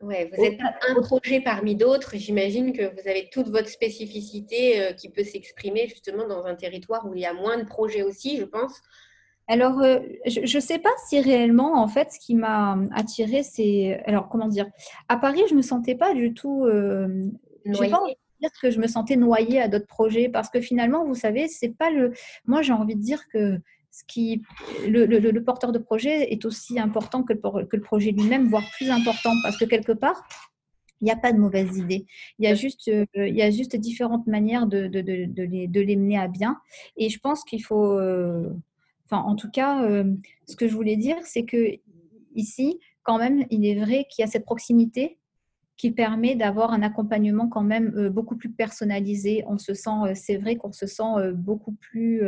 Ouais, 0.00 0.30
vous 0.32 0.44
êtes 0.44 0.60
un 0.88 1.02
projet 1.02 1.40
parmi 1.40 1.74
d'autres. 1.74 2.12
J'imagine 2.14 2.72
que 2.72 2.82
vous 2.82 3.08
avez 3.08 3.28
toute 3.32 3.48
votre 3.48 3.68
spécificité 3.68 4.80
euh, 4.80 4.92
qui 4.92 5.08
peut 5.08 5.24
s'exprimer 5.24 5.88
justement 5.88 6.28
dans 6.28 6.44
un 6.44 6.54
territoire 6.54 7.04
où 7.04 7.14
il 7.16 7.22
y 7.22 7.26
a 7.26 7.32
moins 7.32 7.58
de 7.58 7.64
projets 7.64 8.04
aussi, 8.04 8.36
je 8.36 8.44
pense. 8.44 8.80
Alors, 9.48 9.80
euh, 9.80 9.98
je 10.26 10.56
ne 10.56 10.60
sais 10.60 10.78
pas 10.78 10.92
si 11.08 11.20
réellement, 11.20 11.82
en 11.82 11.88
fait, 11.88 12.12
ce 12.12 12.20
qui 12.20 12.36
m'a 12.36 12.78
attiré, 12.94 13.42
c'est. 13.42 14.00
Alors, 14.06 14.28
comment 14.28 14.46
dire 14.46 14.68
À 15.08 15.16
Paris, 15.16 15.42
je 15.48 15.54
ne 15.54 15.56
me 15.56 15.62
sentais 15.62 15.96
pas 15.96 16.14
du 16.14 16.34
tout. 16.34 16.66
Euh, 16.66 17.24
j'ai 17.64 17.90
pas 17.90 17.98
envie 18.00 18.14
de 18.14 18.40
dire 18.42 18.50
que 18.62 18.70
je 18.70 18.78
me 18.78 18.86
sentais 18.86 19.16
noyée 19.16 19.60
à 19.60 19.66
d'autres 19.66 19.88
projets 19.88 20.28
parce 20.28 20.50
que 20.50 20.60
finalement, 20.60 21.04
vous 21.04 21.16
savez, 21.16 21.48
c'est 21.48 21.76
pas 21.76 21.90
le. 21.90 22.12
Moi, 22.44 22.62
j'ai 22.62 22.72
envie 22.72 22.94
de 22.94 23.02
dire 23.02 23.26
que 23.26 23.58
ce 23.96 24.04
qui, 24.06 24.42
le, 24.86 25.38
porteur 25.40 25.72
de 25.72 25.78
projet 25.78 26.30
est 26.30 26.44
aussi 26.44 26.78
important 26.78 27.22
que 27.22 27.32
le, 27.32 27.80
projet 27.80 28.10
lui-même, 28.10 28.46
voire 28.48 28.64
plus 28.76 28.90
important, 28.90 29.32
parce 29.42 29.56
que 29.56 29.64
quelque 29.64 29.92
part, 29.92 30.22
il 31.00 31.06
n'y 31.06 31.10
a 31.10 31.16
pas 31.16 31.32
de 31.32 31.38
a 32.46 32.54
juste, 32.54 32.88
euh, 32.88 33.06
il 33.14 33.34
y 33.34 33.40
a 33.40 33.50
juste 33.50 33.74
différentes 33.74 34.26
manières 34.26 34.66
de, 34.66 34.86
de, 34.86 35.80
les, 35.80 35.96
mener 35.96 36.18
à 36.18 36.28
bien. 36.28 36.60
Et 36.98 37.08
je 37.08 37.18
pense 37.18 37.42
qu'il 37.42 37.64
faut, 37.64 37.98
euh, 37.98 38.50
en 39.10 39.34
tout 39.34 39.50
cas, 39.50 39.82
euh, 39.84 40.04
ce 40.46 40.56
que 40.56 40.68
je 40.68 40.74
voulais 40.74 40.96
dire, 40.96 41.16
c'est 41.24 41.46
que 41.46 41.78
ici, 42.34 42.78
quand 43.02 43.16
même, 43.16 43.46
il 43.48 43.64
est 43.64 43.76
vrai 43.76 44.06
qu'il 44.10 44.22
y 44.22 44.26
a 44.26 44.30
cette 44.30 44.44
proximité 44.44 45.16
qui 45.76 45.90
permet 45.90 46.34
d'avoir 46.34 46.72
un 46.72 46.82
accompagnement 46.82 47.48
quand 47.48 47.62
même 47.62 47.92
euh, 47.96 48.10
beaucoup 48.10 48.36
plus 48.36 48.50
personnalisé. 48.50 49.44
On 49.46 49.58
se 49.58 49.74
sent, 49.74 49.90
euh, 50.04 50.12
c'est 50.14 50.36
vrai 50.36 50.56
qu'on 50.56 50.72
se 50.72 50.86
sent 50.86 51.02
euh, 51.18 51.32
beaucoup 51.32 51.72
plus 51.72 52.22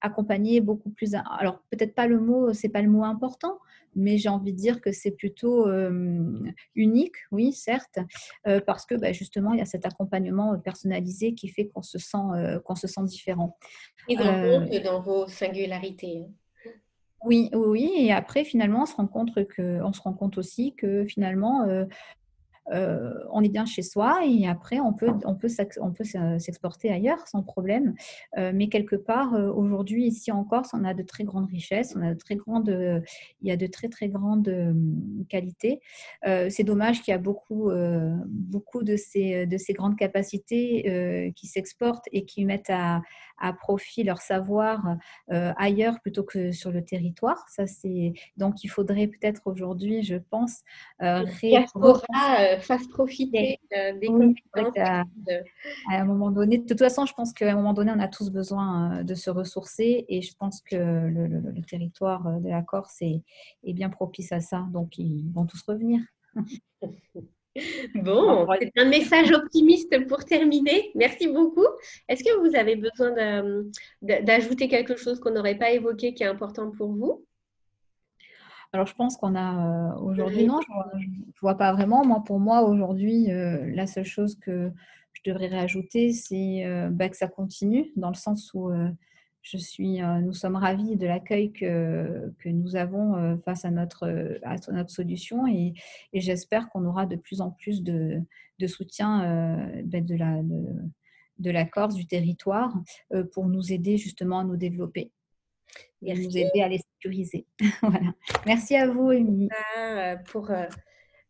accompagné, 0.00 0.60
beaucoup 0.60 0.90
plus. 0.90 1.14
Alors 1.38 1.62
peut-être 1.70 1.94
pas 1.94 2.06
le 2.06 2.20
mot, 2.20 2.52
c'est 2.52 2.68
pas 2.68 2.82
le 2.82 2.88
mot 2.88 3.04
important, 3.04 3.58
mais 3.94 4.18
j'ai 4.18 4.28
envie 4.28 4.52
de 4.52 4.58
dire 4.58 4.80
que 4.80 4.92
c'est 4.92 5.10
plutôt 5.10 5.66
unique, 6.74 7.16
oui, 7.30 7.52
certes, 7.52 7.98
parce 8.66 8.86
que 8.86 8.94
bah, 8.94 9.12
justement 9.12 9.52
il 9.52 9.58
y 9.58 9.62
a 9.62 9.66
cet 9.66 9.86
accompagnement 9.86 10.58
personnalisé 10.58 11.34
qui 11.34 11.48
fait 11.48 11.68
qu'on 11.68 11.82
se 11.82 11.98
sent 11.98 12.18
qu'on 12.64 12.74
se 12.74 12.86
sent 12.86 13.04
différent. 13.04 13.56
Et 14.08 14.16
dans, 14.16 14.66
dans 14.84 15.00
vos 15.00 15.26
singularités. 15.26 16.24
Hein. 16.26 16.32
Oui, 17.24 17.48
oui, 17.54 17.90
et 17.96 18.12
après 18.12 18.44
finalement 18.44 18.82
on 18.82 18.86
se 18.86 18.94
rend 18.94 19.06
compte 19.06 19.32
que, 19.46 19.82
on 19.82 19.94
se 19.94 20.02
rend 20.02 20.12
compte 20.12 20.36
aussi 20.36 20.74
que 20.74 21.06
finalement 21.06 21.62
euh, 21.62 21.86
on 22.70 23.42
est 23.42 23.48
bien 23.48 23.66
chez 23.66 23.82
soi 23.82 24.20
et 24.26 24.46
après 24.46 24.80
on 24.80 24.92
peut, 24.92 25.10
on 25.24 25.34
peut, 25.34 25.48
on 25.80 25.92
peut 25.92 26.04
s'exporter 26.04 26.90
ailleurs 26.90 27.26
sans 27.28 27.42
problème. 27.42 27.94
Euh, 28.38 28.52
mais 28.54 28.68
quelque 28.68 28.96
part, 28.96 29.34
euh, 29.34 29.50
aujourd'hui, 29.50 30.06
ici 30.06 30.32
en 30.32 30.44
Corse, 30.44 30.70
on 30.72 30.84
a 30.84 30.94
de 30.94 31.02
très 31.02 31.24
grandes 31.24 31.48
richesses, 31.48 31.94
on 31.96 32.02
a 32.02 32.14
de 32.14 32.18
très 32.18 32.36
grandes, 32.36 33.02
il 33.42 33.48
y 33.48 33.52
a 33.52 33.56
de 33.56 33.66
très 33.66 33.88
très 33.88 34.08
grandes 34.08 34.52
qualités. 35.28 35.80
c'est 36.24 36.64
dommage 36.64 37.02
qu'il 37.02 37.12
y 37.12 37.14
a 37.14 37.18
beaucoup, 37.18 37.70
beaucoup 38.28 38.82
de 38.82 38.96
ces, 38.96 39.46
de 39.46 39.56
ces 39.58 39.72
grandes 39.72 39.96
capacités 39.96 41.32
qui 41.36 41.46
s'exportent 41.46 42.06
et 42.12 42.24
qui 42.24 42.44
mettent 42.44 42.70
à, 42.70 43.02
à 43.38 43.52
profit 43.52 44.04
leur 44.04 44.18
savoir 44.18 44.96
ailleurs 45.28 46.00
plutôt 46.00 46.24
que 46.24 46.52
sur 46.52 46.70
le 46.70 46.84
territoire. 46.84 47.44
Ça, 47.48 47.66
c'est 47.66 48.12
donc 48.36 48.64
il 48.64 48.68
faudrait 48.68 49.06
peut-être 49.06 49.42
aujourd'hui, 49.46 50.02
je 50.02 50.16
pense, 50.16 50.62
euh, 51.02 51.24
fasse 52.58 52.86
profiter 52.88 53.58
des 53.70 54.06
compétences. 54.06 54.76
À, 54.76 55.04
un 55.88 56.04
moment 56.04 56.30
donné, 56.30 56.58
de 56.58 56.66
toute 56.66 56.78
façon, 56.78 57.06
je 57.06 57.14
pense 57.14 57.32
qu'à 57.32 57.50
un 57.50 57.56
moment 57.56 57.72
donné, 57.74 57.92
on 57.94 58.00
a 58.00 58.08
tous 58.08 58.30
besoin 58.30 59.02
de 59.02 59.14
se 59.14 59.30
ressourcer 59.30 60.04
et 60.08 60.22
je 60.22 60.34
pense 60.36 60.60
que 60.60 60.76
le, 60.76 61.62
territoire 61.68 62.40
de 62.40 62.48
la 62.48 62.62
Corse 62.62 63.00
est, 63.00 63.22
est 63.64 63.72
bien 63.72 63.90
propice 63.90 64.32
à 64.32 64.40
ça. 64.40 64.66
Donc, 64.72 64.98
ils 64.98 65.30
vont 65.32 65.46
tous 65.46 65.62
revenir. 65.62 66.00
Bon, 67.94 68.46
c'est 68.60 68.72
un 68.76 68.86
message 68.86 69.30
optimiste 69.30 70.08
pour 70.08 70.24
terminer. 70.24 70.90
Merci 70.96 71.28
beaucoup. 71.28 71.66
Est-ce 72.08 72.24
que 72.24 72.36
vous 72.40 72.56
avez 72.56 72.74
besoin 72.74 73.12
d'ajouter 74.02 74.68
quelque 74.68 74.96
chose 74.96 75.20
qu'on 75.20 75.30
n'aurait 75.30 75.58
pas 75.58 75.70
évoqué 75.70 76.14
qui 76.14 76.24
est 76.24 76.26
important 76.26 76.72
pour 76.72 76.92
vous? 76.92 77.24
Alors, 78.74 78.88
je 78.88 78.94
pense 78.96 79.16
qu'on 79.16 79.36
a 79.36 79.94
euh, 79.94 80.00
aujourd'hui, 80.00 80.46
non, 80.46 80.58
je 80.60 81.06
ne 81.06 81.12
vois, 81.40 81.56
pas 81.56 81.72
vraiment. 81.72 82.04
Moi, 82.04 82.24
pour 82.26 82.40
moi, 82.40 82.62
aujourd'hui, 82.64 83.30
euh, 83.30 83.70
la 83.72 83.86
seule 83.86 84.04
chose 84.04 84.34
que 84.34 84.72
je 85.12 85.20
devrais 85.30 85.46
réajouter, 85.46 86.10
c'est 86.10 86.66
euh, 86.66 86.90
bah, 86.90 87.08
que 87.08 87.16
ça 87.16 87.28
continue, 87.28 87.92
dans 87.94 88.08
le 88.08 88.16
sens 88.16 88.52
où 88.52 88.72
je 89.42 89.58
suis, 89.58 90.00
nous 90.22 90.32
sommes 90.32 90.56
ravis 90.56 90.96
de 90.96 91.06
l'accueil 91.06 91.52
que, 91.52 92.34
que, 92.40 92.48
nous 92.48 92.74
avons 92.74 93.38
face 93.44 93.64
à 93.64 93.70
notre, 93.70 94.40
à 94.42 94.56
notre 94.72 94.90
solution 94.90 95.46
et, 95.46 95.74
j'espère 96.12 96.68
qu'on 96.70 96.84
aura 96.84 97.06
de 97.06 97.14
plus 97.14 97.40
en 97.40 97.52
plus 97.52 97.84
de, 97.84 98.20
de 98.58 98.66
soutien 98.66 99.70
ben, 99.84 100.04
de, 100.04 100.16
la, 100.16 100.42
de, 101.38 101.50
la 101.52 101.64
Corse, 101.64 101.94
du 101.94 102.06
territoire, 102.06 102.74
pour 103.34 103.46
nous 103.46 103.72
aider 103.72 103.98
justement 103.98 104.40
à 104.40 104.44
nous 104.44 104.56
développer. 104.56 105.12
Et 106.02 106.14
nous 106.14 106.36
aider 106.36 106.62
à 106.62 106.68
les 106.68 106.78
sécuriser. 106.78 107.46
voilà. 107.82 108.12
Merci 108.46 108.76
à 108.76 108.88
vous, 108.88 109.12
Émilie. 109.12 109.48
Pour 110.26 110.50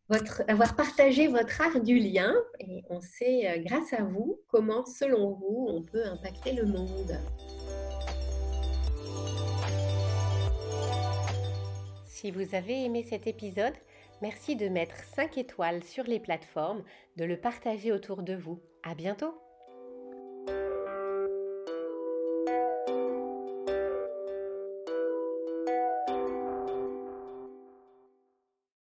votre, 0.09 0.43
avoir 0.47 0.75
partagé 0.75 1.27
votre 1.27 1.61
art 1.61 1.81
du 1.81 1.97
lien 1.97 2.33
et 2.59 2.83
on 2.89 3.01
sait, 3.01 3.63
grâce 3.65 3.93
à 3.93 4.03
vous, 4.03 4.39
comment, 4.47 4.85
selon 4.85 5.33
vous, 5.33 5.67
on 5.69 5.81
peut 5.81 6.05
impacter 6.05 6.53
le 6.53 6.65
monde. 6.65 7.17
Si 12.25 12.31
vous 12.31 12.55
avez 12.55 12.85
aimé 12.85 13.03
cet 13.07 13.27
épisode, 13.27 13.75
merci 14.23 14.55
de 14.55 14.67
mettre 14.67 14.95
5 14.95 15.37
étoiles 15.37 15.83
sur 15.83 16.05
les 16.05 16.19
plateformes, 16.19 16.83
de 17.17 17.23
le 17.23 17.39
partager 17.39 17.91
autour 17.91 18.23
de 18.23 18.33
vous. 18.33 18.59
À 18.81 18.95
bientôt! 18.95 19.44